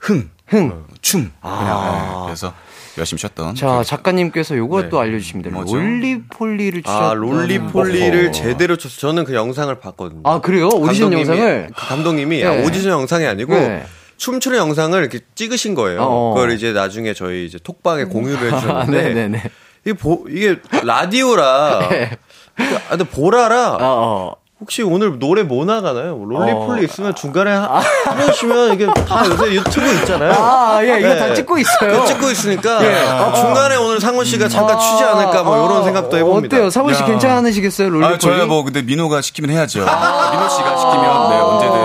흥, 0.00 0.28
흥. 0.48 0.84
춤 1.00 1.30
그냥 1.40 1.78
아. 1.78 1.92
네, 2.18 2.24
그래서 2.26 2.52
열심히 2.98 3.20
췄던 3.20 3.54
자, 3.54 3.82
작가님께서 3.84 4.56
요것도 4.56 4.90
네. 4.90 4.98
알려주십니다. 4.98 5.50
뭐죠? 5.50 5.76
롤리폴리를 5.76 6.82
추셨 6.82 7.02
아 7.02 7.14
롤리폴리를 7.14 8.32
제대로 8.32 8.76
쳤어. 8.76 8.98
저는 9.00 9.24
그 9.24 9.34
영상을 9.34 9.74
봤거든요. 9.80 10.20
아, 10.24 10.40
그래요? 10.40 10.68
오디션 10.68 11.10
감독님이- 11.10 11.18
영상을? 11.18 11.66
그 11.68 11.72
감독님이 11.88 12.38
네. 12.42 12.46
아, 12.46 12.52
오디션 12.66 12.90
영상이 12.92 13.26
아니고 13.26 13.54
네. 13.54 13.84
춤추는 14.16 14.56
영상을 14.58 14.98
이렇게 14.98 15.20
찍으신 15.34 15.74
거예요. 15.74 16.00
어. 16.02 16.34
그걸 16.34 16.52
이제 16.52 16.72
나중에 16.72 17.12
저희 17.12 17.44
이제 17.46 17.58
톡방에 17.62 18.04
공유를 18.04 18.52
아, 18.52 18.56
해주셨는데 18.56 19.02
네네네. 19.02 19.42
이게 19.84 19.92
보, 19.92 20.24
이게 20.28 20.56
라디오라 20.82 21.44
아, 22.58 22.88
근데 22.88 23.04
보라라 23.04 23.72
어, 23.72 23.78
어. 23.80 24.36
혹시 24.66 24.82
오늘 24.82 25.20
노래 25.20 25.44
뭐 25.44 25.64
나가나요? 25.64 26.20
롤리폴리 26.26 26.80
어. 26.80 26.84
있으면 26.84 27.14
중간에 27.14 27.52
하- 27.52 27.80
해보시면 28.18 28.74
이게 28.74 28.86
다 28.86 29.24
요새 29.24 29.52
유튜브 29.54 29.86
있잖아요. 30.00 30.32
아, 30.32 30.80
예, 30.82 30.98
이거 30.98 31.14
다 31.14 31.32
찍고 31.32 31.56
있어요. 31.58 31.92
그거 31.92 32.04
찍고 32.04 32.30
있으니까 32.32 32.84
예. 32.84 32.94
아, 33.06 33.32
중간에 33.32 33.76
오늘 33.76 34.00
상훈 34.00 34.24
씨가 34.24 34.48
잠깐 34.48 34.76
추지 34.80 35.04
않을까 35.04 35.44
뭐 35.44 35.64
이런 35.64 35.84
생각도 35.84 36.16
해봅니다. 36.16 36.56
어때요? 36.56 36.70
상훈 36.70 36.94
씨 36.94 37.02
야. 37.02 37.06
괜찮으시겠어요? 37.06 37.90
롤리폴리? 37.90 38.14
아, 38.14 38.18
저야 38.18 38.46
뭐 38.46 38.64
근데 38.64 38.82
민호가 38.82 39.20
시키면 39.20 39.50
해야죠. 39.50 39.78
민호 39.78 40.48
씨가 40.48 40.76
시키면 40.76 41.30
네 41.30 41.36
언제든. 41.38 41.76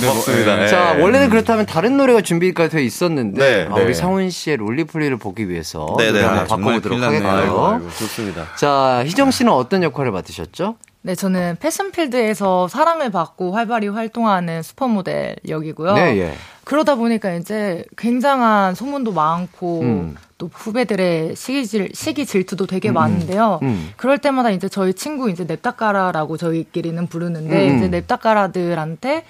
네, 0.00 0.06
뭐, 0.06 0.14
맞습니다. 0.14 0.56
네. 0.56 0.68
자, 0.68 0.94
네. 0.94 1.02
원래는 1.02 1.28
그렇다면 1.28 1.66
다른 1.66 1.98
노래가 1.98 2.22
준비가 2.22 2.68
되어 2.68 2.80
있었는데 2.80 3.38
네, 3.38 3.68
아, 3.70 3.74
네. 3.74 3.84
우리 3.84 3.92
상훈 3.94 4.30
씨의 4.30 4.56
롤리플레이를 4.56 5.18
보기 5.18 5.50
위해서 5.50 5.94
네, 5.98 6.12
네, 6.12 6.22
네. 6.22 6.26
바꿔보도록. 6.46 6.98
하겠고요. 7.02 7.82
좋습니다. 7.98 8.46
자, 8.56 9.02
희정 9.04 9.30
씨는 9.30 9.52
어떤 9.52 9.82
역할을 9.82 10.12
맡으셨죠? 10.12 10.76
네, 11.06 11.14
저는 11.14 11.58
패션필드에서 11.60 12.66
사랑을 12.66 13.12
받고 13.12 13.52
활발히 13.52 13.86
활동하는 13.86 14.60
슈퍼모델 14.64 15.36
역이고요. 15.48 15.94
네, 15.94 16.18
예. 16.18 16.32
그러다 16.64 16.96
보니까 16.96 17.34
이제 17.34 17.84
굉장한 17.96 18.74
소문도 18.74 19.12
많고 19.12 19.82
음. 19.82 20.16
또 20.36 20.50
후배들의 20.52 21.36
시기, 21.36 21.64
시기 21.94 22.26
질투도 22.26 22.66
되게 22.66 22.90
많은데요. 22.90 23.60
음. 23.62 23.92
그럴 23.96 24.18
때마다 24.18 24.50
이제 24.50 24.68
저희 24.68 24.94
친구 24.94 25.30
이제 25.30 25.44
넵다까라라고 25.44 26.36
저희끼리는 26.36 27.06
부르는데 27.06 27.70
음. 27.70 27.76
이제 27.76 27.88
넵다까라들한테 27.88 29.22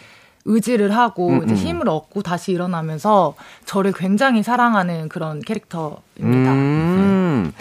의지를 0.47 0.97
하고 0.97 1.28
음, 1.28 1.42
이제 1.44 1.53
음. 1.53 1.57
힘을 1.57 1.88
얻고 1.88 2.22
다시 2.22 2.53
일어나면서 2.53 3.34
저를 3.66 3.92
굉장히 3.92 4.42
사랑하는 4.42 5.09
그런 5.09 5.40
캐릭터입니다. 5.40 6.53
음. 6.53 7.53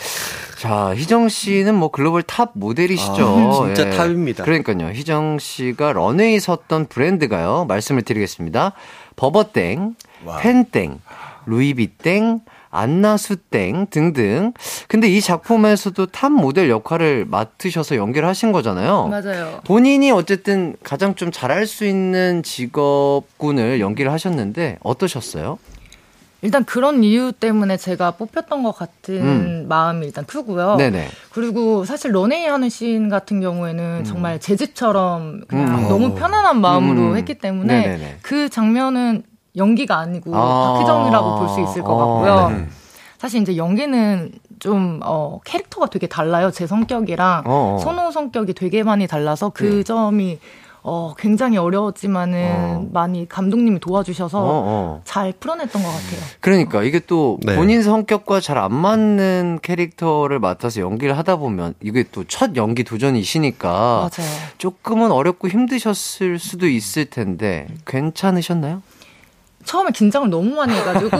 자, 0.57 0.95
희정 0.95 1.27
씨는 1.27 1.75
뭐 1.75 1.89
글로벌 1.89 2.23
top 2.24 2.51
모델이시죠. 2.53 3.51
아, 3.51 3.65
진짜 3.65 3.89
top입니다. 3.89 4.43
그러니까요. 4.45 4.89
희정 4.93 5.38
씨가 5.38 5.93
런웨이 5.93 6.39
섰던 6.39 6.88
브랜드가요. 6.88 7.65
말씀을 7.67 8.03
드리겠습니다. 8.03 8.71
버버땡, 9.15 9.95
wow. 10.24 10.39
펜땡, 10.39 11.01
루이비땡, 11.45 12.39
안나수땡 12.76 13.88
등등. 13.89 14.53
근데 14.88 15.07
이 15.07 15.21
작품에서도 15.21 16.05
top 16.07 16.32
모델 16.32 16.69
역할을 16.69 17.26
맡으셔서 17.26 17.95
연기를 17.95 18.28
하신 18.28 18.51
거잖아요. 18.51 19.07
맞아요. 19.07 19.61
본인이 19.65 20.11
어쨌든 20.11 20.76
가장 20.84 21.15
좀 21.15 21.32
잘할 21.32 21.67
수 21.67 21.86
있는 21.86 22.43
직업군을 22.43 23.80
연기를 23.80 24.11
하셨는데 24.11 24.78
어떠셨어요? 24.84 25.57
일단 26.45 26.63
그런 26.63 27.03
이유 27.03 27.32
때문에 27.32 27.76
제가 27.76 28.11
뽑혔던 28.11 28.61
것 28.61 28.71
같은 28.71 29.15
음. 29.15 29.65
마음이 29.67 30.05
일단 30.05 30.26
크고요. 30.26 30.76
네네. 30.76 31.07
그리고 31.32 31.86
사실 31.86 32.11
런웨이 32.13 32.45
하는 32.45 32.69
씬 32.69 33.09
같은 33.09 33.41
경우에는 33.41 34.03
정말 34.03 34.39
제 34.39 34.55
집처럼 34.55 35.41
그냥 35.47 35.80
음. 35.80 35.88
너무 35.89 36.13
편안한 36.13 36.61
마음으로 36.61 37.11
음. 37.11 37.17
했기 37.17 37.34
때문에 37.34 37.82
네네네. 37.82 38.17
그 38.21 38.49
장면은 38.49 39.23
연기가 39.58 39.97
아니고 39.97 40.36
아. 40.36 40.74
박희정이라고 40.74 41.39
볼 41.39 41.49
수 41.49 41.62
있을 41.62 41.82
것 41.84 41.91
어, 41.93 41.97
같고요. 41.97 42.49
네. 42.58 42.68
사실 43.18 43.41
이제 43.41 43.56
연기는 43.58 44.32
좀 44.60 44.99
어, 45.03 45.39
캐릭터가 45.45 45.88
되게 45.88 46.08
달라요. 46.08 46.51
제 46.51 46.68
성격이랑 46.68 47.43
어, 47.45 47.76
어. 47.76 47.80
선호 47.84 48.12
성격이 48.12 48.53
되게 48.53 48.84
많이 48.84 49.08
달라서 49.08 49.51
그 49.53 49.64
네. 49.78 49.84
점이 49.84 50.39
어, 50.88 51.16
굉장히 51.18 51.58
어려웠지만은 51.58 52.47
어. 52.51 52.86
많이 52.93 53.28
감독님이 53.28 53.80
도와주셔서 53.80 54.39
어, 54.39 54.45
어. 54.45 55.01
잘 55.03 55.34
풀어냈던 55.39 55.82
것 55.82 55.88
같아요. 55.88 56.20
그러니까 56.41 56.84
이게 56.84 56.99
또 56.99 57.39
네. 57.41 57.56
본인 57.56 57.82
성격과 57.82 58.39
잘 58.39 58.60
안 58.60 58.72
맞는 58.74 59.60
캐릭터를 59.64 60.38
맡아서 60.39 60.82
연기를 60.82 61.18
하다 61.18 61.38
보면 61.38 61.74
이게 61.82 62.03
또 62.12 62.24
첫 62.28 62.56
연기 62.56 62.84
도전이시니까 62.84 63.70
맞아요. 63.70 64.32
조금은 64.60 65.12
어렵고 65.12 65.47
힘드셨을 65.47 66.38
수도 66.38 66.68
있을 66.68 67.06
텐데 67.06 67.66
괜찮으셨나요? 67.88 68.82
처음에 69.66 69.91
긴장을 69.91 70.30
너무 70.30 70.55
많이 70.55 70.74
해가지고 70.76 71.09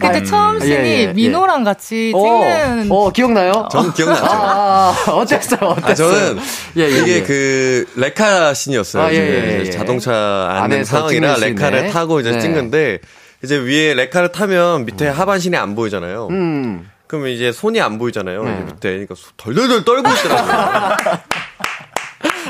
그때 0.00 0.22
처음 0.24 0.58
씬이 0.60 0.70
예, 0.72 0.84
예, 0.84 1.00
예. 1.02 1.06
민호랑 1.12 1.64
같이 1.64 2.12
어, 2.14 2.20
찍는 2.22 2.86
어, 2.90 3.10
기억나요? 3.10 3.68
저는 3.70 3.92
기억나죠. 3.92 4.24
아, 4.26 4.94
아, 5.06 5.10
어땠어요? 5.12 5.60
어땠어요? 5.70 5.84
아, 5.86 5.94
저는 5.94 6.38
예, 6.76 6.82
예, 6.82 6.88
이게 6.90 7.16
예. 7.16 7.22
그 7.22 7.86
레카 7.96 8.54
씬이었어요. 8.54 9.02
아, 9.04 9.12
예, 9.12 9.16
예, 9.16 9.60
예. 9.66 9.70
자동차 9.70 10.48
안에서 10.62 10.96
상황이라 10.96 11.36
레카를 11.36 11.78
씬에. 11.80 11.90
타고 11.90 12.20
이제 12.20 12.32
네. 12.32 12.40
찍는데 12.40 12.98
이제 13.44 13.56
위에 13.56 13.94
레카를 13.94 14.30
타면 14.32 14.84
밑에 14.84 15.08
하반신이 15.08 15.56
안 15.56 15.74
보이잖아요. 15.74 16.28
음. 16.30 16.88
그러면 17.06 17.30
이제 17.30 17.52
손이 17.52 17.80
안 17.80 17.98
보이잖아요. 17.98 18.42
네. 18.44 18.52
이제 18.54 18.64
밑에 18.64 18.88
그러니까 18.90 19.14
소- 19.14 19.30
덜덜덜 19.36 19.84
떨고 19.84 20.08
있더라고요. 20.10 20.96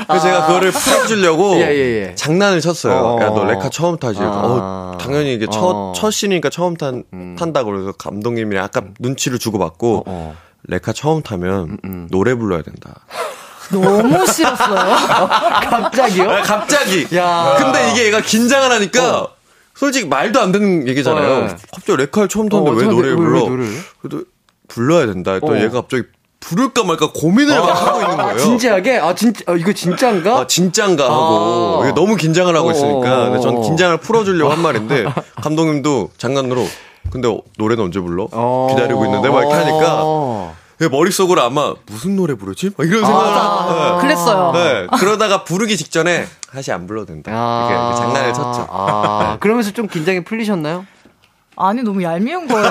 그래서 0.07 0.25
제가 0.25 0.47
그거를 0.47 0.71
풀어주려고 0.71 1.55
예, 1.57 1.67
예, 1.69 2.07
예. 2.09 2.15
장난을 2.15 2.61
쳤어요. 2.61 2.93
어. 2.93 3.21
야, 3.21 3.29
너 3.29 3.45
레카 3.45 3.69
처음 3.69 3.97
타지? 3.97 4.19
아. 4.21 4.23
어, 4.25 4.97
당연히 4.99 5.33
이게 5.33 5.45
첫, 5.47 5.61
어. 5.61 5.93
첫 5.95 6.11
씬이니까 6.11 6.49
처음 6.49 6.75
탄, 6.75 7.03
탄다고 7.37 7.71
그래서 7.71 7.91
감독님이 7.93 8.55
약간 8.55 8.93
눈치를 8.99 9.39
주고받고 9.39 10.03
어. 10.07 10.35
레카 10.65 10.93
처음 10.93 11.21
타면 11.21 12.07
노래 12.09 12.35
불러야 12.35 12.61
된다. 12.61 13.05
너무 13.71 14.25
싫었어요. 14.27 14.95
갑자기요? 15.69 16.29
아, 16.29 16.41
갑자기. 16.41 17.07
야. 17.15 17.55
근데 17.57 17.91
이게 17.91 18.05
얘가 18.05 18.21
긴장을 18.21 18.69
하니까 18.69 19.27
솔직히 19.75 20.07
말도 20.07 20.39
안 20.39 20.51
되는 20.51 20.87
얘기잖아요. 20.87 21.31
어, 21.31 21.39
네. 21.47 21.55
갑자기 21.73 21.97
레카를 21.97 22.27
처음 22.27 22.49
탔는데 22.49 22.71
어, 22.71 22.73
왜 22.75 22.85
노래를 22.85 23.09
왜 23.11 23.15
불러? 23.15 23.45
그래도 24.01 24.25
불러야 24.67 25.05
된다. 25.05 25.39
또 25.39 25.47
어. 25.47 25.57
얘가 25.57 25.81
갑자기 25.81 26.03
부를까 26.43 26.83
말까 26.83 27.11
고민을 27.13 27.57
막 27.59 27.69
하고 27.87 28.01
있는 28.01 28.17
거예요. 28.17 28.37
진지하게? 28.37 28.97
아, 28.99 29.15
진짜, 29.15 29.41
어, 29.47 29.55
이거 29.55 29.71
진짜인가? 29.73 30.39
아, 30.39 30.47
진짠가 30.47 31.03
하고 31.05 31.83
아. 31.83 31.93
너무 31.93 32.15
긴장을 32.15 32.53
하고 32.55 32.69
어, 32.69 32.71
있으니까 32.71 33.25
근데 33.29 33.39
전 33.39 33.57
어. 33.57 33.61
긴장을 33.61 33.95
풀어주려고 33.97 34.51
한 34.51 34.61
말인데 34.61 35.05
감독님도 35.41 36.09
장난으로 36.17 36.65
근데 37.09 37.27
어, 37.27 37.39
노래는 37.57 37.85
언제 37.85 37.99
불러? 37.99 38.27
어. 38.31 38.67
기다리고 38.71 39.05
있는데 39.05 39.29
막 39.29 39.39
이렇게 39.39 39.53
하니까 39.55 39.99
어. 40.03 40.55
내 40.79 40.89
머릿속으로 40.89 41.41
아마 41.41 41.73
무슨 41.85 42.15
노래 42.15 42.33
부르지? 42.35 42.71
막 42.75 42.85
이런 42.87 43.05
생각을 43.05 43.27
아. 43.29 43.95
하- 43.95 44.01
그랬어요. 44.01 44.51
네. 44.53 44.87
그러다가 44.99 45.43
부르기 45.43 45.77
직전에 45.77 46.25
다시 46.51 46.71
안 46.71 46.87
불러도 46.87 47.05
된다. 47.07 47.31
이렇게, 47.31 47.73
이렇게 47.73 47.95
장난을 47.97 48.33
쳤죠. 48.33 48.67
아, 48.69 49.37
그러면서 49.39 49.71
좀 49.71 49.87
긴장이 49.87 50.23
풀리셨나요? 50.23 50.85
아니 51.55 51.83
너무 51.83 52.01
얄미운 52.03 52.47
거예요. 52.47 52.65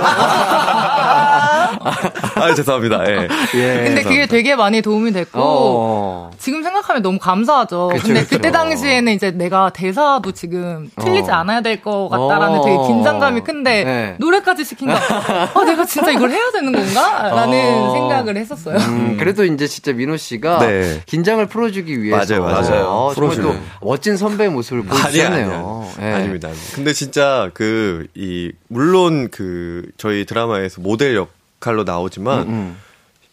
아, 1.24 2.54
죄송합니다. 2.54 3.08
예. 3.10 3.28
예. 3.54 3.84
근데 3.84 4.02
그게 4.02 4.26
되게 4.26 4.54
많이 4.56 4.82
도움이 4.82 5.12
됐고 5.12 5.40
어. 5.40 6.30
지금 6.38 6.62
생각하면 6.62 7.02
너무 7.02 7.18
감사하죠. 7.18 7.90
그쵸, 7.92 8.06
근데 8.06 8.20
그쵸. 8.24 8.36
그때 8.36 8.50
당시에는 8.50 9.12
이제 9.12 9.30
내가 9.30 9.70
대사도 9.70 10.32
지금 10.32 10.90
틀리지 10.98 11.30
어. 11.30 11.34
않아야 11.34 11.60
될 11.60 11.82
것 11.82 12.08
같다라는 12.10 12.58
어. 12.58 12.64
되게 12.64 12.76
긴장감이 12.86 13.40
큰데 13.40 13.82
네. 13.84 14.14
노래까지 14.18 14.64
시킨 14.64 14.88
거. 14.88 14.94
아, 14.94 15.64
내가 15.64 15.84
진짜 15.84 16.10
이걸 16.12 16.30
해야 16.30 16.50
되는 16.52 16.70
건가? 16.72 17.28
라는 17.34 17.58
어. 17.74 17.92
생각을 17.92 18.36
했었어요. 18.36 18.76
음, 18.76 19.16
그래도 19.18 19.44
이제 19.44 19.66
진짜 19.66 19.92
민호 19.92 20.16
씨가 20.16 20.58
네. 20.60 21.00
긴장을 21.06 21.44
풀어주기 21.46 22.02
위해서 22.02 22.40
맞아요, 22.40 22.54
맞아요. 22.62 22.84
어, 22.86 23.12
정말 23.14 23.36
또. 23.40 23.54
멋진 23.80 24.16
선배의 24.16 24.50
모습을 24.50 24.84
아니야, 24.90 25.00
보여주셨네요. 25.02 25.86
아니야. 25.98 26.10
예. 26.10 26.14
아닙니다. 26.14 26.48
근데 26.74 26.92
진짜 26.92 27.50
그, 27.54 28.06
이, 28.14 28.52
물론 28.72 29.28
그, 29.30 29.86
저희 29.98 30.24
드라마에서 30.24 30.80
모델 30.80 31.14
역할로 31.14 31.84
나오지만, 31.84 32.48
음. 32.48 32.76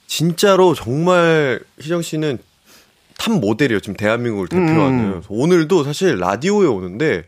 진짜로 0.06 0.74
정말 0.74 1.62
희정 1.80 2.02
씨는 2.02 2.40
top 3.18 3.32
모델이에요. 3.32 3.80
지금 3.80 3.96
대한민국을 3.96 4.50
대표하는. 4.50 5.00
음. 5.00 5.10
그래서 5.12 5.28
오늘도 5.30 5.86
사실 5.86 6.20
라디오에 6.20 6.68
오는데, 6.68 7.24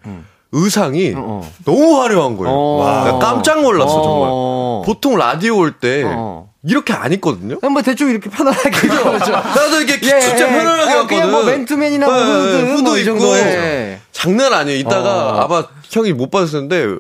의상이 0.52 1.14
어. 1.16 1.50
너무 1.64 2.02
화려한 2.02 2.36
거예요. 2.36 2.54
어. 2.54 2.84
나 3.06 3.20
깜짝 3.20 3.62
놀랐어, 3.62 4.02
정말. 4.02 4.30
어. 4.30 4.84
보통 4.86 5.16
라디오 5.18 5.58
올 5.58 5.72
때, 5.72 6.04
어. 6.06 6.52
이렇게 6.64 6.92
안 6.92 7.14
입거든요? 7.14 7.60
뭐 7.62 7.82
대충 7.82 8.10
이렇게 8.10 8.30
편안하게 8.30 8.70
그렇죠. 8.88 9.32
나도 9.32 9.78
이렇게 9.82 9.94
예, 9.94 10.20
진짜 10.20 10.48
예. 10.48 10.52
편안하게 10.52 10.92
아, 10.92 10.96
왔거든. 10.98 11.08
그냥 11.08 11.32
뭐 11.32 11.44
맨투맨이나 11.44 12.06
뭐 12.06 12.16
예, 12.16 12.20
예, 12.20 12.26
후드, 12.26 12.72
후드 12.74 12.82
뭐이 12.82 13.02
입고. 13.02 13.18
정도에. 13.20 14.00
장난 14.12 14.54
아니에요. 14.54 14.78
이따가 14.78 15.30
어. 15.30 15.40
아마 15.46 15.64
형이 15.90 16.12
못 16.14 16.30
받았었는데, 16.30 16.98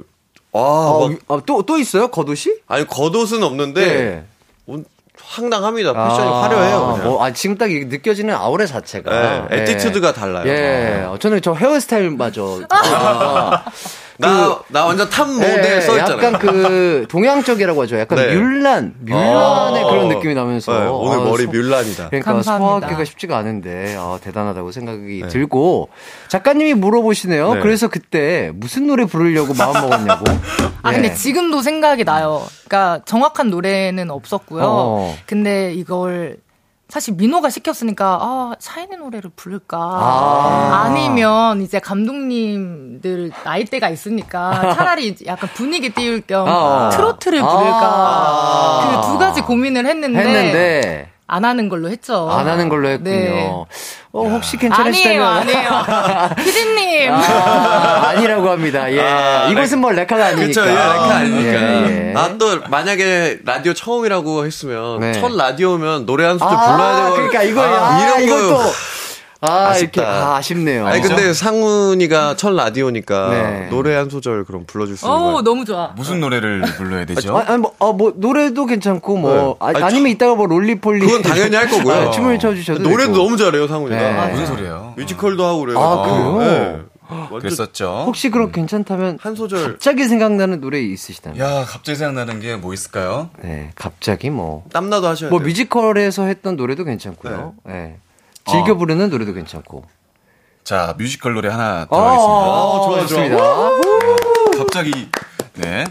와, 0.54 0.62
어, 0.62 1.08
막, 1.10 1.18
아, 1.30 1.41
또, 1.45 1.64
또 1.64 1.78
있어요? 1.78 2.10
겉옷이? 2.10 2.56
아니, 2.68 2.86
겉옷은 2.88 3.41
없는데, 3.43 3.86
네. 3.86 4.26
온- 4.68 4.86
황당합니다. 5.24 5.93
패션이 5.93 6.30
화려해요. 6.30 6.93
그냥. 6.95 7.04
뭐, 7.04 7.24
아, 7.24 7.32
지금 7.32 7.58
딱 7.58 7.70
느껴지는 7.72 8.34
아우라 8.34 8.66
자체가. 8.66 9.47
네, 9.49 9.62
attitude가 9.62 10.14
달라요. 10.14 10.47
예. 10.47 11.04
어, 11.08 11.18
저는 11.18 11.41
저 11.41 11.54
헤어스타일 11.54 12.10
마저. 12.12 12.60
나, 14.22 14.59
나 14.69 14.86
완전 14.86 15.09
top 15.09 15.28
모델 15.30 15.78
예, 15.78 15.82
써있잖아요. 15.82 16.17
약간 16.17 16.39
그 16.39 17.05
동양적이라고 17.11 17.82
하죠. 17.84 17.99
약간 17.99 18.17
네. 18.17 18.36
뮬란, 18.36 18.93
뮬란의 18.99 19.84
어. 19.84 19.89
그런 19.89 20.07
느낌이 20.09 20.34
나면서. 20.34 20.80
네, 20.80 20.86
오늘 20.88 21.19
아, 21.19 21.24
머리 21.24 21.43
소- 21.45 21.51
뮬란이다. 21.51 22.09
그러니까 22.09 22.32
감사합니다. 22.34 22.69
소화하기가 22.69 23.03
쉽지가 23.05 23.38
않은데 23.38 23.95
아, 23.97 24.19
대단하다고 24.24 24.72
생각이 24.72 25.24
들고 25.30 25.89
작가님이 26.30 26.76
물어보시네요. 26.76 27.55
네. 27.55 27.59
그래서 27.61 27.88
그때 27.88 28.51
무슨 28.53 28.88
노래 28.88 29.05
부르려고 29.05 29.53
마음 29.53 29.74
먹었냐고. 29.74 30.26
아, 30.84 30.91
예. 30.91 30.95
근데 30.95 31.13
지금도 31.13 31.61
생각이 31.61 32.03
나요. 32.05 32.43
그러니까 32.67 33.01
정확한 33.05 33.49
노래는 33.49 34.09
없었고요. 34.11 34.63
어. 34.63 35.15
근데 35.26 35.74
이걸 35.74 36.38
사실 36.92 37.14
민호가 37.14 37.50
시켰으니까 37.50 38.20
아 38.22 38.54
샤이니 38.60 38.98
노래를 38.98 39.32
부를까 39.34 39.78
아. 39.78 40.84
아. 40.84 40.89
니면 40.89 41.62
이제 41.62 41.80
감독님들 41.80 43.32
나이대가 43.46 43.89
있으니까 43.89 44.74
차라리 44.76 45.16
약간 45.26 45.50
분위기 45.54 45.92
띄울 45.92 46.20
겸 46.28 46.46
아. 46.50 46.89
트로트를 46.89 47.39
아. 47.42 47.48
부를까 47.48 49.02
그두 49.02 49.18
가지 49.18 49.39
고민을 49.39 49.86
했는데, 49.86 50.20
했는데 50.20 51.11
안 51.32 51.45
하는 51.45 51.69
걸로 51.69 51.89
했죠. 51.89 52.29
안 52.29 52.45
하는 52.45 52.67
걸로 52.67 52.89
했군요. 52.89 53.09
네. 53.09 53.49
어, 54.11 54.27
혹시 54.27 54.57
아니에요, 54.57 54.69
괜찮으시다면 54.75 55.25
아니에요. 55.25 55.69
피디님. 56.43 57.13
아, 57.13 58.09
아니라고 58.09 58.49
합니다. 58.49 58.91
예. 58.91 58.99
아, 58.99 59.47
이것은 59.49 59.79
뭐 59.79 59.93
레카가 59.93 60.25
아니니까. 60.25 60.47
그쵸, 60.47 60.61
예, 60.63 60.71
레카 60.73 61.15
아니니까. 61.15 61.53
예, 61.53 62.09
예. 62.09 62.13
아, 62.17 62.38
또, 62.38 62.59
만약에 62.69 63.39
라디오 63.45 63.73
처음이라고 63.73 64.45
했으면, 64.45 64.99
네. 64.99 65.13
첫 65.13 65.34
라디오면 65.34 66.05
노래 66.05 66.25
한 66.25 66.38
소절 66.38 66.53
아, 66.53 66.71
불러야 66.75 66.95
되고. 67.05 67.15
그러니까 67.15 67.43
이거야. 67.43 67.69
아, 67.82 67.95
아, 67.95 68.03
이런 68.03 68.23
이것도 68.23 68.57
거. 68.57 68.63
아, 69.42 69.70
아쉽다. 69.70 70.02
이렇게 70.02 70.02
아, 70.02 70.36
아쉽네요. 70.36 70.86
아니, 70.86 71.02
근데 71.02 71.34
상훈이가 71.34 72.36
첫 72.36 72.52
라디오니까, 72.54 73.30
네. 73.32 73.68
노래 73.72 73.96
한 73.96 74.08
소절 74.08 74.46
그럼 74.46 74.66
불러줄 74.68 74.96
수 74.98 75.06
있는 75.08 75.18
거예요? 75.20 75.42
너무 75.42 75.66
좋아. 75.66 75.94
무슨 75.96 76.20
노래를 76.20 76.62
불러야 76.78 77.06
되죠? 77.06 77.36
아, 77.36 77.46
아니, 77.48 77.58
뭐, 77.58 77.74
어, 77.80 77.92
뭐, 77.92 78.14
노래도 78.16 78.68
괜찮고, 78.68 79.18
뭐, 79.18 79.34
네. 79.34 79.56
아, 79.60 79.68
아니, 79.70 79.84
아 79.84 79.89
니면 79.89 80.12
이따가 80.12 80.36
뭐, 80.36 80.46
롤리폴리. 80.46 81.04
그건 81.08 81.24
당연히 81.24 81.56
할 81.56 81.68
거고요. 81.68 81.92
아, 82.10 82.12
춤을 82.12 82.38
춰주셔도 82.38 82.84
노래도 82.84 83.14
되고. 83.14 83.24
너무 83.24 83.36
잘해요, 83.36 83.68
상훈이가. 83.68 83.96
네. 84.00 84.10
아, 84.20 84.28
무슨 84.28 84.46
소리예요? 84.46 84.94
뮤지컬도 84.98 85.44
하고 85.44 85.60
그래요. 85.62 85.80
아, 85.80 86.04
그래요? 86.04 86.38
네. 86.39 86.82
그랬었죠. 87.39 88.04
혹시 88.06 88.30
그럼 88.30 88.52
괜찮다면, 88.52 89.18
한 89.20 89.36
소절. 89.36 89.72
갑자기 89.74 90.08
생각나는 90.08 90.62
노래 90.62 90.80
있으시다면? 90.82 91.39
야, 91.39 91.66
갑자기 91.68 91.96
생각나는 91.98 92.39
게 92.42 92.56
뭐 92.58 92.74
있을까요? 92.76 93.32
네, 93.42 93.72
갑자기 93.74 94.30
뭐. 94.30 94.64
땀나도 94.72 95.08
하셔야 95.08 95.30
뭐, 95.32 95.39
돼요. 95.39 95.48
뮤지컬에서 95.48 96.26
했던 96.26 96.56
노래도 96.56 96.84
괜찮고요. 96.86 97.56
네. 97.66 97.98
즐겨 98.46 98.74
어. 98.74 98.76
부르는 98.76 99.10
노래도 99.10 99.34
괜찮고. 99.34 99.86
자, 100.64 100.96
뮤지컬 100.98 101.34
노래 101.34 101.50
하나 101.50 101.82
아, 101.82 101.86
들어가겠습니다. 101.86 102.46
좋아, 102.86 103.02
좋습니다. 103.02 104.58
갑자기 104.58 105.10
네 105.56 105.86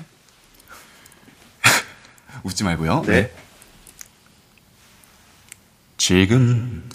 웃지 2.45 2.65
말고요. 2.65 3.03
네. 3.07 3.33
지금 5.97 6.89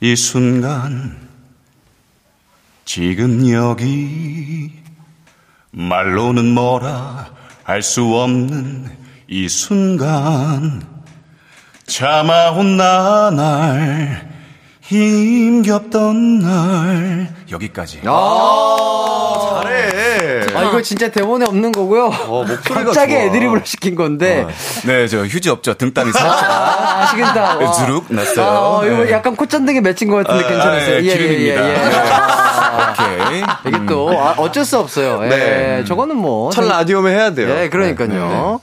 이 0.00 0.14
순간 0.14 1.28
지금 2.84 3.50
여기 3.50 4.72
말로는 5.72 6.54
뭐라 6.54 7.30
할 7.64 7.82
수 7.82 8.02
없는 8.14 8.96
이 9.26 9.48
순간 9.48 10.86
참아온 11.86 12.76
나날 12.76 14.37
힘겹던 14.88 16.38
날 16.38 17.28
여기까지 17.52 18.00
아, 18.06 19.60
잘해. 19.62 20.46
아, 20.56 20.62
이거 20.64 20.80
진짜 20.80 21.10
대본에 21.10 21.44
없는 21.44 21.72
거고요. 21.72 22.06
어, 22.06 22.42
목소리가 22.44 22.84
갑자기 22.84 23.12
좋아. 23.12 23.22
애드립을 23.24 23.60
시킨 23.64 23.94
건데. 23.94 24.46
네저 24.86 25.26
휴지 25.26 25.50
없죠 25.50 25.74
등땀이 25.74 26.10
살짝 26.12 26.42
아, 26.42 27.02
아시겠다. 27.02 27.56
와. 27.58 27.72
주룩 27.72 28.06
났어요 28.08 28.80
아, 28.82 28.86
이거 28.86 29.04
네. 29.04 29.12
약간 29.12 29.36
콧잔등에 29.36 29.82
맺힌 29.82 30.08
것 30.08 30.26
같은데 30.26 30.44
아, 30.44 30.48
괜찮았어요. 30.48 30.96
예, 30.96 31.02
기름입니다. 31.02 31.62
오케이 32.90 33.42
이게 33.68 33.86
또 33.86 34.18
아, 34.18 34.34
어쩔 34.38 34.64
수 34.64 34.78
없어요. 34.78 35.20
예, 35.24 35.28
네. 35.28 35.84
저거는 35.86 36.16
뭐 36.16 36.50
첫 36.50 36.62
라디오면 36.66 37.12
해야 37.12 37.34
돼요. 37.34 37.54
예, 37.60 37.68
그러니까요. 37.68 38.60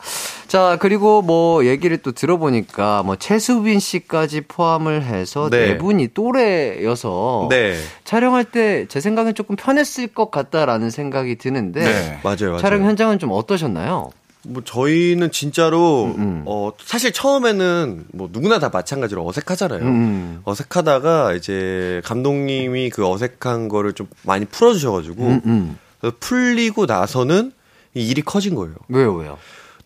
자, 0.48 0.78
그리고 0.80 1.22
뭐 1.22 1.66
얘기를 1.66 1.98
또 1.98 2.12
들어보니까 2.12 3.04
뭐 3.04 3.16
최수빈 3.16 3.80
씨까지 3.80 4.42
포함을 4.42 5.04
해서 5.04 5.50
네, 5.50 5.70
네. 5.74 5.78
분이 5.78 6.10
또래여서 6.14 7.48
네. 7.50 7.76
촬영할 8.04 8.46
때 8.46 8.86
제 8.88 9.00
생각엔 9.02 9.34
조금 9.36 9.56
편했을 9.56 10.08
것 10.08 10.32
같다라는 10.32 10.90
생각이 10.90 11.36
드는데 11.38 11.82
네. 11.84 12.20
맞아요, 12.24 12.38
맞아요. 12.52 12.58
촬영 12.60 12.84
현장은 12.86 13.20
좀 13.20 13.32
어떠셨나요? 13.32 14.12
뭐 14.48 14.62
저희는 14.64 15.32
진짜로 15.32 16.14
음. 16.18 16.44
어 16.46 16.72
사실 16.84 17.12
처음에는 17.12 18.06
뭐 18.14 18.30
누구나 18.32 18.60
다 18.60 18.70
마찬가지로 18.72 19.28
어색하잖아요. 19.28 19.82
음. 19.82 20.42
어색하다가 20.46 21.34
이제 21.34 22.02
감독님이 22.06 22.92
그 22.92 23.08
어색한 23.10 23.68
거를 23.70 23.94
좀 23.94 24.08
많이 24.22 24.46
풀어주셔가지고 24.46 25.24
음, 25.24 25.42
음. 25.46 26.12
풀리고 26.20 26.86
나서는 26.86 27.52
이 27.96 28.08
일이 28.08 28.22
커진 28.22 28.54
거예요. 28.56 28.76
왜요, 28.88 29.14
왜요? 29.16 29.38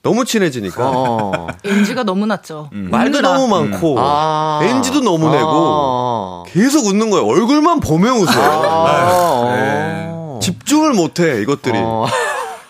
너무 0.02 0.24
친해지니까 0.24 0.90
어. 0.94 1.48
NG가 1.66 2.04
너무 2.04 2.26
낮죠. 2.26 2.70
말도 2.72 3.18
웃느라. 3.18 3.34
너무 3.38 3.48
많고 3.48 3.96
아. 4.00 4.60
NG도 4.64 5.02
너무 5.02 5.30
내고 5.30 5.50
아. 5.52 6.44
계속 6.48 6.86
웃는 6.86 7.10
거예요. 7.10 7.26
얼굴만 7.28 7.82
보면 7.82 8.16
웃어요. 8.18 8.50
아. 8.70 9.56
네. 9.56 10.10
집중을 10.42 10.94
못해 10.94 11.42
이것들이. 11.42 11.78
어. 11.82 12.06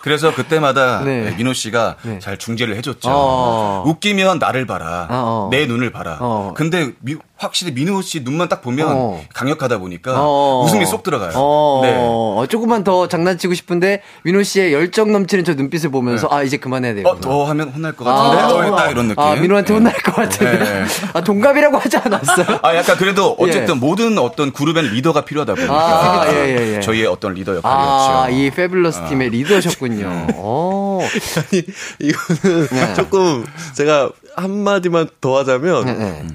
그래서 0.00 0.34
그때마다 0.34 1.00
네. 1.04 1.24
네, 1.24 1.36
민호 1.36 1.52
씨가 1.52 1.96
네. 2.02 2.18
잘 2.20 2.36
중재를 2.38 2.74
해줬죠. 2.76 3.08
어. 3.12 3.84
웃기면 3.86 4.38
나를 4.38 4.66
봐라. 4.66 5.06
어, 5.10 5.46
어. 5.46 5.48
내 5.50 5.66
눈을 5.66 5.92
봐라. 5.92 6.16
어. 6.20 6.52
근데 6.56 6.92
미- 7.00 7.16
확실히 7.40 7.72
민호 7.72 8.02
씨 8.02 8.20
눈만 8.20 8.50
딱 8.50 8.60
보면 8.60 8.88
어. 8.90 9.24
강력하다 9.32 9.78
보니까 9.78 10.12
어. 10.18 10.62
웃음이 10.66 10.84
쏙 10.84 11.02
들어가요. 11.02 11.32
어, 11.34 11.80
네. 11.82 11.96
어, 11.96 12.44
조금만 12.46 12.84
더 12.84 13.08
장난치고 13.08 13.54
싶은데 13.54 14.02
민호 14.24 14.42
씨의 14.42 14.74
열정 14.74 15.10
넘치는 15.10 15.44
저 15.44 15.54
눈빛을 15.54 15.90
보면서 15.90 16.28
아 16.30 16.42
이제 16.42 16.58
그만해야 16.58 16.92
되겠구나. 16.92 17.16
어, 17.16 17.20
더 17.20 17.44
하면 17.44 17.70
혼날 17.70 17.92
것 17.92 18.04
같은데? 18.04 18.42
어, 18.42 18.62
했다 18.62 18.90
이런 18.90 19.08
느낌. 19.08 19.24
아, 19.24 19.34
민호한테 19.36 19.72
네. 19.72 19.74
혼날 19.74 19.94
것 19.94 20.14
같은데. 20.14 20.58
네. 20.58 20.84
아, 21.14 21.20
동갑이라고 21.22 21.78
하지 21.78 21.96
않았어요? 21.96 22.58
아, 22.62 22.76
약간 22.76 22.96
그래도 22.98 23.34
어쨌든 23.38 23.76
예. 23.76 23.78
모든 23.78 24.18
어떤 24.18 24.52
그룹에는 24.52 24.90
리더가 24.90 25.24
필요하다 25.24 25.54
보니까 25.54 25.74
아, 25.74 26.26
예, 26.30 26.58
예, 26.58 26.76
예. 26.76 26.80
저희의 26.80 27.06
어떤 27.06 27.32
리더 27.32 27.56
역할이었죠. 27.56 28.18
아, 28.18 28.28
이 28.28 28.50
Fabulous 28.50 29.00
팀의 29.08 29.30
리더셨군요. 29.30 30.26
어. 30.36 31.00
아니 31.00 31.62
이거는 32.00 32.66
네. 32.68 32.94
조금 32.94 33.46
제가 33.72 34.10
한 34.36 34.62
마디만 34.62 35.08
더 35.22 35.38
하자면 35.38 35.86
네, 35.86 35.94
네. 35.94 36.26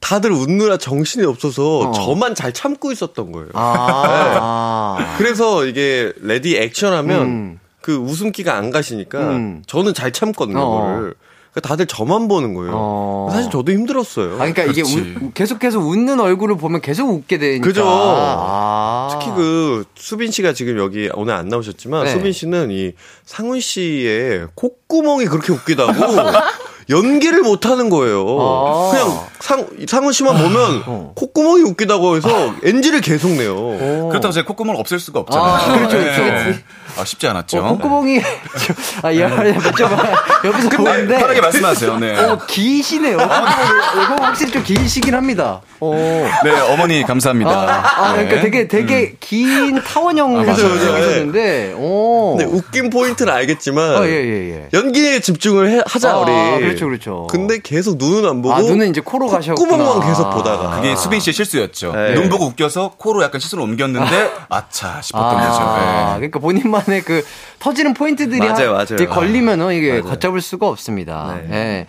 다들 0.00 0.30
웃느라 0.32 0.76
정신이 0.76 1.24
없어서 1.26 1.78
어. 1.88 1.92
저만 1.92 2.34
잘 2.34 2.52
참고 2.52 2.92
있었던 2.92 3.32
거예요. 3.32 3.48
아. 3.54 5.14
그래서 5.18 5.64
이게 5.66 6.12
ready 6.22 6.56
action하면 6.56 7.22
음. 7.22 7.60
그 7.80 7.96
웃음기가 7.96 8.54
안 8.54 8.70
가시니까 8.70 9.18
음. 9.18 9.62
저는 9.66 9.94
잘 9.94 10.12
참거든요. 10.12 10.58
어. 10.60 10.86
그거를. 10.86 11.14
그러니까 11.52 11.68
다들 11.70 11.86
저만 11.86 12.28
보는 12.28 12.52
거예요. 12.52 12.72
어. 12.74 13.28
사실 13.32 13.50
저도 13.50 13.72
힘들었어요. 13.72 14.34
아, 14.34 14.38
그러니까 14.38 14.64
이게 14.64 14.82
그렇지. 14.82 15.14
우- 15.22 15.30
계속해서 15.32 15.78
웃는 15.78 16.20
얼굴을 16.20 16.58
보면 16.58 16.82
계속 16.82 17.08
웃게 17.08 17.38
되니까. 17.38 17.66
그죠. 17.66 17.82
아. 17.86 19.08
특히 19.10 19.32
그 19.34 19.84
수빈 19.94 20.30
씨가 20.30 20.52
지금 20.52 20.76
여기 20.78 21.08
오늘 21.14 21.32
안 21.34 21.48
나오셨지만 21.48 22.04
네. 22.04 22.10
수빈 22.10 22.32
씨는 22.32 22.70
이 22.70 22.92
상훈 23.24 23.58
씨의 23.60 24.48
콧구멍이 24.54 25.24
그렇게 25.26 25.52
웃기다고 25.54 25.92
연기를 26.88 27.42
못 27.42 27.66
하는 27.66 27.88
거예요. 27.90 28.24
아. 28.40 28.90
그냥 28.92 29.20
상 29.40 29.66
상훈 29.88 30.12
씨만 30.12 30.36
보면 30.36 30.82
어. 30.86 31.12
콧구멍이 31.16 31.62
웃기다고 31.62 32.16
해서 32.16 32.54
NG를 32.62 33.00
계속 33.00 33.30
내요. 33.32 33.54
어. 33.56 34.08
그렇다고 34.10 34.32
제가 34.32 34.46
콧구멍을 34.46 34.80
없앨 34.80 34.98
수가 35.00 35.20
없잖아요. 35.20 35.46
아, 35.52 35.76
그렇죠, 35.78 35.98
그렇죠, 35.98 36.22
네. 36.22 36.58
아, 36.98 37.04
쉽지 37.04 37.26
않았죠. 37.26 37.58
어, 37.58 37.68
콧구멍이 37.76 38.20
아, 39.02 39.14
야, 39.16 39.20
야, 39.20 39.28
좀 39.76 39.90
옆에서 40.44 40.68
근데 40.68 40.76
보는데 40.76 41.18
편하게 41.18 41.40
말씀하세요. 41.40 41.98
네. 41.98 42.18
어, 42.18 42.38
기시네요. 42.46 43.16
이거 43.16 44.14
확실히 44.24 44.52
좀 44.52 44.62
기시긴 44.62 45.14
합니다. 45.14 45.60
어. 45.80 45.92
네, 46.44 46.50
어머니 46.72 47.02
감사합니다. 47.02 47.50
아, 47.50 48.04
아, 48.06 48.12
그러니까 48.12 48.36
네. 48.36 48.40
되게 48.42 48.68
되게 48.68 49.14
긴 49.20 49.82
타원형 49.82 50.38
아, 50.40 50.42
맞아요. 50.44 50.54
있었는데, 50.54 51.74
어. 51.76 52.36
근데 52.38 52.50
웃긴 52.50 52.88
포인트는 52.90 53.30
알겠지만 53.32 53.96
어, 53.96 54.06
예, 54.06 54.10
예, 54.12 54.50
예. 54.54 54.68
연기에 54.72 55.20
집중을 55.20 55.70
해- 55.70 55.82
하자 55.86 56.10
아, 56.12 56.16
우리. 56.18 56.32
그렇죠, 56.84 56.86
그렇죠. 56.86 57.26
근데 57.28 57.58
계속 57.62 57.96
눈은 57.96 58.28
안 58.28 58.42
보고 58.42 58.54
아, 58.54 58.60
눈은 58.60 58.90
이제 58.90 59.00
코로 59.00 59.26
가셨구나. 59.28 59.68
콧구멍만 59.76 60.08
계속 60.08 60.30
보다가. 60.30 60.76
그게 60.76 60.94
수빈 60.96 61.20
씨의 61.20 61.34
실수였죠. 61.34 61.92
네. 61.92 62.14
눈 62.14 62.28
보고 62.28 62.44
웃겨서 62.46 62.92
코로 62.96 63.22
약간 63.22 63.40
시선을 63.40 63.64
옮겼는데 63.64 64.30
아차 64.48 65.00
싶었던 65.02 65.38
아, 65.38 65.48
거죠. 65.48 65.64
네. 65.80 66.14
그러니까 66.16 66.38
본인만의 66.40 67.02
그 67.02 67.22
터지는 67.58 67.94
포인트들이 67.94 68.38
맞아요, 68.40 68.68
한- 68.68 68.72
맞아요. 68.74 68.94
이제 68.94 69.06
걸리면은 69.06 69.74
이게 69.74 69.88
맞아요. 70.00 70.04
걷잡을 70.04 70.40
수가 70.40 70.68
없습니다. 70.68 71.38
네. 71.48 71.54
예. 71.56 71.86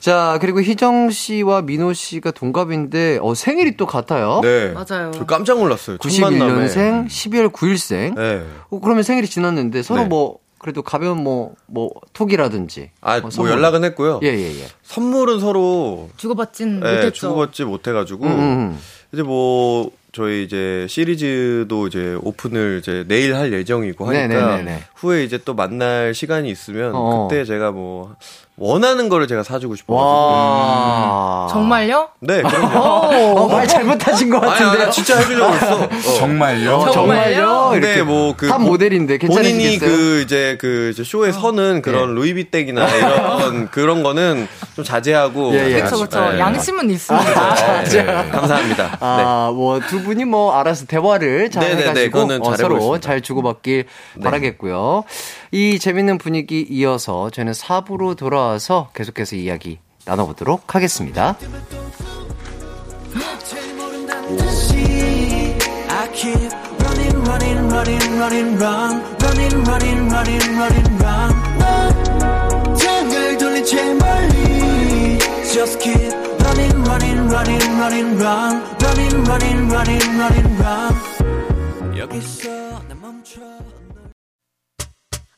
자, 0.00 0.38
그리고 0.40 0.62
희정 0.62 1.10
씨와 1.10 1.62
민호 1.62 1.92
씨가 1.92 2.30
동갑인데, 2.30 3.18
어, 3.20 3.34
생일이 3.34 3.76
또 3.76 3.84
같아요. 3.84 4.38
네. 4.44 4.68
맞아요. 4.68 5.10
저 5.12 5.26
깜짝 5.26 5.58
놀랐어요. 5.58 5.98
첫 5.98 6.20
만남에. 6.20 6.66
91년생, 6.68 7.08
12월 7.08 7.52
9일생. 7.52 8.14
네. 8.14 8.42
어, 8.70 8.80
그러면 8.80 9.02
생일이 9.02 9.26
지났는데 9.26 9.82
서로 9.82 10.02
네. 10.02 10.06
뭐, 10.08 10.36
그래도 10.58 10.82
가벼운 10.82 11.22
뭐, 11.22 11.54
뭐, 11.66 11.90
톡이라든지. 12.12 12.90
아, 13.00 13.16
어, 13.16 13.20
뭐 13.20 13.30
선물. 13.30 13.52
연락은 13.52 13.84
했고요. 13.84 14.20
예, 14.22 14.28
예, 14.28 14.60
예. 14.60 14.66
선물은 14.82 15.40
서로 15.40 16.10
주고받진 16.16 16.82
예, 16.84 16.94
못했죠. 16.96 17.12
주고받지 17.12 17.64
못해가지고 17.64 18.24
음, 18.26 18.30
음. 18.30 18.78
이제 19.12 19.22
뭐 19.22 19.90
저희 20.12 20.42
이제 20.42 20.86
시리즈도 20.88 21.86
이제 21.86 22.18
오픈을 22.22 22.78
이제 22.80 23.04
내일 23.06 23.36
할 23.36 23.52
예정이고 23.52 24.06
하니까 24.06 24.26
네네네네. 24.26 24.84
후에 24.96 25.22
이제 25.24 25.38
또 25.44 25.54
만날 25.54 26.12
시간이 26.14 26.50
있으면 26.50 26.92
어. 26.94 27.28
그때 27.28 27.44
제가 27.44 27.70
뭐 27.70 28.16
원하는 28.58 29.08
거를 29.08 29.26
제가 29.28 29.42
사주고 29.42 29.76
싶어가지고 29.76 30.10
와. 30.10 31.48
정말요? 31.50 32.08
네 32.20 32.42
그럼요. 32.42 32.78
어, 32.78 33.48
말 33.48 33.66
잘못하신 33.68 34.30
것 34.30 34.40
같은데. 34.40 34.82
아니 34.82 34.92
진짜 34.92 35.18
해주려고 35.18 35.54
했어. 35.54 35.82
어. 35.84 35.88
정말요? 36.18 36.74
어, 36.74 36.90
정말요? 36.90 37.68
근데 37.72 37.86
이렇게 37.94 38.02
뭐그 38.02 38.48
top 38.48 38.60
모델인데 38.60 39.18
본인이 39.18 39.78
괜찮으시겠어요? 39.78 39.90
어. 39.90 39.96
그 39.96 40.20
이제 40.22 40.58
그 40.60 40.90
이제 40.92 41.04
쇼에 41.04 41.32
서는 41.32 41.82
그런 41.82 42.14
루이비백이나 42.14 42.88
이런 42.96 43.68
그런 43.70 44.02
거는 44.02 44.48
좀 44.74 44.84
자제하고 44.84 45.54
예, 45.54 45.70
예. 45.72 45.74
그렇죠, 45.78 45.96
그렇죠. 45.96 46.30
네. 46.32 46.38
양심은 46.38 46.90
있습니다. 46.90 47.54
네, 47.84 48.04
감사합니다. 48.30 48.84
네. 48.90 48.96
아, 49.00 49.50
뭐, 49.54 49.80
두 49.80 50.02
분이 50.02 50.24
뭐, 50.24 50.54
알아서 50.54 50.86
대화를 50.86 51.50
잘 51.50 51.64
네네네, 51.64 51.82
해가지고, 51.82 52.12
그거는 52.12 52.40
어, 52.42 52.44
잘 52.50 52.56
서로. 52.58 52.98
잘 53.00 53.20
주고받길 53.20 53.86
바라겠고요. 54.22 55.04
이 55.50 55.78
재밌는 55.78 56.18
분위기 56.18 56.64
이어서 56.70 57.30
저희는 57.30 57.52
4부로 57.54 58.16
돌아 58.16 58.47
와서 58.48 58.90
계속해서 58.94 59.36
이야기 59.36 59.78
나눠보도록 60.04 60.74
하겠습니다. 60.74 61.36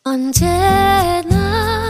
언제나 0.03 1.90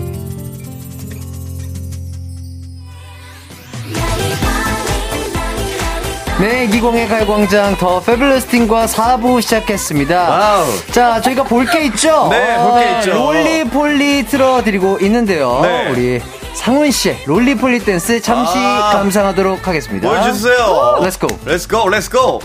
네, 6.41 6.65
기광의 6.65 7.07
가요광장 7.07 7.77
The 7.77 7.99
Fabulous 7.99 8.47
팀과 8.47 8.87
4부 8.87 9.39
시작했습니다. 9.43 10.29
Wow. 10.29 10.65
자, 10.91 11.21
저희가 11.21 11.43
볼 11.43 11.65
게 11.67 11.83
있죠? 11.85 12.29
네, 12.31 12.57
볼 12.57 12.79
게 12.81 12.97
있죠. 12.97 13.11
Roly-Poly 13.13 14.25
틀어드리고 14.25 14.97
있는데요. 15.01 15.59
네. 15.61 15.89
우리 15.91 16.21
상훈 16.55 16.89
씨의 16.89 17.19
Roly-Poly 17.27 17.79
댄스 17.85 18.19
잠시 18.21 18.53
아. 18.57 18.89
감상하도록 18.93 19.67
하겠습니다. 19.67 20.09
보여주세요. 20.09 20.97
Let's 21.03 21.18
go. 21.18 21.27
Let's 21.45 21.69
go, 21.69 21.85
let's 21.85 22.11
go. 22.11 22.39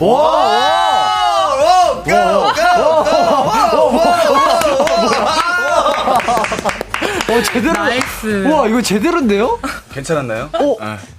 어, 0.00 0.06
어, 7.30 7.42
제대로. 7.52 7.72
Nice. 7.74 8.46
와, 8.50 8.66
이거 8.66 8.80
제대로인데요? 8.80 9.58
괜찮았나요? 9.92 10.48
어, 10.54 10.76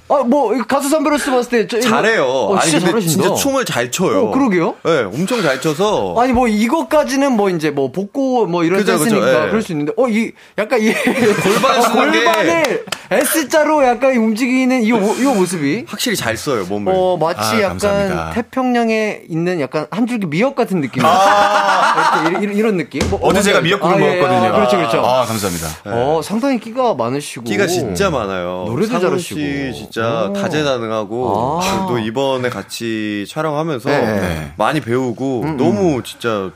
아. 0.10 0.16
아, 0.20 0.24
뭐, 0.24 0.52
가수 0.68 0.90
선배로서 0.90 1.32
봤을 1.32 1.68
때. 1.68 1.80
잘해요. 1.80 2.24
어, 2.26 2.56
아니 2.56 2.70
진짜 2.72 2.80
근데 2.88 3.02
잘하신다. 3.02 3.24
진짜 3.28 3.36
춤을 3.42 3.66
잘 3.66 3.92
춰요. 3.92 4.28
어, 4.28 4.32
그러게요. 4.32 4.76
네, 4.84 5.04
엄청 5.04 5.42
잘 5.42 5.62
춰서. 5.62 6.16
아니 6.20 6.34
뭐 6.34 6.48
이것까지는 6.48 7.32
뭐 7.34 7.50
이제 7.50 7.70
뭐 7.70 7.92
복고 7.92 8.48
뭐 8.48 8.64
이런 8.64 8.84
댄스니까 8.84 9.46
예. 9.46 9.50
그럴 9.50 9.62
수 9.62 9.72
있는데 9.72 9.94
어 9.98 10.08
이 10.10 10.32
약간 10.58 10.82
이 10.82 10.92
골반 11.44 11.80
어, 11.80 11.92
골반을 11.94 12.86
S자로 13.12 13.84
약간 13.86 14.16
움직이는 14.16 14.82
이, 14.84 14.92
모- 14.92 15.14
이 15.16 15.22
모습이 15.24 15.86
확실히 15.88 16.16
잘 16.18 16.36
써요 16.36 16.66
몸을. 16.68 16.92
어 16.96 17.18
마치 17.18 17.40
아, 17.58 17.62
약간 17.62 17.70
감사합니다. 17.78 18.32
태평양에 18.34 19.22
있는 19.30 19.60
약간 19.62 19.86
한 19.92 20.08
줄기 20.08 20.26
미역 20.26 20.56
같은 20.56 20.82
느낌 20.82 21.04
이렇게 21.04 22.40
이런, 22.44 22.56
이런 22.58 22.78
느낌 22.78 23.02
뭐, 23.10 23.20
어제 23.24 23.42
제가 23.44 23.62
미역국을 23.62 23.96
아, 23.96 24.00
예, 24.02 24.16
먹었거든요. 24.16 24.48
아, 24.50 24.52
그렇죠 24.54 24.78
그렇죠 24.78 24.98
아, 25.06 25.26
감사합니다. 25.26 25.68
어 25.86 26.22
상당히 26.24 26.60
끼가 26.60 26.94
많으시고 26.96 27.44
끼가 27.46 27.68
진짜 27.68 28.10
많아요. 28.10 28.66
노래도 28.68 29.00
잘하시고. 29.00 29.40
씨 29.40 29.88
진짜 30.00 30.30
오. 30.30 30.34
다재다능하고 30.34 31.60
아. 31.62 31.86
또 31.88 32.00
이번에 32.00 32.50
같이 32.50 33.26
촬영하면서 33.28 33.90
네. 33.90 34.02
네. 34.02 34.54
많이 34.58 34.80
배우고 34.80 35.56
너무 35.58 36.02
진짜 36.04 36.52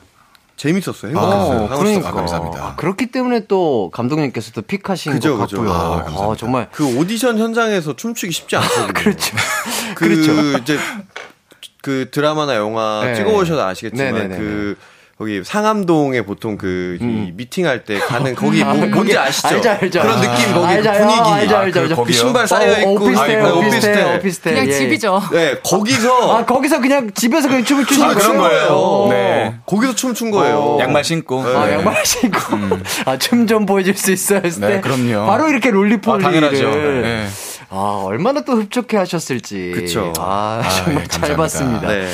재밌었어요. 0.56 1.12
행복했어요. 1.12 1.64
어, 1.64 1.68
상훈 1.68 1.78
그러니까. 1.78 2.10
아, 2.10 2.12
감사합니다. 2.14 2.64
아, 2.64 2.76
그렇기 2.76 3.08
때문에 3.08 3.48
또 3.48 3.90
감독님께서도 3.94 4.62
픽하신 4.62 5.14
그죠, 5.14 5.38
것 5.38 5.44
그죠. 5.50 5.64
같고요. 5.64 5.74
아, 5.74 6.32
아. 6.32 6.36
정말 6.38 6.70
그 6.72 6.98
오디션 6.98 7.38
현장에서 7.38 7.96
춤추기 7.96 8.32
쉽지 8.32 8.56
않거든요. 8.56 8.94
그렇죠. 8.94 9.36
그 9.96 10.08
그렇죠. 10.08 10.58
이제 10.60 10.78
그 11.82 12.10
드라마나 12.12 12.56
영화 12.56 13.02
네. 13.04 13.16
찍어보셔도 13.16 13.62
아시겠지만 13.62 14.14
네네네네. 14.14 14.38
그 14.38 14.78
거기 15.18 15.44
상암동에 15.44 16.24
보통 16.24 16.58
그이 16.58 17.32
미팅할 17.36 17.84
때 17.86 18.00
가는 18.00 18.34
거기 18.36 18.64
뭐, 18.64 18.72
아, 18.72 18.74
뭔지 18.74 18.92
거기 18.92 19.18
아시죠? 19.18 19.48
알죠, 19.48 19.70
알죠. 19.70 20.02
그런 20.02 20.22
느낌 20.22 20.54
거기 20.54 20.66
알죠, 20.68 20.92
그 20.92 20.98
분위기. 20.98 21.20
알죠, 21.22 21.34
알죠, 21.34 21.56
알죠, 21.58 21.80
아, 21.80 21.82
알죠. 21.84 22.04
그? 22.04 22.12
신발 22.14 22.48
쌓여 22.48 22.78
있고 22.80 22.90
어, 22.90 22.94
오피스텔, 22.94 23.42
오피스텔, 23.46 24.16
오피스텔. 24.18 24.54
그냥 24.56 24.68
예. 24.68 24.72
집이죠. 24.74 25.22
네 25.32 25.56
거기서 25.64 26.36
아, 26.38 26.46
거기서 26.46 26.82
그냥 26.82 27.12
집에서 27.14 27.48
그냥 27.48 27.64
춤을 27.64 27.86
추시는 27.86 28.10
아, 28.10 28.14
그런 28.16 28.38
거예요. 28.38 29.08
네. 29.12 29.56
거기서 29.68 29.94
춤 29.96 30.14
춘 30.16 30.32
거예요. 30.32 30.56
어. 30.58 30.80
양말 30.80 31.04
신고. 31.04 31.42
아, 31.44 31.66
네. 31.68 31.74
양말 31.74 32.06
신고. 32.06 32.40
아, 33.06 33.18
춤 33.18 33.46
좀 33.48 33.66
보여줄 33.66 33.96
수 33.96 34.12
있어요. 34.12 34.42
했을 34.44 34.62
네, 34.62 34.68
때. 34.76 34.82
그럼요. 34.82 35.28
바로 35.28 35.48
이렇게 35.50 35.70
아, 35.70 35.72
롤리폴리를. 35.74 36.24
당연하죠. 36.24 36.70
네. 37.02 37.28
아, 37.70 38.02
얼마나 38.06 38.42
또 38.42 38.54
흡족해 38.54 38.98
하셨을지. 38.98 39.72
그쵸. 39.76 40.12
아, 40.18 40.62
아, 40.64 40.70
정말 40.70 41.04
예, 41.04 41.08
잘 41.08 41.36
감사합니다. 41.36 41.38
봤습니다. 41.38 41.88
네. 41.88 42.08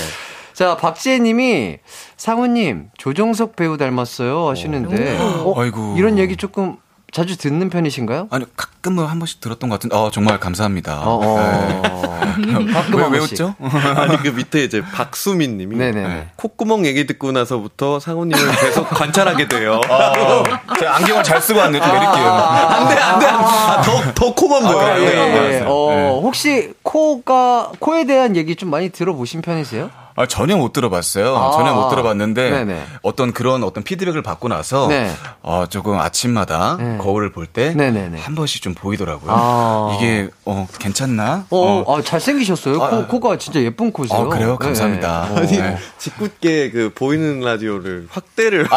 자, 0.60 0.76
박지혜 0.76 1.20
님이 1.20 1.78
상우님, 2.18 2.89
조정석 2.97 3.55
배우 3.55 3.78
닮았어요 3.78 4.49
하시는데. 4.49 5.18
어, 5.18 5.53
아이고. 5.57 5.95
이런 5.97 6.18
얘기 6.18 6.36
조금 6.36 6.76
자주 7.14 7.38
듣는 7.38 7.70
편이신가요? 7.70 8.28
아니, 8.30 8.43
가끔은 8.57 9.05
한 9.05 9.20
번씩 9.20 9.39
들었던 9.39 9.70
것 9.70 9.78
같은데, 9.78 9.95
어, 9.95 10.12
정말 10.12 10.38
감사합니다. 10.38 10.99
어, 11.05 11.22
어. 11.24 11.82
가끔 12.74 12.95
왜, 12.95 13.03
한 13.03 13.12
왜. 13.14 13.20
웃죠? 13.20 13.55
아니 13.95 14.18
그 14.18 14.30
밑에 14.30 14.66
이제 14.66 14.82
박수민 14.82 15.57
님이 15.57 15.78
네네네. 15.78 16.32
콧구멍 16.36 16.86
얘기 16.86 17.07
듣고 17.07 17.32
나서부터 17.32 18.01
상우님을 18.01 18.51
계속 18.57 18.89
관찰하게 18.91 19.47
돼요. 19.47 19.80
어, 19.89 20.43
제가 20.78 20.97
안경을 20.97 21.24
잘 21.24 21.41
쓰고 21.41 21.57
왔네, 21.57 21.80
좀 21.80 21.88
내릴게요. 21.88 22.28
안 22.28 22.89
돼, 22.89 23.01
안 23.01 23.20
돼. 23.20 23.26
아, 23.28 23.82
더, 23.82 24.14
더 24.14 24.36
코만 24.36 24.62
보여요. 24.64 24.91
아, 24.93 24.99
예, 24.99 25.05
네, 25.05 25.16
예. 25.16 25.38
알았어요. 25.38 25.70
어, 25.70 25.89
네. 25.89 26.10
혹시 26.22 26.74
코가, 26.84 27.72
코에 27.80 28.03
대한 28.03 28.36
얘기 28.36 28.57
좀 28.57 28.70
많이 28.70 28.89
들어보신 28.89 29.41
편이세요? 29.41 29.89
아, 30.20 30.26
전혀 30.26 30.58
못 30.58 30.74
들어봤어요. 30.74 31.34
아. 31.38 31.52
전혀 31.54 31.74
못 31.74 31.88
들어봤는데 31.88 32.50
네네. 32.50 32.84
어떤 33.04 33.32
그런 33.32 33.64
어떤 33.64 33.86
피드백을 33.86 34.22
받고 34.22 34.50
나서 34.50 34.88
네. 34.88 35.10
어, 35.42 35.64
조금 35.70 35.98
아침마다 35.98 36.76
네. 36.78 36.98
거울을 36.98 37.32
볼 37.32 37.46
때 37.48 37.74
한. 37.78 38.36
번씩 38.36 38.62
좀 38.62 38.74
보이더라고요. 38.74 39.32
아. 39.34 39.96
이게 39.96 40.30
어, 40.44 40.68
괜찮나? 40.78 41.46
어, 41.50 41.86
아, 41.88 42.02
잘생기셨어요. 42.02 42.84
아, 42.84 42.90
코, 42.90 43.08
코가 43.08 43.38
진짜 43.38 43.62
예쁜 43.62 43.94
코세요. 43.94 44.20
어, 44.20 44.28
그래요? 44.28 44.58
감사합니다. 44.58 45.30
네. 45.36 45.40
아니, 45.40 45.52
네. 45.58 45.78
짓궂게 45.98 46.72
그 46.72 46.92
보이는 46.94 47.40
라디오를 47.40 48.08
확대를. 48.12 48.68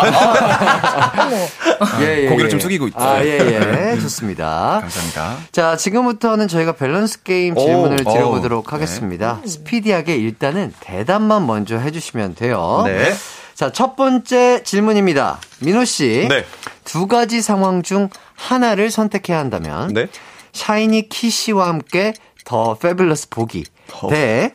예, 2.00 2.24
예, 2.24 2.28
고개를 2.28 2.44
예. 2.46 2.48
좀 2.50 2.60
숙이고 2.60 2.86
있죠. 2.88 3.00
아, 3.00 3.24
예, 3.24 3.92
예. 3.94 3.98
좋습니다. 4.00 4.78
감사합니다. 4.80 5.36
자, 5.50 5.76
지금부터는 5.76 6.46
저희가 6.48 6.72
밸런스 6.72 7.22
게임 7.24 7.56
질문을 7.56 8.06
오, 8.06 8.12
드려보도록 8.12 8.68
오, 8.68 8.70
하겠습니다. 8.74 9.40
스피디하게 9.44 10.16
일단은 10.16 10.72
대답만 10.80 11.31
먼저 11.40 11.76
해주시면 11.78 12.34
돼요. 12.34 12.82
네. 12.86 13.14
자, 13.54 13.70
첫 13.70 13.96
번째 13.96 14.62
질문입니다. 14.64 15.40
민호 15.60 15.84
씨. 15.84 16.26
네. 16.28 16.44
두 16.84 17.06
가지 17.06 17.42
상황 17.42 17.82
중 17.82 18.08
하나를 18.34 18.90
선택해야 18.90 19.38
한다면. 19.38 19.92
네. 19.92 20.08
샤이니 20.52 21.08
키 21.08 21.30
씨와 21.30 21.68
함께 21.68 22.12
The 22.44 22.76
Fabulous 22.78 23.30
보기. 23.30 23.64
어. 23.92 24.08
대 24.08 24.52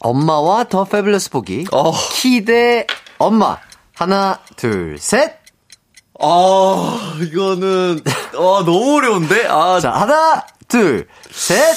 엄마와 0.00 0.64
The 0.64 0.84
Fabulous 0.84 1.30
보기. 1.30 1.66
어. 1.72 1.92
키대 2.12 2.86
엄마. 3.18 3.58
하나, 3.94 4.38
둘, 4.56 4.96
셋. 4.98 5.38
아, 6.20 7.16
이거는, 7.20 8.00
아, 8.06 8.62
너무 8.64 8.96
어려운데? 8.96 9.46
아, 9.48 9.80
자, 9.80 9.92
하나, 9.92 10.44
둘, 10.68 11.08
셋. 11.30 11.76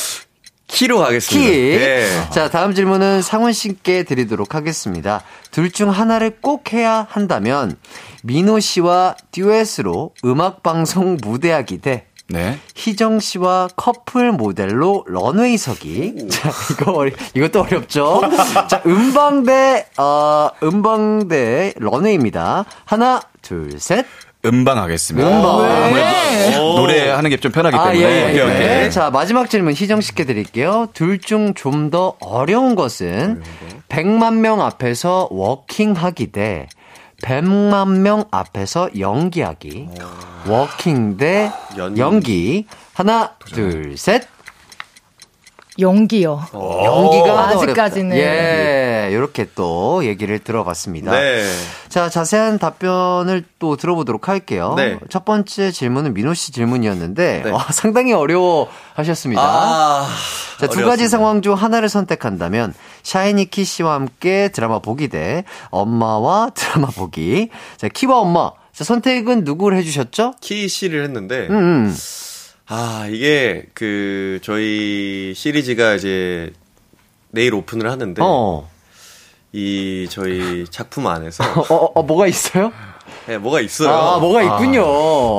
키로 0.72 1.00
가겠습니다. 1.00 1.52
키. 1.52 1.54
예. 1.54 2.08
자, 2.32 2.50
다음 2.50 2.74
질문은 2.74 3.22
상훈 3.22 3.52
씨께 3.54 4.04
드리도록 4.04 4.56
하겠습니다. 4.56 5.22
둘 5.52 5.70
중 5.72 5.90
하나를 5.90 6.38
꼭 6.42 6.74
해야 6.74 7.06
한다면 7.10 7.78
민호 8.24 8.60
씨와 8.60 9.16
듀엣으로 9.32 10.14
음악 10.26 10.64
방송 10.64 11.18
무대하기 11.22 11.80
대 11.80 12.06
네. 12.28 12.58
희정 12.76 13.20
씨와 13.20 13.68
커플 13.76 14.32
모델로 14.32 15.04
런웨이 15.08 15.58
서기. 15.58 16.28
자, 16.30 16.50
이거 16.72 16.94
어리, 16.94 17.14
이것도 17.36 17.62
어렵죠? 17.62 18.22
자, 18.70 18.82
음방 18.86 19.44
대, 19.44 19.86
어, 19.98 20.50
음방 20.64 21.28
대 21.28 21.74
런웨이입니다. 21.78 22.64
하나, 22.86 23.22
둘, 23.42 23.78
셋. 23.80 24.06
음방 24.46 24.78
하겠습니다. 24.78 25.28
음방. 25.28 25.84
아무래도 25.84 26.76
노래하는 26.78 27.30
게 27.30 27.38
좀 27.38 27.52
편하기 27.52 27.76
아, 27.78 27.92
때문에. 27.92 28.08
예, 28.08 28.36
예. 28.38 28.42
오케이, 28.42 28.56
오케이. 28.56 28.92
자, 28.92 29.10
마지막 29.12 29.50
질문 29.50 29.74
희정 29.74 30.02
씨께 30.02 30.26
드릴게요. 30.26 30.88
둘 30.94 31.20
중 31.20 31.54
좀 31.56 31.90
더 31.92 32.16
어려운 32.20 32.76
것은 32.76 33.42
100만 33.90 34.36
명 34.36 34.62
앞에서 34.62 35.28
워킹하기 35.32 36.32
대 36.32 36.68
100만 37.24 38.00
명 38.00 38.24
앞에서 38.32 38.90
연기하기. 38.98 39.90
워킹 40.48 41.18
대 41.18 41.52
연기. 41.78 42.00
연기. 42.02 42.66
하나, 42.94 43.32
둘, 43.54 43.96
셋. 43.98 44.24
연기요. 45.82 46.42
연기가 46.54 47.26
더 47.26 47.38
아직까지는. 47.40 48.12
어렵다. 48.12 48.18
예, 48.18 49.10
이렇게 49.12 49.48
또 49.56 50.06
얘기를 50.06 50.40
들어봤습니다. 50.40 51.12
네. 51.12 51.44
자, 51.90 52.10
자세한 52.10 52.60
답변을 52.60 53.44
또 53.60 53.76
들어보도록 53.76 54.30
할게요. 54.30 54.74
네. 54.78 54.98
첫 55.10 55.26
번째 55.26 55.72
질문은 55.72 56.14
민호 56.14 56.34
씨 56.34 56.52
질문이었는데 56.52 57.42
네. 57.46 57.52
와, 57.52 57.66
상당히 57.72 58.14
어려워 58.14 58.70
하셨습니다. 58.94 59.42
아, 59.42 60.08
자, 60.60 60.68
두 60.68 60.76
가지 60.76 60.84
어려웠습니다. 60.86 61.10
상황 61.10 61.42
중 61.42 61.54
하나를 61.56 61.90
선택한다면 61.90 62.74
샤이니키 63.04 63.64
씨와 63.66 63.96
함께 63.96 64.50
드라마 64.50 64.80
보기 64.80 65.08
대 65.10 65.44
엄마와 65.70 66.52
드라마 66.56 66.88
보기. 66.88 67.50
자, 67.78 67.88
키와 67.88 68.20
엄마. 68.20 68.52
자, 68.74 68.84
선택은 68.86 69.44
누구를 69.44 69.78
해주셨죠? 69.80 70.36
키 70.40 70.68
씨를 70.68 71.04
했는데, 71.04 71.48
음, 71.50 71.56
음. 71.56 71.96
아, 72.74 73.06
이게 73.12 73.66
그, 73.74 74.40
저희 74.44 75.34
시리즈가 75.36 75.96
이제 75.96 76.54
내일 77.30 77.54
오픈을 77.54 77.92
하는데, 77.92 78.22
어. 78.24 78.70
이 79.52 80.08
저희 80.10 80.64
작품 80.70 81.06
안에서, 81.08 81.44
어, 81.68 81.76
어, 81.76 81.92
어, 81.96 82.04
뭐가 82.04 82.28
있어요? 82.28 82.72
네, 83.28 83.38
뭐가 83.38 83.60
있어요. 83.60 83.90
아, 83.90 84.20
뭐가 84.20 84.42
있군요. 84.42 84.86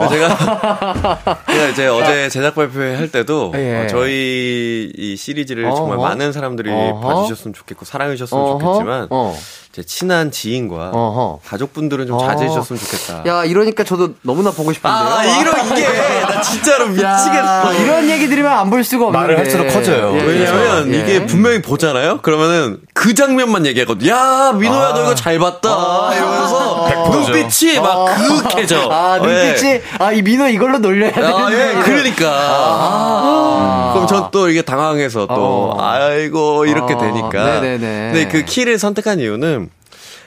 그래서 0.01 0.11
제가 0.11 1.45
제가 1.51 1.69
이제 1.69 1.87
어제 1.87 2.29
제작 2.29 2.55
발표회 2.55 2.97
할 2.97 3.11
때도 3.11 3.53
예. 3.57 3.85
어, 3.85 3.87
저희 3.87 4.93
이 4.95 5.17
시리즈를 5.17 5.65
정말 5.75 5.97
어허. 5.99 6.09
많은 6.09 6.33
사람들이 6.33 6.71
어허. 6.71 7.01
봐주셨으면 7.01 7.55
좋겠고 7.55 7.85
사랑해 7.87 8.15
주셨으면 8.15 8.45
어허. 8.45 8.59
좋겠지만 8.59 9.07
어. 9.11 9.35
제 9.75 9.83
친한 9.83 10.31
지인과 10.31 10.91
어허. 10.93 11.41
가족분들은 11.49 12.07
좀 12.07 12.19
자제해 12.19 12.47
주셨으면 12.51 12.79
좋겠다. 12.79 13.23
야, 13.27 13.43
이러니까 13.47 13.85
저도 13.85 14.11
너무나 14.21 14.51
보고 14.51 14.71
싶은데요. 14.71 14.93
아, 14.95 15.25
이런 15.25 15.67
이게 15.79 15.89
나 16.21 16.43
진짜로 16.43 16.85
야, 16.85 16.89
미치겠어. 16.89 17.83
이런 17.83 18.11
얘기 18.11 18.29
들으면 18.29 18.53
안 18.53 18.69
볼 18.69 18.85
수가 18.85 19.07
없는데. 19.07 19.19
말을 19.27 19.39
할수록 19.39 19.69
커져요. 19.69 20.15
예, 20.15 20.23
왜냐면 20.25 20.93
예. 20.93 20.99
이게 20.99 21.25
분명히 21.27 21.63
보잖아요. 21.63 22.19
그러면은 22.21 22.81
그 22.93 23.15
장면만 23.15 23.65
얘기하거든. 23.65 24.07
야 24.09 24.53
민호야 24.53 24.93
너 24.93 25.03
이거 25.05 25.15
잘 25.15 25.39
봤다 25.39 26.15
이러면서 26.15 26.85
100%죠. 26.87 27.33
눈빛이 27.33 27.81
막 27.81 28.15
그윽해져. 28.17 28.89
아, 28.91 29.19
눈빛이, 29.23 29.71
예. 29.71 29.83
아, 29.99 30.13
이 30.13 30.21
민호 30.21 30.49
이걸로 30.49 30.79
놀려야 30.79 31.13
되는데. 31.13 31.35
아, 31.35 31.51
예, 31.51 31.81
그러니까. 31.83 32.29
아. 32.31 33.91
그럼 33.95 34.07
전 34.07 34.23
또 34.33 34.49
이게 34.49 34.63
당황해서 34.63 35.27
또, 35.27 35.35
어. 35.35 35.77
아이고, 35.83 36.65
이렇게 36.65 36.95
어, 36.95 36.99
되니까. 36.99 37.61
네네네. 37.61 38.11
근데 38.13 38.29
그 38.29 38.45
키를 38.47 38.79
선택한 38.79 39.19
이유는 39.21 39.62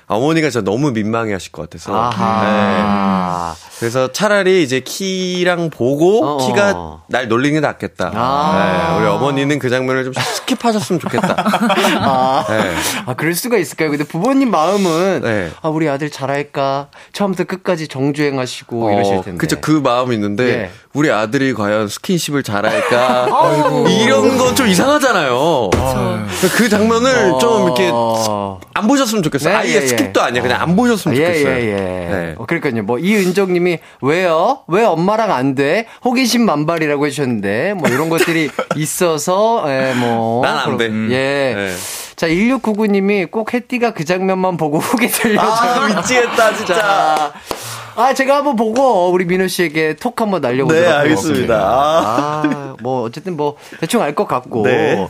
어머니가 0.07 0.49
진짜 0.49 0.63
너무 0.63 0.91
민망해 0.91 1.33
하실 1.33 1.51
것 1.51 1.63
같아서. 1.63 1.91
네. 2.43 2.81
아. 3.35 3.55
그래서 3.79 4.11
차라리 4.11 4.63
이제 4.63 4.79
키랑 4.79 5.69
보고 5.69 6.25
어, 6.25 6.47
키가 6.47 6.73
어. 6.75 7.03
날 7.07 7.27
놀리는 7.27 7.59
게 7.59 7.59
낫겠다. 7.59 8.11
아. 8.13 8.95
네, 8.95 8.99
우리 8.99 9.07
어머니는 9.07 9.59
그 9.59 9.69
장면을 9.69 10.05
좀 10.05 10.13
skip하셨으면 10.13 11.01
좋겠다. 11.01 11.35
아, 11.99 12.45
네. 12.47 12.73
아, 13.05 13.13
그럴 13.15 13.35
수가 13.35 13.57
있을까요? 13.57 13.89
근데 13.89 14.03
부모님 14.05 14.49
마음은, 14.51 15.21
네. 15.23 15.51
아, 15.61 15.69
우리 15.69 15.89
아들 15.89 16.09
잘할까? 16.09 16.87
처음부터 17.13 17.43
끝까지 17.43 17.87
정주행하시고 17.87 18.91
이러실 18.91 19.15
텐데. 19.15 19.31
어, 19.31 19.37
그쵸, 19.37 19.57
그 19.59 19.71
마음이 19.71 20.15
있는데, 20.15 20.47
예. 20.47 20.71
우리 20.93 21.11
아들이 21.11 21.53
과연 21.53 21.89
스킨십을 21.89 22.43
잘할까? 22.43 23.27
이런 24.01 24.37
건좀 24.37 24.67
이상하잖아요. 24.67 25.69
그 26.55 26.69
장면을 26.69 27.37
좀 27.39 27.65
이렇게 27.65 27.89
어. 27.91 28.61
안 28.73 28.87
보셨으면 28.87 29.21
좋겠어요. 29.23 29.53
네, 29.53 29.59
아예 29.59 29.69
예, 29.71 29.75
예. 29.75 29.85
skip도 29.85 30.19
아니야. 30.19 30.41
그냥 30.41 30.61
안 30.61 30.75
보셨으면 30.75 31.17
예, 31.17 31.25
좋겠어요. 31.25 31.55
예, 31.55 31.67
예. 31.67 31.75
네. 31.75 32.35
어, 32.37 32.45
그러니까요. 32.45 32.83
뭐, 32.83 32.97
이 32.97 33.24
은정 33.25 33.53
님이, 33.53 33.79
왜요? 34.01 34.59
왜 34.67 34.83
엄마랑 34.83 35.31
안 35.31 35.55
돼? 35.55 35.85
호기심 36.03 36.45
만발이라고 36.45 37.05
해주셨는데, 37.07 37.73
뭐, 37.73 37.89
이런 37.89 38.09
것들이 38.09 38.49
있어서, 38.75 39.63
예, 39.67 39.93
뭐. 39.95 40.41
난안 40.43 40.77
돼. 40.77 40.85
예. 40.85 41.53
네. 41.55 41.75
자, 42.15 42.27
1699 42.27 42.87
님이 42.87 43.25
꼭 43.25 43.53
혜띠가 43.53 43.91
그 43.91 44.05
장면만 44.05 44.57
보고 44.57 44.79
후기 44.79 45.07
들려줘요. 45.07 45.49
아, 45.49 45.87
미치겠다, 45.95 46.55
진짜. 46.57 46.73
자, 46.75 47.33
아, 47.97 48.13
제가 48.13 48.37
한번 48.37 48.55
보고, 48.55 49.09
우리 49.11 49.25
민호 49.25 49.47
씨에게 49.47 49.95
톡 49.95 50.19
한번 50.21 50.41
날려보도록 50.41 50.83
네, 50.83 50.91
하겠습니다. 50.91 51.55
알겠습니다. 51.55 51.55
아, 51.61 52.75
뭐, 52.81 53.03
어쨌든 53.03 53.35
뭐, 53.37 53.55
대충 53.79 54.01
알 54.01 54.15
것 54.15 54.27
같고. 54.27 54.63
네. 54.63 55.07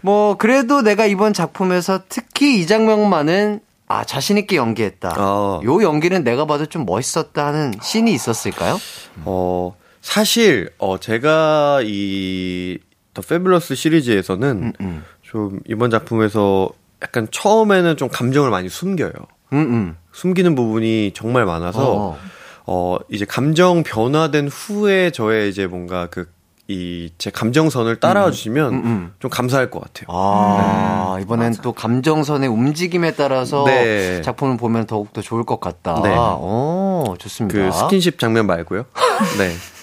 뭐, 0.00 0.36
그래도 0.36 0.82
내가 0.82 1.06
이번 1.06 1.32
작품에서 1.32 2.00
특히 2.08 2.58
이 2.60 2.66
장면만은, 2.66 3.60
아, 3.92 4.04
자신 4.04 4.38
있게 4.38 4.56
연기했다. 4.56 5.14
어. 5.18 5.60
요 5.64 5.82
연기는 5.82 6.24
내가 6.24 6.46
봐도 6.46 6.64
좀 6.64 6.86
멋있었다 6.86 7.46
하는 7.46 7.74
씬이 7.82 8.12
있었을까요? 8.14 8.78
어, 9.26 9.76
사실, 10.00 10.70
어, 10.78 10.98
제가 10.98 11.80
이, 11.84 12.78
더 13.12 13.20
페블러스 13.20 13.74
시리즈에서는 13.74 14.72
음. 14.80 15.04
좀 15.20 15.60
이번 15.68 15.90
작품에서 15.90 16.70
약간 17.02 17.28
처음에는 17.30 17.98
좀 17.98 18.08
감정을 18.08 18.48
많이 18.48 18.70
숨겨요. 18.70 19.12
음, 19.52 19.58
음. 19.58 19.96
숨기는 20.12 20.54
부분이 20.54 21.12
정말 21.14 21.44
많아서, 21.44 21.94
어. 21.94 22.18
어, 22.64 22.96
이제 23.10 23.26
감정 23.26 23.82
변화된 23.82 24.48
후에 24.48 25.10
저의 25.10 25.50
이제 25.50 25.66
뭔가 25.66 26.06
그, 26.06 26.30
이, 26.68 27.10
제 27.18 27.30
감정선을 27.30 27.98
따라와 28.00 28.30
주시면 28.30 28.72
음, 28.72 28.84
음. 28.84 29.14
좀 29.18 29.30
감사할 29.30 29.70
것 29.70 29.80
같아요. 29.80 30.06
아, 30.08 31.18
이번엔 31.20 31.56
또 31.62 31.72
감정선의 31.72 32.48
움직임에 32.48 33.12
따라서 33.14 33.64
네. 33.64 34.22
작품을 34.22 34.56
보면 34.56 34.86
더욱 34.86 35.12
더 35.12 35.20
좋을 35.20 35.44
것 35.44 35.60
같다. 35.60 36.00
네. 36.02 36.16
오, 36.16 37.16
좋습니다. 37.18 37.58
그 37.58 37.72
스킨십 37.72 38.18
장면 38.18 38.46
말고요. 38.46 38.84
네. 39.38 39.52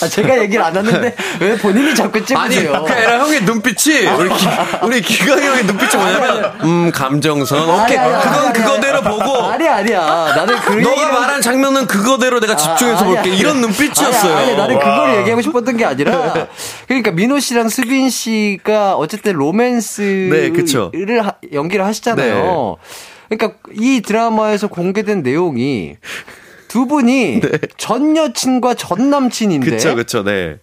아, 0.00 0.06
제가 0.08 0.38
얘기를 0.40 0.62
안 0.64 0.76
하는데 0.76 1.14
왜 1.40 1.56
본인이 1.56 1.94
자꾸 1.94 2.18
아니, 2.34 2.54
찍으세요? 2.54 2.82
그게 2.82 2.92
아니라 2.92 3.18
형의 3.20 3.42
눈빛이, 3.42 4.06
우리, 4.18 4.28
기, 4.30 4.46
우리 4.82 5.00
기광 5.00 5.38
형의 5.42 5.64
눈빛이 5.64 5.96
뭐냐면, 5.96 6.52
음, 6.62 6.90
감정선. 6.92 7.68
오케이. 7.68 7.96
아니, 7.96 8.12
아니, 8.14 8.22
그건 8.22 8.38
아니, 8.38 8.46
아니, 8.48 8.58
그거대로 8.58 9.02
보고, 9.02 9.42
아니 9.46 9.66
아니야. 9.66 10.32
나는 10.36 10.56
그 10.60 10.72
너가 10.74 10.94
얘기를- 10.96 11.12
말한 11.12 11.40
장면은 11.42 11.86
그거대로 11.86 12.40
내가 12.40 12.56
집중해서 12.56 12.98
아, 12.98 13.06
아니, 13.06 13.14
볼게. 13.14 13.30
아니. 13.30 13.38
이런 13.38 13.60
눈빛이었어요. 13.62 14.36
아니, 14.36 14.46
아니, 14.50 14.56
나는 14.56 14.78
그걸 14.78 15.16
얘기하고 15.20 15.40
싶었던 15.42 15.76
게 15.76 15.84
아니라 15.84 16.48
그러니까 16.86 17.10
민호 17.12 17.38
씨랑 17.40 17.68
수빈 17.68 18.10
씨가 18.10 18.96
어쨌든 18.96 19.32
로맨스를 19.34 20.52
네. 21.06 21.18
하- 21.18 21.32
연기를 21.52 21.84
하시잖아요. 21.86 22.76
그러니까 23.28 23.58
이 23.72 24.02
드라마에서 24.02 24.68
공개된 24.68 25.22
내용이 25.22 25.96
두 26.68 26.86
분이 26.86 27.40
전 27.76 28.16
여친과 28.16 28.74
전 28.74 29.10
남친인데 29.10 29.70
네. 29.70 29.76
그쵸, 29.76 29.94
그쵸, 29.94 30.22
네. 30.22 30.58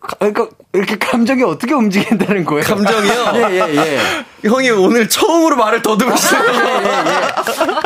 가- 0.00 0.16
그러니까 0.18 0.48
이렇게 0.72 0.96
감정이 0.98 1.42
어떻게 1.42 1.74
움직인다는 1.74 2.44
거예요? 2.44 2.62
감정이요? 2.64 3.32
예, 3.50 3.60
예, 3.60 3.76
예. 3.76 4.48
형이 4.48 4.70
오늘 4.70 5.08
처음으로 5.08 5.56
말을 5.56 5.80
더듬으시네요. 5.82 6.44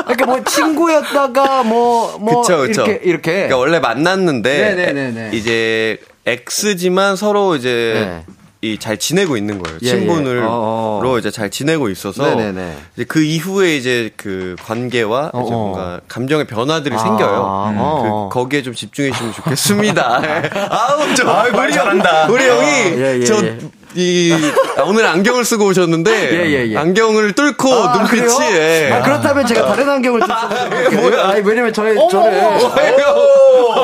그러니까 0.05 0.27
뭐 0.27 0.45
친구였다가 0.45 1.63
뭐, 1.63 2.19
뭐, 2.19 2.43
그쵸, 2.43 2.59
그쵸. 2.59 2.83
이렇게, 2.85 3.01
이렇게. 3.05 3.33
그러니까 3.33 3.57
원래 3.59 3.79
만났는데, 3.79 4.75
네네네네. 4.75 5.31
이제, 5.33 5.99
X지만 6.27 7.17
서로 7.17 7.57
이제, 7.57 8.23
네. 8.27 8.35
이잘 8.63 8.99
지내고 8.99 9.39
있는 9.39 9.59
거예요. 9.59 9.79
예, 9.83 9.87
예. 9.87 9.91
친분으로 9.91 10.47
어, 10.47 11.01
어. 11.03 11.19
이제 11.19 11.31
잘 11.31 11.51
지내고 11.51 11.89
있어서 11.89 12.23
네네네. 12.23 12.77
이제 12.95 13.05
그 13.05 13.23
이후에 13.23 13.77
이제 13.77 14.11
그 14.17 14.55
관계와 14.63 15.31
어, 15.33 15.43
이제 15.43 15.55
어. 15.55 15.57
뭔가 15.57 16.01
감정의 16.09 16.47
변화들이 16.47 16.95
아, 16.95 16.99
생겨요. 16.99 17.71
음. 17.73 17.77
어. 17.79 18.29
그 18.31 18.39
거기에 18.39 18.63
좀 18.63 18.75
집중해 18.75 19.13
주시면 19.13 19.33
좋겠습니다. 19.33 20.23
아우 20.71 21.15
저말 21.15 21.55
우리 21.55 21.73
잘한다. 21.73 22.25
형, 22.25 22.35
우리 22.35 22.47
형이 22.47 22.67
예, 22.67 23.19
예, 23.21 23.25
저 23.25 23.43
예. 23.45 23.59
이 23.95 24.33
아, 24.77 24.83
오늘 24.83 25.07
안경을 25.07 25.45
쓰고 25.45 25.65
오셨는데 25.67 26.11
예, 26.33 26.51
예, 26.51 26.71
예. 26.71 26.77
안경을 26.77 27.33
뚫고 27.33 27.73
아, 27.73 27.97
눈빛이? 27.97 28.57
예. 28.57 28.91
아, 28.93 29.03
그렇다면 29.03 29.47
제가 29.47 29.67
다른 29.67 29.89
안경을 29.89 30.21
좀 30.21 30.29
써볼게요. 30.29 31.21
아니, 31.23 31.41
왜냐면 31.41 31.73
저희, 31.73 31.97
저를. 32.11 32.41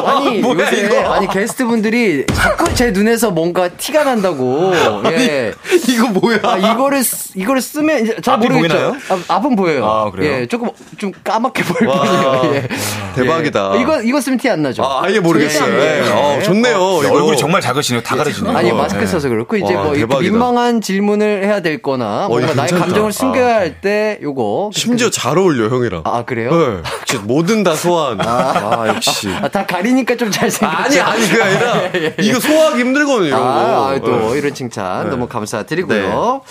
아니, 0.06 0.38
뭐야, 0.40 0.60
요새, 0.70 0.86
이거? 0.86 1.12
아니, 1.12 1.28
게스트 1.28 1.64
분들이 1.66 2.24
자꾸 2.32 2.72
제 2.74 2.90
눈에서 2.90 3.30
뭔가 3.30 3.68
티가 3.68 4.04
난다고. 4.04 4.72
예. 5.12 5.52
이거 5.88 6.08
뭐야? 6.08 6.38
아, 6.42 6.56
이거를, 6.56 7.02
쓰- 7.04 7.32
이거를 7.38 7.60
쓰면, 7.60 8.16
잘 8.22 8.34
앞이 8.34 8.48
모르겠죠. 8.48 8.74
보이나요? 8.74 8.96
아, 9.28 9.34
앞은 9.36 9.56
보여요. 9.56 9.84
아, 9.86 10.10
그래요? 10.10 10.32
예, 10.42 10.46
조금, 10.46 10.68
좀 10.98 11.12
까맣게 11.24 11.62
보일 11.64 11.88
와, 11.90 12.00
뿐이에요. 12.00 12.54
예. 12.54 12.68
대박이다. 13.14 13.72
예. 13.76 13.80
이거, 13.80 14.02
이거 14.02 14.20
쓰면 14.20 14.38
티 14.38 14.48
안 14.50 14.62
나죠? 14.62 14.82
아, 14.84 15.02
아예 15.04 15.18
모르겠어요. 15.20 15.72
예, 15.74 16.02
예. 16.02 16.06
예. 16.06 16.10
어, 16.10 16.40
좋네요. 16.42 16.74
이거. 17.02 17.12
얼굴이 17.14 17.36
정말 17.36 17.60
작으시네요. 17.60 18.02
다 18.02 18.16
가려지네요. 18.16 18.56
아니 18.56 18.70
어, 18.70 18.74
마스크 18.76 19.00
네. 19.00 19.06
써서 19.06 19.28
그렇고 19.28 19.56
이제 19.56 19.74
와, 19.74 19.84
뭐 19.84 19.94
이렇게 19.94 20.06
대박이다. 20.08 20.30
민망한 20.32 20.80
질문을 20.80 21.44
해야 21.44 21.60
될 21.60 21.82
거나 21.82 22.26
뭔가 22.28 22.46
이거 22.52 22.54
나의. 22.54 22.68
감정을 22.70 23.12
숨겨야 23.12 23.56
할 23.56 23.76
때 23.80 24.18
요거 24.22 24.70
심지어 24.72 25.10
잘 25.10 25.36
어울려 25.38 25.68
형이랑. 25.68 26.02
아 26.04 26.24
그래요? 26.24 26.50
네. 26.50 27.18
뭐든 27.24 27.62
다 27.64 27.74
소화하는. 27.74 28.24
아, 28.26 28.84
역시. 28.94 29.28
아, 29.42 29.48
다 29.66 29.76
가리니까 29.76 30.16
좀 30.16 30.30
잘생겼죠. 30.30 30.66
아니 30.66 31.00
아니 31.00 31.28
그게 31.28 31.42
아니라 31.42 32.14
이거 32.20 32.40
소화하기 32.40 32.80
힘들거든요. 32.80 33.34
아, 33.34 33.90
아, 33.90 33.98
또 34.00 34.32
네. 34.32 34.38
이런 34.38 34.54
칭찬 34.54 35.04
네. 35.04 35.10
너무 35.10 35.26
감사드리고요. 35.26 36.42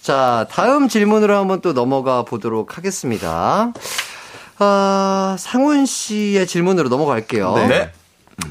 자, 0.00 0.46
다음 0.50 0.88
질문으로 0.88 1.36
한번 1.36 1.60
또 1.60 1.72
넘어가 1.72 2.22
보도록 2.22 2.78
하겠습니다. 2.78 3.72
아, 4.58 5.36
상훈 5.38 5.86
씨의 5.86 6.46
질문으로 6.46 6.88
넘어갈게요. 6.88 7.54
네. 7.68 7.92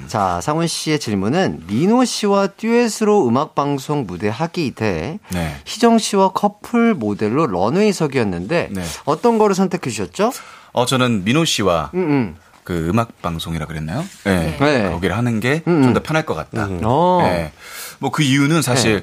자, 0.08 0.40
상훈 0.42 0.68
씨의 0.68 1.00
질문은 1.00 1.64
민호 1.68 2.06
씨와 2.06 2.48
듀엣으로 2.48 3.28
음악 3.28 3.56
방송 3.56 4.06
무대 4.06 4.30
하기 4.30 4.72
대 4.76 5.20
네. 5.30 5.56
희정 5.66 5.98
씨와 5.98 6.30
커플 6.30 6.94
모델로 6.94 7.48
런웨이석이었는데 7.48 8.70
네. 8.72 8.84
어떤 9.06 9.40
거를 9.40 9.56
선택해 9.56 9.90
주셨죠? 9.90 10.32
어, 10.74 10.86
저는 10.86 11.24
민호 11.24 11.46
씨와 11.46 11.90
음, 11.96 12.00
음. 12.00 12.36
그 12.70 12.88
음악 12.88 13.20
방송이라 13.24 13.66
그랬나요? 13.66 14.06
네. 14.26 14.56
네. 14.60 14.90
거기를 14.92 15.18
하는 15.18 15.40
게 15.40 15.64
음, 15.66 15.82
좀 15.82 15.84
음. 15.86 15.94
더 15.96 16.04
편할 16.04 16.24
것 16.24 16.36
같다. 16.36 16.68
어. 16.84 17.20
네. 17.24 17.52
뭐그 17.98 18.22
이유는 18.22 18.62
사실 18.62 19.02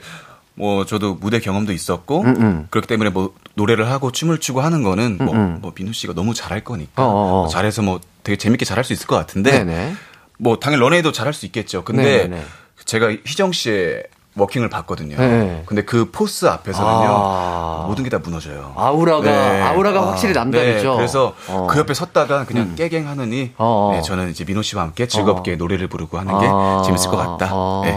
뭐 0.54 0.86
저도 0.86 1.16
무대 1.16 1.40
경험도 1.40 1.72
있었고 1.72 2.22
음, 2.22 2.36
음. 2.40 2.66
그렇기 2.70 2.86
때문에 2.86 3.10
뭐 3.10 3.34
노래를 3.54 3.90
하고 3.90 4.12
춤을 4.12 4.38
추고 4.38 4.60
하는 4.60 4.84
거는 4.84 5.18
뭐, 5.20 5.34
음. 5.34 5.58
뭐 5.60 5.72
민호 5.76 5.92
씨가 5.92 6.12
너무 6.14 6.32
잘할 6.32 6.62
거니까 6.62 7.04
어, 7.04 7.08
어, 7.08 7.10
어. 7.10 7.40
뭐 7.40 7.48
잘해서 7.48 7.82
뭐 7.82 7.98
되게 8.22 8.36
재밌게 8.36 8.64
잘할 8.64 8.84
수 8.84 8.92
있을 8.92 9.08
것 9.08 9.16
같은데 9.16 9.50
네네. 9.50 9.96
뭐 10.38 10.60
당연히 10.60 10.82
런웨이도 10.82 11.10
잘할 11.10 11.34
수 11.34 11.44
있겠죠. 11.46 11.82
근데 11.82 12.18
네네네. 12.18 12.44
제가 12.84 13.10
희정 13.24 13.50
씨의 13.50 14.04
워킹을 14.36 14.68
봤거든요. 14.68 15.16
네. 15.16 15.62
근데 15.66 15.82
그 15.84 16.10
포스 16.10 16.44
앞에서는요 16.46 17.08
아. 17.08 17.84
모든 17.88 18.04
게 18.04 18.10
다 18.10 18.18
무너져요. 18.18 18.72
아우라가 18.76 19.22
네. 19.22 19.62
아우라가 19.62 20.08
확실히 20.08 20.34
남다르죠. 20.34 20.90
네, 20.90 20.96
그래서 20.96 21.34
어. 21.48 21.66
그 21.70 21.78
옆에 21.78 21.94
섰다가 21.94 22.44
그냥 22.44 22.74
깨갱하느니 22.76 23.52
어, 23.56 23.90
어. 23.90 23.96
네, 23.96 24.02
저는 24.02 24.30
이제 24.30 24.44
민호 24.44 24.62
씨와 24.62 24.82
함께 24.82 25.06
즐겁게 25.08 25.56
노래를 25.56 25.88
부르고 25.88 26.18
하는 26.18 26.38
게 26.38 26.46
아, 26.50 26.82
재밌을 26.84 27.10
것 27.10 27.16
같다. 27.16 27.48
아, 27.52 27.82
네. 27.84 27.96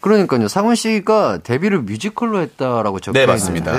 그러니까요. 0.00 0.48
상훈 0.48 0.74
씨가 0.74 1.38
데뷔를 1.42 1.80
뮤지컬로 1.82 2.40
했다라고 2.40 3.00
적혀 3.00 3.12
네, 3.12 3.20
있는데 3.24 3.32
맞습니다. 3.32 3.72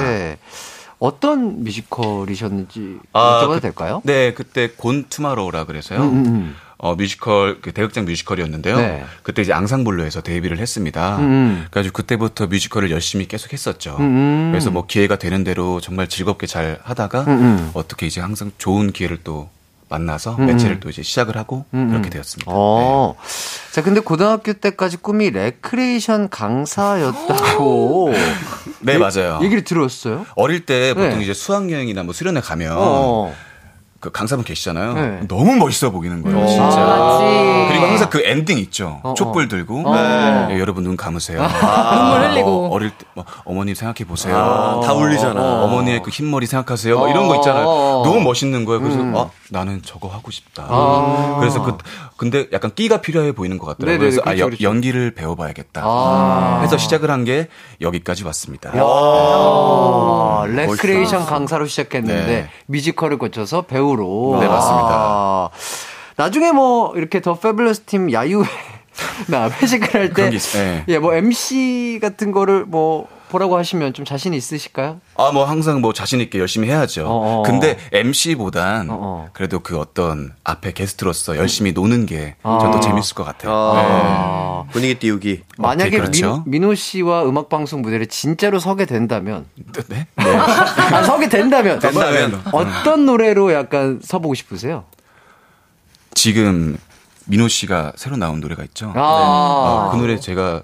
어떤 1.00 1.64
뮤지컬이셨는지 1.64 2.98
아, 3.14 3.42
여쭤봐도 3.44 3.54
그- 3.56 3.60
될까요? 3.62 4.02
네, 4.04 4.34
그때 4.34 4.70
Gone 4.76 5.06
Tomorrow라 5.10 5.66
그래서요. 5.66 6.00
음, 6.00 6.04
음, 6.08 6.26
음. 6.26 6.56
어, 6.80 6.94
뮤지컬, 6.96 7.60
그 7.62 7.72
대극장 7.72 8.06
뮤지컬이었는데요. 8.06 8.78
네. 8.78 9.04
그때 9.24 9.42
이제 9.42 9.52
앙상블로에서 9.52 10.22
데뷔를 10.22 10.60
했습니다. 10.60 11.18
음, 11.18 11.22
음. 11.24 11.66
그래가지고 11.72 11.94
그때부터 11.94 12.46
뮤지컬을 12.48 12.92
열심히 12.92 13.28
계속 13.28 13.52
했었죠. 13.52 13.96
음, 14.00 14.04
음. 14.06 14.50
그래서 14.52 14.70
뭐 14.70 14.86
기회가 14.86 15.18
되는 15.18 15.44
대로 15.44 15.82
정말 15.82 16.08
즐겁게 16.08 16.46
잘 16.46 16.80
하다가 16.84 17.22
음, 17.22 17.30
음. 17.30 17.72
어떻게 17.74 18.06
이제 18.06 18.22
항상 18.22 18.52
좋은 18.60 18.92
기회를 18.92 19.18
또 19.24 19.50
만나서 19.90 20.36
음, 20.38 20.46
매체를 20.48 20.76
음. 20.76 20.80
또 20.82 20.90
이제 20.90 21.02
시작을 21.02 21.36
하고 21.38 21.66
음, 21.74 21.88
그렇게 21.90 22.10
음. 22.10 22.12
되었습니다. 22.12 22.52
어. 22.54 23.16
자, 23.72 23.82
근데 23.82 24.00
고등학교 24.02 24.54
때까지 24.54 24.98
꿈이 24.98 25.32
레크레이션 25.32 26.30
강사였다고. 26.30 28.14
네, 28.82 28.94
얘- 28.94 28.98
맞아요. 28.98 29.40
얘기를 29.42 29.64
들었어요? 29.64 30.26
어릴 30.36 30.66
때 30.66 30.94
보통 30.94 31.18
네. 31.18 31.24
이제 31.24 31.34
수학여행이나 31.34 32.04
뭐 32.04 32.14
수련회 32.14 32.42
가면 32.42 32.74
어. 32.78 33.34
그 34.00 34.12
강사분 34.12 34.46
계시잖아요. 34.46 34.94
네. 34.94 35.20
너무 35.28 35.56
멋있어 35.56 35.90
보이는 35.90 36.22
거예요, 36.22 36.38
음, 36.40 36.48
진짜. 36.48 36.66
맞지. 36.66 37.68
그리고 37.70 37.86
항상 37.86 38.10
그 38.10 38.22
엔딩 38.24 38.58
있죠. 38.60 39.00
어, 39.04 39.14
촛불 39.16 39.48
들고 39.48 39.92
네. 39.94 40.48
예, 40.52 40.60
여러분 40.60 40.84
눈 40.84 40.96
감으세요. 40.96 41.40
눈물 41.42 42.30
흘리고. 42.30 42.66
어, 42.66 42.70
어릴 42.70 42.92
때 42.92 43.06
뭐, 43.16 43.26
어머님 43.46 43.74
생각해 43.76 44.08
보세요. 44.08 44.36
아, 44.38 44.82
다 44.84 44.94
울리잖아. 44.94 45.42
어, 45.64 45.68
머니의 45.68 46.04
그 46.04 46.12
흰머리 46.12 46.46
생각하세요. 46.46 46.98
뭐 46.98 47.10
이런 47.10 47.28
거 47.28 47.36
있잖아요. 47.38 47.66
어. 47.68 48.04
너무 48.06 48.22
멋있는 48.22 48.66
거예요. 48.66 48.82
그래서 48.82 49.00
음. 49.00 49.16
아, 49.16 49.30
나는 49.50 49.82
저거 49.84 50.08
하고 50.10 50.30
싶다. 50.32 50.66
아. 50.70 51.38
그래서 51.40 51.64
그 51.64 51.78
근데 52.18 52.48
약간 52.54 52.72
끼가 52.74 53.02
필요해 53.02 53.32
보이는 53.34 53.58
것 53.58 53.66
같더라고요. 53.68 53.98
네네네, 53.98 54.00
그래서 54.00 54.22
아, 54.22 54.26
그렇죠, 54.26 54.42
여- 54.42 54.46
그렇죠. 54.46 54.64
연기를 54.64 55.12
배워봐야겠다. 55.14 55.82
아. 55.84 56.60
해서 56.64 56.78
시작을 56.78 57.10
한 57.12 57.28
게 57.28 57.48
여기까지 57.82 58.24
왔습니다. 58.24 58.72
아, 58.74 60.46
레크레이션 60.48 61.26
강사로 61.26 61.66
시작했는데 61.68 62.26
네. 62.26 62.50
뮤지컬을 62.68 63.18
거쳐서 63.18 63.64
배우 63.64 63.87
로. 63.96 64.38
네, 64.40 64.48
맞습니다. 64.48 64.90
아, 64.90 65.50
나중에 66.16 66.52
뭐 66.52 66.96
이렇게 66.96 67.22
더 67.22 67.36
패블러스 67.36 67.82
팀 67.82 68.12
야유회 68.12 68.48
나 69.28 69.50
회식을 69.50 69.94
할때 69.94 70.30
네. 70.30 70.84
예, 70.88 71.00
뭐 71.00 71.14
MC 71.14 72.00
같은 72.02 72.32
거를 72.32 72.66
뭐 72.66 73.08
보라고 73.30 73.58
하시면 73.58 73.94
좀 73.94 74.06
자신 74.06 74.34
있으실까요? 74.34 75.02
아, 75.16 75.32
뭐 75.32 75.46
항상 75.46 75.82
뭐 75.82 75.94
자신 75.94 76.22
있게 76.22 76.40
열심히 76.40 76.70
해야죠. 76.70 77.06
어어. 77.08 77.44
근데 77.44 77.78
MC보단 77.92 78.90
어어. 78.90 79.30
그래도 79.34 79.60
그 79.60 79.78
어떤 79.80 80.34
앞에 80.44 80.72
게스트로서 80.74 81.38
열심히 81.38 81.72
노는 81.74 82.06
게 82.06 82.36
아. 82.44 82.60
전 82.62 82.72
더 82.72 82.80
재밌을 82.80 83.16
것 83.16 83.24
같아요. 83.24 83.52
아. 83.54 84.64
분위기 84.72 84.96
띄우기. 84.96 85.44
만약에 85.58 85.90
오케이, 85.90 86.00
그렇죠. 86.00 86.44
민, 86.46 86.62
민호 86.62 86.76
씨와 86.76 87.24
음악 87.26 87.50
방송 87.50 87.82
무대를 87.82 88.08
진짜로 88.08 88.60
서게 88.60 88.86
된다면 88.86 89.46
네? 89.88 90.08
아, 90.18 91.04
서게 91.04 91.30
된다면 91.30 91.80
된다면. 91.80 92.42
어떤 92.52 93.06
노래로 93.06 93.54
약간 93.54 94.00
서보고 94.04 94.34
싶으세요? 94.36 94.86
지금 96.14 96.78
민호 97.26 97.48
씨가 97.48 97.94
새로 97.96 98.16
나온 98.18 98.40
노래가 98.40 98.64
있죠. 98.64 98.92
아. 98.96 99.00
어, 99.02 99.90
그 99.92 99.98
노래 99.98 100.18
제가 100.20 100.64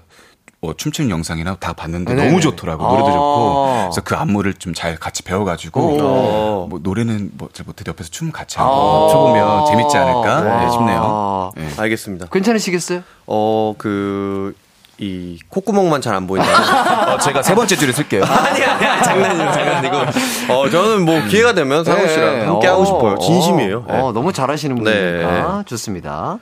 뭐 0.64 0.74
춤추는 0.74 1.10
영상이나 1.10 1.56
다 1.60 1.74
봤는데 1.74 2.14
네네. 2.14 2.26
너무 2.28 2.40
좋더라고 2.40 2.82
노래도 2.86 3.08
아. 3.08 3.12
좋고 3.12 3.78
그래서 3.90 4.00
그 4.02 4.14
안무를 4.16 4.54
좀 4.54 4.72
잘 4.74 4.96
같이 4.96 5.22
배워가지고 5.22 5.80
오. 5.80 6.66
뭐 6.68 6.80
노래는 6.82 7.30
뭐 7.34 7.48
잘 7.52 7.64
못해도 7.66 7.90
옆에서 7.90 8.08
춤 8.10 8.32
같이 8.32 8.58
아. 8.58 8.64
하고 8.64 9.08
춰보면 9.10 9.66
재밌지 9.66 9.96
않을까 9.96 10.40
네, 10.64 10.70
싶네요. 10.70 11.00
아. 11.04 11.50
네. 11.54 11.68
알겠습니다. 11.76 12.26
괜찮으시겠어요? 12.32 13.02
어, 13.26 13.74
그, 13.78 14.54
이, 14.98 15.38
콧구멍만 15.48 16.00
잘 16.00 16.14
안 16.14 16.26
보인다. 16.26 16.48
어, 17.14 17.18
제가 17.18 17.42
세 17.42 17.54
번째 17.54 17.76
줄에 17.76 17.92
쓸게요. 17.92 18.24
아니, 18.26 18.64
아니, 18.64 18.86
아니, 18.86 19.02
장난이고, 19.04 19.52
장난이고. 19.52 19.96
어, 20.52 20.70
저는 20.70 21.04
뭐 21.04 21.20
기회가 21.28 21.52
되면 21.52 21.84
상우 21.84 22.08
씨랑 22.08 22.48
함께 22.48 22.66
하고 22.66 22.82
어, 22.82 22.84
싶어요. 22.86 23.18
진심이에요. 23.18 23.84
어, 23.86 23.92
네. 23.92 24.00
어, 24.00 24.12
너무 24.12 24.32
잘하시는 24.32 24.74
분이니까 24.76 25.64
좋습니다. 25.66 26.38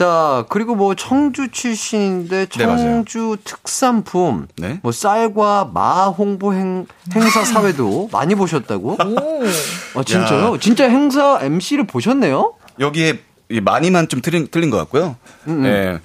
자, 0.00 0.46
그리고 0.48 0.74
뭐 0.74 0.94
청주 0.94 1.50
출신인데 1.50 2.46
네. 2.46 2.66
청주 2.66 3.36
특산품 3.44 4.48
네. 4.56 4.80
뭐 4.82 4.92
쌀과 4.92 5.72
마 5.74 6.06
홍보 6.06 6.54
행, 6.54 6.86
행사 7.14 7.44
사회도 7.44 8.08
많이 8.10 8.34
보셨다고? 8.34 8.96
아, 8.98 10.02
진짜요? 10.02 10.56
진짜 10.58 10.88
행사 10.88 11.38
MC를 11.42 11.86
보셨네요? 11.86 12.54
여기에 12.78 13.18
이 13.50 13.60
많이만 13.60 14.08
좀 14.08 14.22
틀린, 14.22 14.48
틀린 14.50 14.70
것 14.70 14.78
같고요. 14.78 15.16
음, 15.48 15.66
예. 15.66 16.00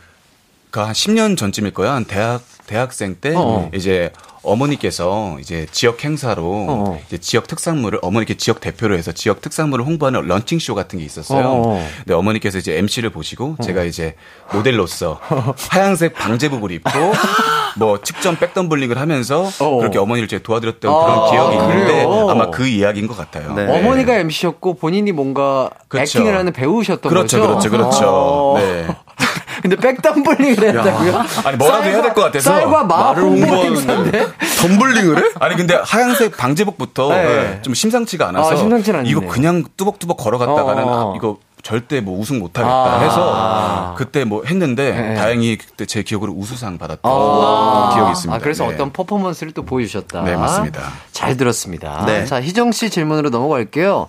그한 0.71 0.91
10년 0.91 1.37
전쯤일 1.37 1.73
거야. 1.73 1.93
한 1.93 2.03
대학, 2.03 2.41
대학생 2.67 3.15
때 3.15 3.33
어. 3.33 3.71
이제 3.73 4.11
어머니께서 4.45 5.37
이제 5.39 5.65
지역 5.71 6.03
행사로 6.03 6.65
어. 6.69 6.99
이제 7.07 7.17
지역 7.17 7.47
특산물을 7.47 7.99
어머니께 8.01 8.35
지역 8.37 8.59
대표로 8.59 8.97
해서 8.97 9.11
지역 9.11 9.41
특산물을 9.41 9.85
홍보하는 9.85 10.27
런칭 10.27 10.59
쇼 10.59 10.75
같은 10.75 10.99
게 10.99 11.05
있었어요. 11.05 11.45
어. 11.47 11.87
근데 11.99 12.13
어머니께서 12.13 12.57
이제 12.57 12.77
MC를 12.77 13.09
보시고 13.09 13.57
제가 13.63 13.83
이제 13.83 14.15
모델로서 14.53 15.19
하얀색 15.69 16.13
방제복을 16.13 16.71
입고 16.71 16.89
뭐 17.77 18.01
측정 18.01 18.37
백덤블링을 18.37 18.97
하면서 18.99 19.49
어. 19.59 19.77
그렇게 19.77 19.99
어머니를 19.99 20.27
제가 20.27 20.43
도와드렸던 20.43 20.93
아, 20.93 21.05
그런 21.05 21.31
기억이 21.31 21.55
있는데 21.57 21.93
그래요? 22.05 22.29
아마 22.29 22.49
그 22.49 22.67
이야기인 22.67 23.07
것 23.07 23.17
같아요. 23.17 23.53
네. 23.53 23.67
어머니가 23.79 24.15
MC였고 24.15 24.75
본인이 24.75 25.11
뭔가 25.11 25.69
그렇죠. 25.87 26.19
액팅을 26.19 26.37
하는 26.37 26.53
배우셨던 26.53 27.09
그렇죠, 27.09 27.39
거죠? 27.39 27.47
그렇죠, 27.49 27.69
그렇죠. 27.69 28.05
어. 28.07 28.59
네. 28.59 28.87
근데 29.69 29.75
백덤블링을 29.77 30.63
했다고요? 30.63 31.23
아니 31.45 31.57
뭐라도 31.57 31.83
해야 31.89 32.01
될 32.01 32.13
것 32.13 32.21
같아서 32.21 32.51
쌀과 32.51 32.83
마 32.83 32.97
말을 33.13 33.23
홍보 33.23 33.45
홍보하는 33.47 33.77
행사인데? 33.77 34.27
덤블링을 34.61 35.17
해? 35.17 35.29
아니 35.39 35.55
근데 35.55 35.75
하얀색 35.83 36.37
방제복부터 36.37 37.09
네. 37.09 37.59
좀 37.61 37.73
심상치가 37.73 38.27
않아서 38.29 38.51
아, 38.51 38.55
심상치는 38.55 38.99
않네요. 39.01 39.11
이거 39.11 39.21
그냥 39.27 39.63
뚜벅뚜벅 39.77 40.17
걸어갔다가는 40.17 40.83
어, 40.83 40.87
어. 40.87 41.13
아, 41.13 41.15
이거 41.15 41.37
절대 41.63 41.99
뭐 41.99 42.19
우승 42.19 42.37
못하겠다 42.37 42.71
아. 42.71 42.99
해서 42.99 43.95
그때 43.97 44.23
뭐 44.23 44.43
했는데 44.45 44.91
네. 44.91 45.15
다행히 45.15 45.57
그때 45.57 45.85
제 45.87 46.03
기억으로 46.03 46.31
우수상 46.33 46.77
받았던 46.77 47.11
아. 47.11 47.91
기억이 47.95 48.11
있습니다. 48.11 48.35
아, 48.35 48.39
그래서 48.39 48.67
네. 48.67 48.73
어떤 48.75 48.91
퍼포먼스를 48.93 49.51
또 49.53 49.63
보여주셨다. 49.63 50.21
네, 50.21 50.35
맞습니다. 50.35 50.81
잘 51.11 51.35
들었습니다. 51.37 52.05
네. 52.05 52.25
자, 52.25 52.39
희정 52.41 52.71
씨 52.71 52.89
질문으로 52.91 53.31
넘어갈게요. 53.31 54.07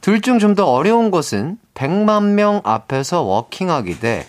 둘 0.00 0.20
중 0.20 0.38
좀 0.38 0.54
더 0.54 0.66
어려운 0.66 1.10
것은 1.10 1.56
100만 1.74 2.22
명 2.34 2.60
앞에서 2.62 3.22
워킹하기 3.22 3.98
대 4.00 4.26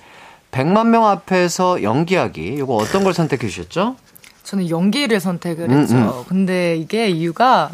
100만 0.55 0.87
명 0.87 1.05
앞에서 1.05 1.83
연기하기. 1.83 2.41
이거 2.41 2.75
어떤 2.75 3.03
걸 3.03 3.13
선택해 3.13 3.47
주셨죠? 3.47 3.97
저는 4.43 4.69
연기를 4.69 5.19
선택을 5.19 5.69
음, 5.69 5.81
했죠. 5.81 5.95
음. 5.95 6.23
근데 6.29 6.77
이게 6.77 7.09
이유가 7.09 7.69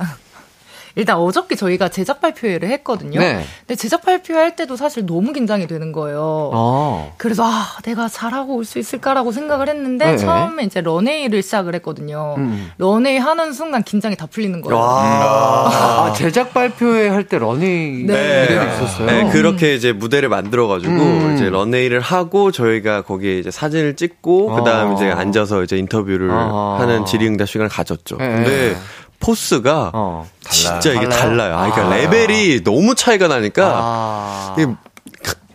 일단 0.95 1.17
어저께 1.17 1.55
저희가 1.55 1.89
제작 1.89 2.19
발표회를 2.21 2.69
했거든요. 2.71 3.19
네. 3.19 3.43
근데 3.59 3.75
제작 3.75 4.01
발표할 4.03 4.55
때도 4.55 4.75
사실 4.75 5.05
너무 5.05 5.33
긴장이 5.33 5.67
되는 5.67 5.91
거예요. 5.91 6.49
어. 6.53 7.13
그래서 7.17 7.43
아 7.45 7.77
내가 7.83 8.07
잘하고 8.07 8.55
올 8.55 8.65
수 8.65 8.79
있을까라고 8.79 9.31
생각을 9.31 9.67
했는데 9.69 10.11
네. 10.11 10.17
처음에 10.17 10.63
이제 10.63 10.79
런웨이를 10.81 11.41
시작을 11.41 11.75
했거든요. 11.75 12.35
음. 12.37 12.71
런웨이 12.77 13.17
하는 13.17 13.51
순간 13.53 13.83
긴장이 13.83 14.15
다 14.15 14.27
풀리는 14.27 14.61
거예요. 14.61 14.79
아, 14.81 16.13
제작 16.15 16.53
발표회 16.53 17.09
할때 17.09 17.37
러닝 17.39 18.05
네. 18.07 18.41
무대도 18.41 18.67
있었어요. 18.67 19.05
네, 19.07 19.29
그렇게 19.31 19.75
이제 19.75 19.91
무대를 19.91 20.29
만들어 20.29 20.67
가지고 20.67 20.93
음. 20.93 21.33
이제 21.35 21.49
런웨이를 21.49 21.99
하고 21.99 22.51
저희가 22.51 23.01
거기에 23.01 23.39
이제 23.39 23.51
사진을 23.51 23.95
찍고 23.95 24.51
아. 24.53 24.55
그다음 24.59 24.93
이제 24.93 25.09
앉아서 25.11 25.63
이제 25.63 25.77
인터뷰를 25.77 26.29
아. 26.31 26.77
하는 26.79 27.05
질의응답 27.05 27.47
시간을 27.49 27.69
가졌죠. 27.69 28.17
네. 28.17 28.75
포스가 29.21 29.91
어. 29.93 30.27
진짜 30.49 30.91
이게 30.91 31.07
달라요? 31.07 31.19
달라요. 31.19 31.55
아, 31.57 31.71
그러니까 31.71 31.95
아. 31.95 31.97
레벨이 31.97 32.63
너무 32.63 32.95
차이가 32.95 33.27
나니까 33.27 33.71
아. 33.73 34.55
이게 34.57 34.71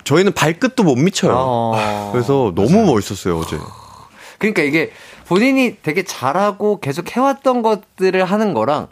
저희는 0.05 0.33
발끝도 0.33 0.83
못 0.85 0.95
미쳐요. 0.97 1.35
어. 1.37 2.11
그래서 2.13 2.53
너무 2.55 2.85
멋있었어요 2.87 3.39
어제. 3.39 3.59
그러니까 4.39 4.63
이게 4.63 4.91
본인이 5.27 5.77
되게 5.83 6.05
잘하고 6.05 6.79
계속 6.81 7.15
해왔던 7.17 7.63
것들을 7.63 8.25
하는 8.25 8.55
거랑 8.55 8.87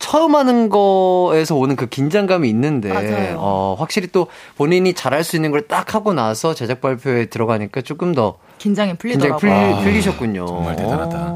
처음 0.00 0.34
하는 0.36 0.68
거에서 0.68 1.54
오는 1.56 1.74
그 1.76 1.86
긴장감이 1.86 2.48
있는데 2.50 2.92
맞아요. 2.92 3.36
어, 3.38 3.76
확실히 3.78 4.08
또 4.08 4.28
본인이 4.56 4.92
잘할 4.94 5.24
수 5.24 5.36
있는 5.36 5.50
걸 5.50 5.66
딱 5.68 5.94
하고 5.94 6.12
나서 6.14 6.54
제작 6.54 6.80
발표에 6.80 7.26
들어가니까 7.26 7.82
조금 7.82 8.14
더 8.14 8.38
긴장이 8.58 8.96
긴장이 8.96 8.98
풀리더라고요. 9.36 9.74
풀리, 9.76 9.82
풀리 9.84 10.02
셨군요. 10.02 10.46
정말 10.46 10.76
대단하다. 10.76 11.34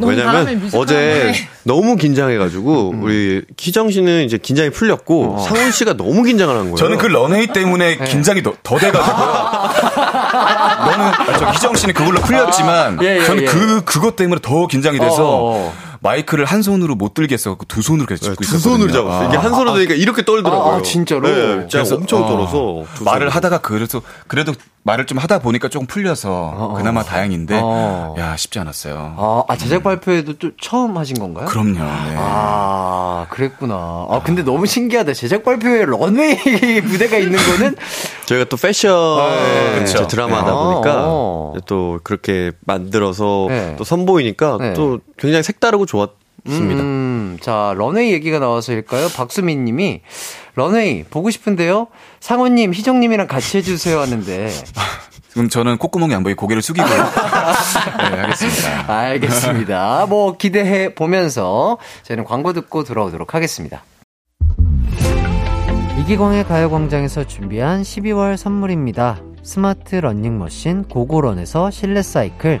어. 0.00 0.06
왜냐면 0.06 0.70
어제. 0.74 1.32
너무 1.64 1.96
긴장해가지고 1.96 2.94
우리 3.00 3.42
희정 3.58 3.90
씨는 3.90 4.24
이제 4.24 4.36
긴장이 4.36 4.70
풀렸고 4.70 5.36
어. 5.36 5.38
상훈 5.42 5.70
씨가 5.70 5.96
너무 5.96 6.24
긴장을 6.24 6.52
한 6.52 6.62
거예요. 6.64 6.76
저는 6.76 6.98
그 6.98 7.06
런웨이 7.06 7.48
때문에 7.48 7.98
네. 7.98 8.04
긴장이 8.04 8.42
더, 8.42 8.52
더 8.62 8.78
돼가지고요. 8.78 9.26
너는 10.82 11.04
아, 11.06 11.38
저 11.38 11.50
희정 11.52 11.76
씨는 11.76 11.94
그걸로 11.94 12.20
풀렸지만 12.20 12.98
예, 13.02 13.18
예, 13.18 13.24
저는 13.24 13.42
예. 13.44 13.46
그 13.46 13.84
그것 13.84 14.16
때문에 14.16 14.40
더 14.42 14.66
긴장이 14.66 14.98
돼서 14.98 15.24
어, 15.24 15.68
어. 15.68 15.74
마이크를 16.00 16.44
한 16.46 16.62
손으로 16.62 16.96
못 16.96 17.14
들겠어 17.14 17.56
두 17.68 17.80
손으로 17.80 18.06
계속 18.06 18.24
네, 18.24 18.30
짚고 18.30 18.44
두 18.44 18.56
있었거든요. 18.56 18.72
손으로 18.72 18.92
잡았어요. 18.92 19.26
아. 19.26 19.28
이게 19.28 19.36
한 19.36 19.50
손으로 19.52 19.74
되니까 19.74 19.94
이렇게 19.94 20.24
떨더라고요. 20.24 20.74
아, 20.74 20.76
아, 20.78 20.82
진짜로? 20.82 21.28
네, 21.28 21.60
진짜 21.60 21.78
그래서, 21.78 21.94
엄청 21.94 22.24
어, 22.24 22.28
떨어서 22.28 22.84
두 22.96 23.04
말을 23.04 23.20
손으로. 23.20 23.30
하다가 23.30 23.58
그래서 23.58 24.02
그래도 24.26 24.52
말을 24.84 25.06
좀 25.06 25.18
하다 25.18 25.38
보니까 25.38 25.68
조금 25.68 25.86
풀려서 25.86 26.54
어. 26.56 26.74
그나마 26.76 27.02
다행인데 27.04 27.60
어. 27.62 28.14
야 28.18 28.36
쉽지 28.36 28.58
않았어요. 28.58 29.14
아, 29.16 29.44
아, 29.46 29.56
제작 29.56 29.84
발표회도 29.84 30.38
또 30.38 30.50
처음 30.60 30.96
하신 30.96 31.18
건가요? 31.18 31.46
그럼요. 31.46 31.74
네. 31.78 32.16
아, 32.18 33.26
그랬구나. 33.30 33.74
아, 34.10 34.22
근데 34.24 34.42
너무 34.42 34.66
신기하다. 34.66 35.12
제작 35.12 35.44
발표회 35.44 35.84
런웨이 35.84 36.80
무대가 36.82 37.16
있는 37.16 37.38
거는 37.38 37.76
저희가 38.26 38.46
또 38.46 38.56
패션 38.56 38.92
네, 39.18 39.82
이제 39.82 39.92
그렇죠. 39.94 40.08
드라마다 40.08 40.46
네. 40.46 40.52
보니까 40.52 41.04
어. 41.06 41.54
또 41.66 42.00
그렇게 42.02 42.50
만들어서 42.66 43.46
네. 43.48 43.76
또 43.76 43.84
선보이니까 43.84 44.58
네. 44.60 44.72
또 44.74 44.98
굉장히 45.16 45.44
색다르고 45.44 45.86
좋았 45.86 46.10
습니다. 46.46 46.82
음, 46.82 47.38
자, 47.40 47.74
런웨이 47.76 48.12
얘기가 48.12 48.38
나와서일까요? 48.38 49.08
박수민 49.10 49.64
님이, 49.64 50.00
런웨이, 50.54 51.04
보고 51.04 51.30
싶은데요? 51.30 51.88
상호님, 52.20 52.74
희정 52.74 53.00
님이랑 53.00 53.26
같이 53.28 53.58
해 53.58 53.62
주세요 53.62 54.00
하는데. 54.00 54.50
그럼 55.32 55.48
저는 55.48 55.78
콧구멍이 55.78 56.14
안 56.14 56.22
보이고 56.22 56.40
고개를 56.40 56.60
숙이고 56.60 56.86
네, 56.86 56.94
하겠습니다. 58.20 58.92
알겠습니다. 58.92 60.06
뭐, 60.08 60.36
기대해 60.36 60.94
보면서 60.94 61.78
저희는 62.02 62.24
광고 62.24 62.52
듣고 62.52 62.84
돌아오도록 62.84 63.34
하겠습니다. 63.34 63.82
이기광의 66.00 66.44
가요광장에서 66.44 67.24
준비한 67.26 67.82
12월 67.82 68.36
선물입니다. 68.36 69.20
스마트 69.44 69.96
러닝머신 69.96 70.84
고고런에서 70.84 71.70
실내 71.70 72.02
사이클, 72.02 72.60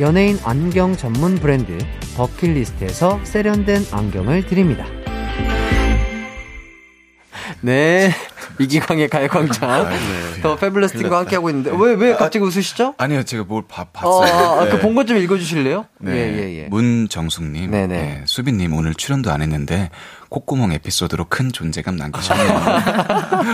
연예인 0.00 0.38
안경 0.44 0.96
전문 0.96 1.36
브랜드 1.36 1.78
버킷리스트에서 2.16 3.20
세련된 3.24 3.86
안경을 3.92 4.46
드립니다. 4.46 4.84
네. 7.60 8.10
이기광의 8.60 9.08
가요광장. 9.08 9.70
아, 9.70 9.88
네. 9.88 10.40
더 10.42 10.56
패블러스 10.56 10.96
팀과 10.98 11.18
함께하고 11.20 11.50
있는데, 11.50 11.72
왜, 11.76 11.94
왜 11.94 12.12
갑자기 12.14 12.44
웃으시죠? 12.44 12.94
아니요, 12.98 13.22
제가 13.24 13.44
뭘 13.44 13.64
봐, 13.66 13.82
어, 13.82 14.20
봤어요. 14.20 14.60
아, 14.60 14.64
네. 14.64 14.70
그본 14.70 14.94
것 14.94 15.06
좀 15.06 15.16
읽어주실래요? 15.16 15.86
네. 16.00 16.12
예, 16.12 16.16
예, 16.38 16.58
예. 16.62 16.68
문정숙님, 16.68 17.70
네네. 17.70 17.86
네, 17.86 18.22
수빈님 18.26 18.74
오늘 18.74 18.94
출연도 18.94 19.30
안 19.32 19.42
했는데 19.42 19.90
콧구멍 20.34 20.72
에피소드로 20.72 21.26
큰 21.28 21.52
존재감 21.52 21.94
남기셨네요. 21.96 22.52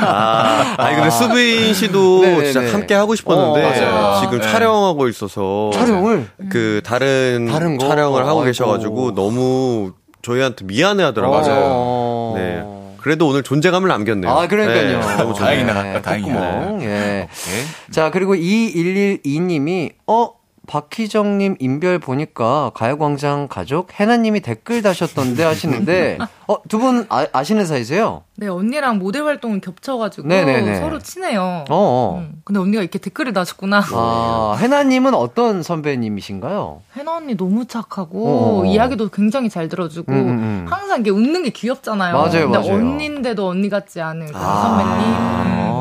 아, 0.02 0.74
아니 0.78 0.96
근데 0.96 1.10
수빈 1.10 1.74
씨도 1.74 2.22
네네네. 2.22 2.52
진짜 2.52 2.72
함께 2.72 2.94
하고 2.94 3.14
싶었는데 3.14 3.84
어. 3.84 4.20
지금 4.22 4.40
네. 4.40 4.50
촬영하고 4.50 5.08
있어서 5.08 5.70
촬영을? 5.74 6.28
그 6.48 6.80
다른, 6.82 7.48
다른 7.50 7.76
거? 7.76 7.86
촬영을 7.86 8.22
하고 8.22 8.40
아이고. 8.40 8.44
계셔가지고 8.44 9.14
너무 9.14 9.92
저희한테 10.22 10.64
미안해하더라고요. 10.64 11.40
맞아요. 11.40 12.32
네. 12.36 12.64
그래도 13.02 13.28
오늘 13.28 13.42
존재감을 13.42 13.88
남겼네요. 13.88 14.30
아, 14.30 14.46
그러니까요. 14.46 15.00
네, 15.00 15.16
너무. 15.16 15.34
다행이다, 15.34 16.00
다행이다. 16.02 16.34
콧구멍. 16.34 16.82
예. 16.82 17.28
오케이. 17.30 17.64
자, 17.90 18.10
그리고 18.10 18.34
2112님이, 18.34 19.92
어, 20.06 20.30
박희정님 20.70 21.56
인별 21.58 21.98
보니까 21.98 22.70
가요광장 22.74 23.48
가족 23.48 23.88
해나님이 23.98 24.38
댓글 24.40 24.82
다셨던데 24.82 25.42
하시는데, 25.42 26.18
어, 26.46 26.62
두 26.68 26.78
분 26.78 27.06
아, 27.08 27.26
아시는 27.32 27.66
사이세요? 27.66 28.22
네, 28.36 28.46
언니랑 28.46 28.98
모델 29.00 29.24
활동을 29.24 29.60
겹쳐가지고 29.60 30.28
네네네. 30.28 30.76
서로 30.80 30.98
친해요. 31.00 31.64
어, 31.68 31.74
어. 31.76 32.18
음, 32.20 32.40
근데 32.44 32.60
언니가 32.60 32.80
이렇게 32.82 32.98
댓글을 33.00 33.32
다셨구나. 33.32 33.82
아, 33.92 34.56
해나님은 34.60 35.12
어떤 35.14 35.62
선배님이신가요? 35.62 36.80
해나 36.96 37.16
언니 37.16 37.36
너무 37.36 37.66
착하고 37.66 38.62
어. 38.62 38.64
이야기도 38.64 39.08
굉장히 39.08 39.50
잘 39.50 39.68
들어주고 39.68 40.12
음, 40.12 40.16
음, 40.16 40.28
음. 40.28 40.66
항상 40.70 40.98
이렇게 41.00 41.10
웃는 41.10 41.42
게 41.42 41.50
귀엽잖아요. 41.50 42.14
맞아요, 42.16 42.50
근데 42.50 42.58
맞아요. 42.58 42.74
언니인데도 42.74 43.46
언니 43.48 43.68
같지 43.68 44.00
않은 44.00 44.26
그런 44.28 44.40
아, 44.40 44.62
선배님. 44.62 45.14
어, 45.72 45.79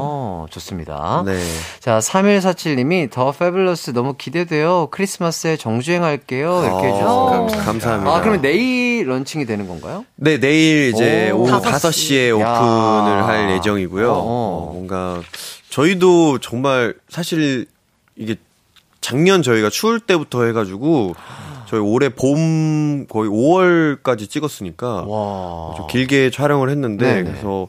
좋습니다. 0.49 1.23
네. 1.25 1.39
자, 1.79 1.99
3147님이 1.99 3.09
더 3.09 3.31
패블러스 3.31 3.91
너무 3.91 4.15
기대돼요. 4.17 4.87
크리스마스에 4.91 5.57
정주행 5.57 6.03
할게요. 6.03 6.61
이렇게 6.63 6.87
어, 6.87 7.37
해주셨습니다. 7.39 7.65
감, 7.65 7.79
사합니다. 7.79 8.15
아, 8.15 8.19
그러면 8.21 8.41
내일 8.41 9.07
런칭이 9.09 9.45
되는 9.45 9.67
건가요? 9.67 10.05
네, 10.15 10.39
내일 10.39 10.89
이제 10.93 11.31
오, 11.31 11.41
오후 11.41 11.61
다섯 11.61 11.89
5시에 11.89 12.39
야. 12.39 12.59
오픈을 12.59 13.23
할 13.25 13.51
예정이고요. 13.51 14.11
어, 14.11 14.15
어. 14.15 14.69
어, 14.69 14.73
뭔가 14.73 15.21
저희도 15.69 16.39
정말 16.39 16.93
사실 17.09 17.65
이게 18.15 18.35
작년 19.01 19.41
저희가 19.41 19.69
추울 19.69 19.99
때부터 19.99 20.43
해가지고 20.45 21.15
저희 21.67 21.79
올해 21.79 22.09
봄 22.09 23.05
거의 23.07 23.29
5월까지 23.29 24.29
찍었으니까 24.29 25.05
와. 25.07 25.73
좀 25.77 25.87
길게 25.87 26.31
촬영을 26.31 26.69
했는데 26.69 27.05
네네. 27.05 27.29
그래서 27.29 27.67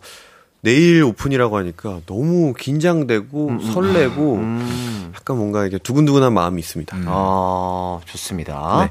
내일 0.62 1.02
오픈이라고 1.04 1.56
하니까 1.56 2.00
너무 2.06 2.52
긴장되고 2.52 3.60
설레고 3.72 4.34
음. 4.36 5.12
약간 5.14 5.36
뭔가 5.38 5.64
이게 5.66 5.78
두근두근한 5.78 6.32
마음이 6.32 6.60
있습니다. 6.60 6.96
아, 7.06 8.00
좋습니다. 8.04 8.88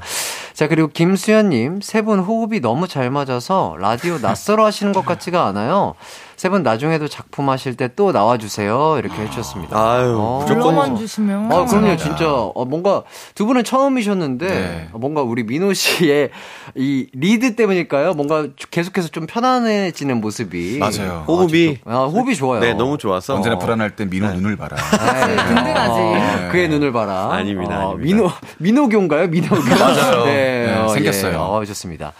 자, 0.60 0.68
그리고 0.68 0.88
김수현님, 0.88 1.80
세 1.80 2.02
분 2.02 2.18
호흡이 2.18 2.60
너무 2.60 2.86
잘 2.86 3.10
맞아서 3.10 3.76
라디오 3.78 4.18
낯설어 4.18 4.66
하시는 4.66 4.92
것 4.92 5.06
같지가 5.06 5.46
않아요. 5.46 5.94
세 6.36 6.48
분 6.48 6.62
나중에도 6.62 7.06
작품 7.06 7.50
하실 7.50 7.76
때 7.76 7.88
또 7.96 8.12
나와주세요. 8.12 8.96
이렇게 8.98 9.22
해주셨습니다. 9.22 9.76
아유, 9.78 10.16
어. 10.18 10.38
무조건 10.40 10.62
불러만 10.62 10.96
주시면. 10.96 11.52
아, 11.52 11.64
그럼요. 11.66 11.96
진짜. 11.98 12.30
어, 12.32 12.64
뭔가, 12.64 13.02
두 13.34 13.44
분은 13.46 13.62
처음이셨는데, 13.64 14.48
네. 14.48 14.88
어, 14.92 14.98
뭔가 14.98 15.20
우리 15.22 15.42
민호 15.44 15.72
씨의 15.74 16.30
이 16.76 17.06
리드 17.12 17.56
때문일까요? 17.56 18.14
뭔가 18.14 18.46
계속해서 18.70 19.08
좀 19.08 19.26
편안해지는 19.26 20.20
모습이. 20.22 20.78
맞아요. 20.78 21.24
호흡이 21.28 21.78
아, 21.84 22.04
호흡이 22.04 22.34
좋아요. 22.36 22.60
네 22.60 22.72
너무 22.72 22.96
좋아서 22.96 23.34
언제나 23.34 23.58
불안할 23.58 23.96
땐 23.96 24.08
민호 24.08 24.26
눈을 24.32 24.56
봐라. 24.56 24.76
네. 24.76 25.36
든든하지. 25.36 26.00
어, 26.00 26.48
그의 26.52 26.68
눈을 26.70 26.90
봐라. 26.92 27.32
아닙니다, 27.32 27.86
어, 27.86 27.90
아닙니다. 27.92 28.02
민호, 28.02 28.30
민호교인가요? 28.58 29.26
민호교. 29.28 29.62
맞아요. 29.78 30.24
네, 30.24 30.49
네, 30.66 30.74
어, 30.76 30.88
생겼어요. 30.88 31.32
예. 31.32 31.36
어, 31.36 31.64
좋습니다. 31.66 32.12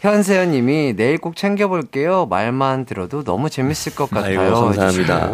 현세연 0.00 0.52
님이 0.52 0.94
내일 0.96 1.18
꼭 1.18 1.36
챙겨볼게요. 1.36 2.24
말만 2.24 2.86
들어도 2.86 3.22
너무 3.22 3.50
재밌을 3.50 3.94
것 3.94 4.08
같아요. 4.08 4.40
아이고, 4.40 4.54
감사합니다. 4.54 5.30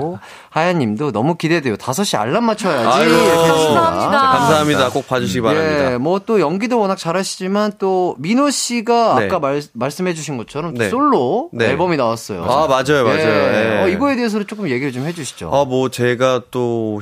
하연 0.51 0.79
님도 0.81 1.13
너무 1.13 1.37
기대돼요. 1.37 1.77
5시 1.77 2.19
알람 2.19 2.43
맞춰야지. 2.43 2.85
아이고, 2.85 3.15
이렇게 3.15 3.31
해주십니다. 3.49 3.81
감사합니다. 3.81 4.21
감사합니다. 4.33 4.91
꼭 4.91 5.07
봐주시기 5.07 5.41
바랍니다. 5.43 5.93
예, 5.93 5.99
뭐 5.99 6.23
또 6.23 6.41
연기도 6.41 6.81
워낙 6.81 6.97
잘하시지만 6.97 7.75
또 7.79 8.17
민호 8.19 8.51
씨가 8.51 9.21
네. 9.21 9.27
아까 9.27 9.39
말, 9.39 9.63
말씀해주신 9.73 10.37
것처럼 10.37 10.75
또 10.75 10.83
네. 10.83 10.91
솔로 10.91 11.49
네. 11.53 11.67
앨범이 11.67 11.97
나왔어요. 11.97 12.43
아 12.43 12.67
맞아요, 12.67 13.05
맞아요. 13.05 13.21
예. 13.21 13.79
예. 13.79 13.83
어, 13.85 13.89
이거에 13.89 14.17
대해서는 14.17 14.49
조금 14.49 14.69
얘기를 14.69 14.91
좀 14.91 15.05
해주시죠. 15.07 15.49
아, 15.55 15.65
뭐, 15.65 15.91
제가 15.91 16.43
또 16.51 16.99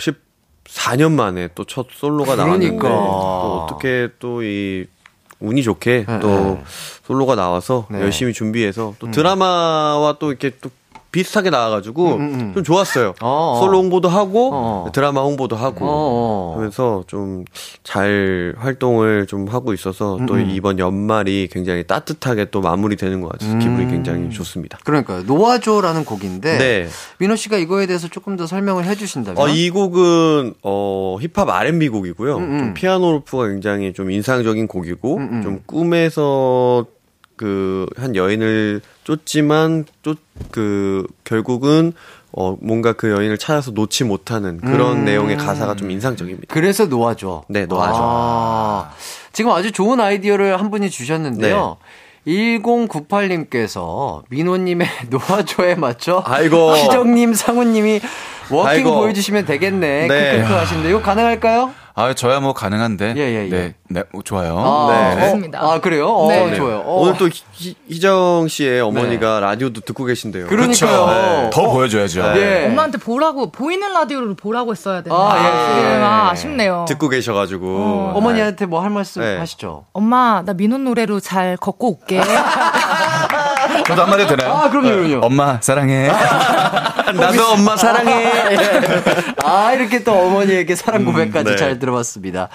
14년 0.69 1.13
만에 1.13 1.49
또 1.55 1.65
첫 1.65 1.87
솔로가 1.91 2.37
나왔는데, 2.37 2.77
그러니까. 2.77 2.89
또 2.91 3.63
어떻게 3.63 4.09
또 4.19 4.43
이, 4.43 4.85
운이 5.41 5.63
좋게 5.63 6.05
네, 6.09 6.21
또 6.21 6.29
네. 6.29 6.65
솔로가 7.07 7.35
나와서 7.35 7.87
네. 7.91 8.01
열심히 8.01 8.33
준비해서 8.33 8.95
또 8.99 9.11
드라마와 9.11 10.17
또 10.19 10.31
이렇게 10.31 10.51
또 10.61 10.71
비슷하게 11.15 11.51
나와가지고 11.51 12.15
음, 12.15 12.21
음, 12.21 12.41
음. 12.41 12.55
좀 12.55 12.65
좋았어요. 12.65 13.15
어, 13.21 13.57
어. 13.57 13.61
솔로 13.61 13.79
홍보도 13.79 14.09
하고 14.09 14.51
어. 14.53 14.91
드라마 14.93 15.23
홍보도 15.23 15.55
하고 15.55 15.87
어, 15.87 15.89
어. 15.89 16.55
하면서 16.57 17.05
좀 17.07 17.45
잘 17.85 18.55
활동을 18.59 19.27
좀 19.27 19.47
하고 19.47 19.73
있어서 19.73 20.19
또 20.27 20.35
음, 20.35 20.41
음. 20.41 20.51
이번 20.51 20.79
연말이 20.79 21.49
굉장히 21.51 21.85
따뜻하게 21.85 22.47
또 22.47 22.61
마무리되는 22.61 23.21
것 23.21 23.29
같아서 23.29 23.53
음. 23.53 23.59
기분이 23.61 23.87
굉장히 23.89 24.31
좋습니다. 24.31 24.79
그러니까요. 24.85 25.23
노아조라는 25.23 26.05
곡인데 26.05 26.59
네. 26.59 26.89
민호 27.19 27.37
씨가 27.37 27.59
이거에 27.59 27.87
대해서 27.87 28.09
조금 28.09 28.37
더 28.37 28.47
설명을 28.47 28.85
해주신다면. 28.87 29.41
어, 29.41 29.49
이 29.49 29.71
곡은 29.71 30.55
어 30.63 31.19
힙합 31.21 31.49
R&B 31.49 31.89
곡이고요. 31.91 32.37
음, 32.37 32.43
음. 32.43 32.59
좀 32.59 32.75
피아노 32.75 33.13
로프가 33.13 33.49
굉장히 33.49 33.93
좀 33.93 34.11
인상적인 34.11 34.67
곡이고 34.67 35.17
음, 35.17 35.29
음. 35.33 35.43
좀 35.43 35.61
꿈에서 35.67 36.87
그 37.37 37.87
한 37.97 38.15
여인을 38.17 38.81
쫓지만 39.05 39.85
쫓그 40.03 41.07
결국은 41.25 41.93
어, 42.33 42.57
뭔가 42.61 42.93
그 42.95 43.11
여인을 43.11 43.39
찾아서 43.39 43.71
놓지 43.71 44.05
못하는 44.05 44.61
그런 44.61 44.99
음. 44.99 45.05
내용의 45.05 45.37
가사가 45.37 45.77
좀 45.77 45.91
인상적입니다. 45.91 46.53
그래서 46.53 46.87
놓아줘. 46.87 47.45
네, 47.49 47.67
놓아줘. 47.67 47.99
아, 48.01 48.91
지금 49.33 49.53
아주 49.53 49.71
좋은 49.71 50.01
아이디어를 50.01 50.59
한 50.59 50.71
분이 50.71 50.91
주셨는데요. 50.91 51.77
네. 52.27 52.33
1098님께서 52.33 54.23
민호님의 54.31 54.89
놓아줘에 55.11 55.77
맞춰 55.77 56.23
아이고. 56.27 56.77
희정님, 56.77 57.35
상우님이 57.35 58.01
워킹 58.51 58.69
아이고. 58.69 58.95
보여주시면 58.95 59.47
되겠네. 59.47 60.07
네. 60.09 60.37
크크크 60.39 60.53
하시는데 60.55 60.91
이거 60.91 61.01
가능할까요? 61.03 61.71
아, 61.97 62.13
저야 62.13 62.41
뭐 62.41 62.53
가능한데. 62.55 63.15
예, 63.17 63.21
예, 63.21 63.45
예. 63.47 63.49
네, 63.49 63.75
네, 63.89 64.01
어, 64.13 64.19
좋아요. 64.25 64.59
아, 64.59 65.15
네. 65.15 65.21
좋습니다. 65.27 65.61
아, 65.63 65.79
그래요? 65.79 66.09
어, 66.09 66.29
네. 66.29 66.53
좋아요. 66.57 66.79
어. 66.85 67.03
오늘 67.03 67.17
또 67.17 67.29
희, 67.29 67.77
희정 67.89 68.49
씨의 68.49 68.81
어머니가 68.81 69.39
라디오도 69.39 69.83
듣고 69.83 70.05
계신데요. 70.05 70.49
그러니까요. 70.49 71.07
네. 71.07 71.51
더 71.53 71.71
보여줘야죠. 71.71 72.21
예. 72.37 72.67
엄마한테 72.67 72.99
보라고 72.99 73.53
보이는 73.53 73.93
라디오를 73.93 74.35
보라고 74.35 74.73
했어야 74.73 75.03
되는데 75.03 75.15
아, 75.15 75.37
예, 75.39 75.79
예. 75.79 75.83
지금 75.93 76.03
아, 76.03 76.31
아쉽네요. 76.33 76.85
듣고 76.89 77.09
계셔가지고. 77.09 77.65
어. 77.65 78.13
어머니한테 78.17 78.67
뭐 78.67 78.81
할 78.83 78.91
말씀 78.91 79.23
네. 79.23 79.39
하시죠? 79.39 79.85
엄마 79.93 80.43
나 80.45 80.53
민호 80.53 80.79
노래로 80.79 81.21
잘 81.21 81.57
걷고 81.57 82.01
올게. 82.01 82.21
저도 83.87 84.03
한마디 84.03 84.23
해도 84.25 84.35
되나요? 84.37 84.53
아, 84.53 84.69
그럼요, 84.69 84.89
그럼요. 84.89 85.21
엄마, 85.27 85.59
사랑해. 85.61 86.11
나도 87.13 87.47
엄마 87.53 87.77
사랑해. 87.77 88.33
아, 89.43 89.73
이렇게 89.73 90.03
또 90.03 90.13
어머니에게 90.13 90.75
사랑 90.75 91.05
고백까지 91.05 91.51
네. 91.51 91.57
잘 91.57 91.79
들어봤습니다. 91.79 92.49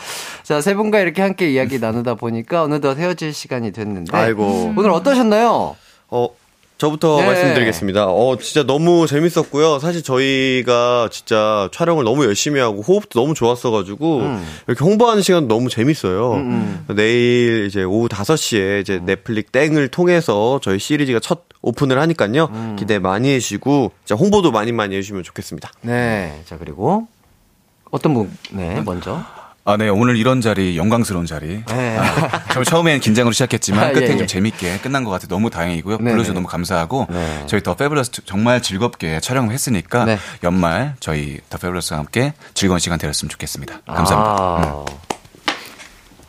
자, 0.43 0.61
세 0.61 0.73
분과 0.73 0.99
이렇게 0.99 1.21
함께 1.21 1.49
이야기 1.49 1.79
나누다 1.79 2.15
보니까 2.15 2.63
어느덧 2.63 2.97
헤어질 2.97 3.33
시간이 3.33 3.71
됐는데. 3.71 4.15
아이고. 4.15 4.73
오늘 4.75 4.91
어떠셨나요? 4.91 5.75
어, 6.09 6.27
저부터 6.79 7.17
네. 7.17 7.27
말씀드리겠습니다. 7.27 8.05
어, 8.07 8.37
진짜 8.37 8.63
너무 8.63 9.05
재밌었고요. 9.05 9.79
사실 9.79 10.01
저희가 10.01 11.09
진짜 11.11 11.69
촬영을 11.73 12.05
너무 12.05 12.23
열심히 12.23 12.61
하고 12.61 12.81
호흡도 12.81 13.19
너무 13.19 13.33
좋았어가지고 13.33 14.21
이렇게 14.65 14.83
홍보하는 14.83 15.21
시간 15.21 15.49
너무 15.49 15.69
재밌어요. 15.69 16.41
내일 16.95 17.65
이제 17.67 17.83
오후 17.83 18.07
5시에 18.07 18.79
이제 18.81 18.99
넷플릭 19.03 19.51
땡을 19.51 19.89
통해서 19.89 20.61
저희 20.63 20.79
시리즈가 20.79 21.19
첫 21.19 21.43
오픈을 21.61 21.99
하니까요. 21.99 22.75
기대 22.79 22.97
많이 22.97 23.29
해주시고 23.33 23.91
진짜 24.05 24.17
홍보도 24.17 24.51
많이 24.51 24.71
많이 24.71 24.95
해주시면 24.95 25.23
좋겠습니다. 25.23 25.71
네. 25.81 26.41
자, 26.45 26.57
그리고 26.57 27.07
어떤 27.91 28.13
분, 28.13 28.31
네, 28.51 28.81
먼저. 28.85 29.21
아, 29.65 29.77
네, 29.77 29.87
오늘 29.89 30.15
이런 30.17 30.41
자리, 30.41 30.77
영광스러운 30.77 31.25
자리. 31.25 31.63
네. 31.65 31.99
저 32.53 32.63
처음에는 32.63 33.01
긴장으로 33.01 33.33
시작했지만 33.33 33.83
아, 33.89 33.91
끝에 33.91 34.07
예, 34.07 34.13
예. 34.13 34.17
좀 34.17 34.25
재밌게 34.25 34.79
끝난 34.79 35.03
것 35.03 35.11
같아 35.11 35.27
너무 35.27 35.49
다행이고요. 35.49 35.97
네네. 35.97 36.11
불러주셔서 36.11 36.33
너무 36.33 36.47
감사하고 36.47 37.07
네. 37.09 37.43
저희 37.47 37.61
더 37.61 37.75
페블러스 37.75 38.11
정말 38.25 38.61
즐겁게 38.61 39.19
촬영을 39.19 39.53
했으니까 39.53 40.05
네. 40.05 40.17
연말 40.43 40.95
저희 40.99 41.39
더 41.49 41.57
페블러스와 41.57 41.99
함께 41.99 42.33
즐거운 42.53 42.79
시간 42.79 42.97
되었으면 42.97 43.29
좋겠습니다. 43.29 43.81
감사합니다. 43.85 44.43
아, 44.43 44.85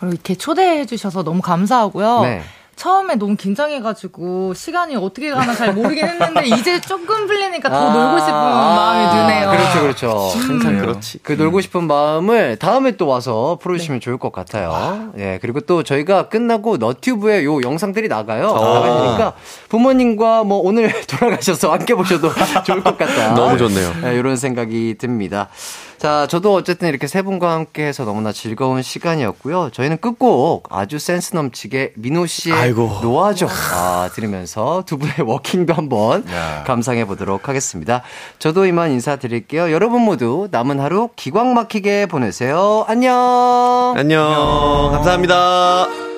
그리고 0.01 0.12
이렇게 0.15 0.35
초대해 0.35 0.85
주셔서 0.85 1.23
너무 1.23 1.40
감사하고요. 1.40 2.43
네. 2.81 2.82
처음에 2.82 3.15
너무 3.16 3.36
긴장해가지고 3.36 4.55
시간이 4.55 4.97
어떻게 4.97 5.31
가나 5.31 5.55
잘 5.55 5.74
모르긴 5.74 6.07
했는데 6.07 6.47
이제 6.48 6.81
조금 6.81 7.27
풀리니까 7.27 7.69
더 7.69 7.77
아, 7.77 7.93
놀고 7.93 8.19
싶은 8.20 8.32
마음이 8.32 9.16
드네요. 9.20 9.51
그렇죠, 9.51 9.81
그렇죠. 9.82 10.39
항상 10.48 10.78
그렇지. 10.78 11.19
그 11.23 11.32
놀고 11.32 11.61
싶은 11.61 11.86
마음을 11.86 12.57
다음에 12.57 12.93
또 12.93 13.07
와서 13.07 13.59
풀어주시면 13.61 14.01
좋을 14.01 14.16
것 14.16 14.32
같아요. 14.32 15.12
예, 15.19 15.39
그리고 15.43 15.61
또 15.61 15.82
저희가 15.82 16.28
끝나고 16.31 16.78
너튜브에 16.78 17.44
요 17.44 17.61
영상들이 17.61 18.09
나가요. 18.09 18.47
나가니까 18.55 19.35
부모님과 19.69 20.44
뭐 20.44 20.59
오늘 20.59 20.90
돌아가셔서 21.07 21.73
함께 21.73 21.94
보셔도 21.94 22.31
좋을 22.65 22.82
것 22.82 22.97
같다. 22.97 23.35
너무 23.35 23.59
좋네요. 23.59 23.93
예, 24.07 24.16
이런 24.16 24.36
생각이 24.36 24.97
듭니다. 24.98 25.48
자, 26.01 26.27
저도 26.27 26.55
어쨌든 26.55 26.89
이렇게 26.89 27.07
세 27.07 27.21
분과 27.21 27.53
함께 27.53 27.85
해서 27.87 28.07
너무나 28.07 28.33
즐거운 28.33 28.81
시간이었고요. 28.81 29.69
저희는 29.71 29.99
끝곡 29.99 30.69
아주 30.71 30.99
센스 30.99 31.35
넘치게 31.35 31.93
민호 31.97 32.25
씨의 32.25 32.57
아이고. 32.57 33.01
놓아줘 33.03 33.47
아, 33.75 34.09
들으면서 34.15 34.83
두 34.87 34.97
분의 34.97 35.17
워킹도 35.27 35.75
한번 35.75 36.25
야. 36.33 36.65
감상해 36.67 37.05
보도록 37.05 37.51
하겠습니다. 37.51 38.03
저도 38.39 38.65
이만 38.65 38.93
인사드릴게요. 38.93 39.73
여러분 39.73 40.01
모두 40.01 40.49
남은 40.51 40.81
하루 40.81 41.11
기광 41.17 41.53
막히게 41.53 42.07
보내세요. 42.07 42.87
안녕. 42.89 43.93
안녕. 43.95 44.89
감사합니다. 44.93 46.10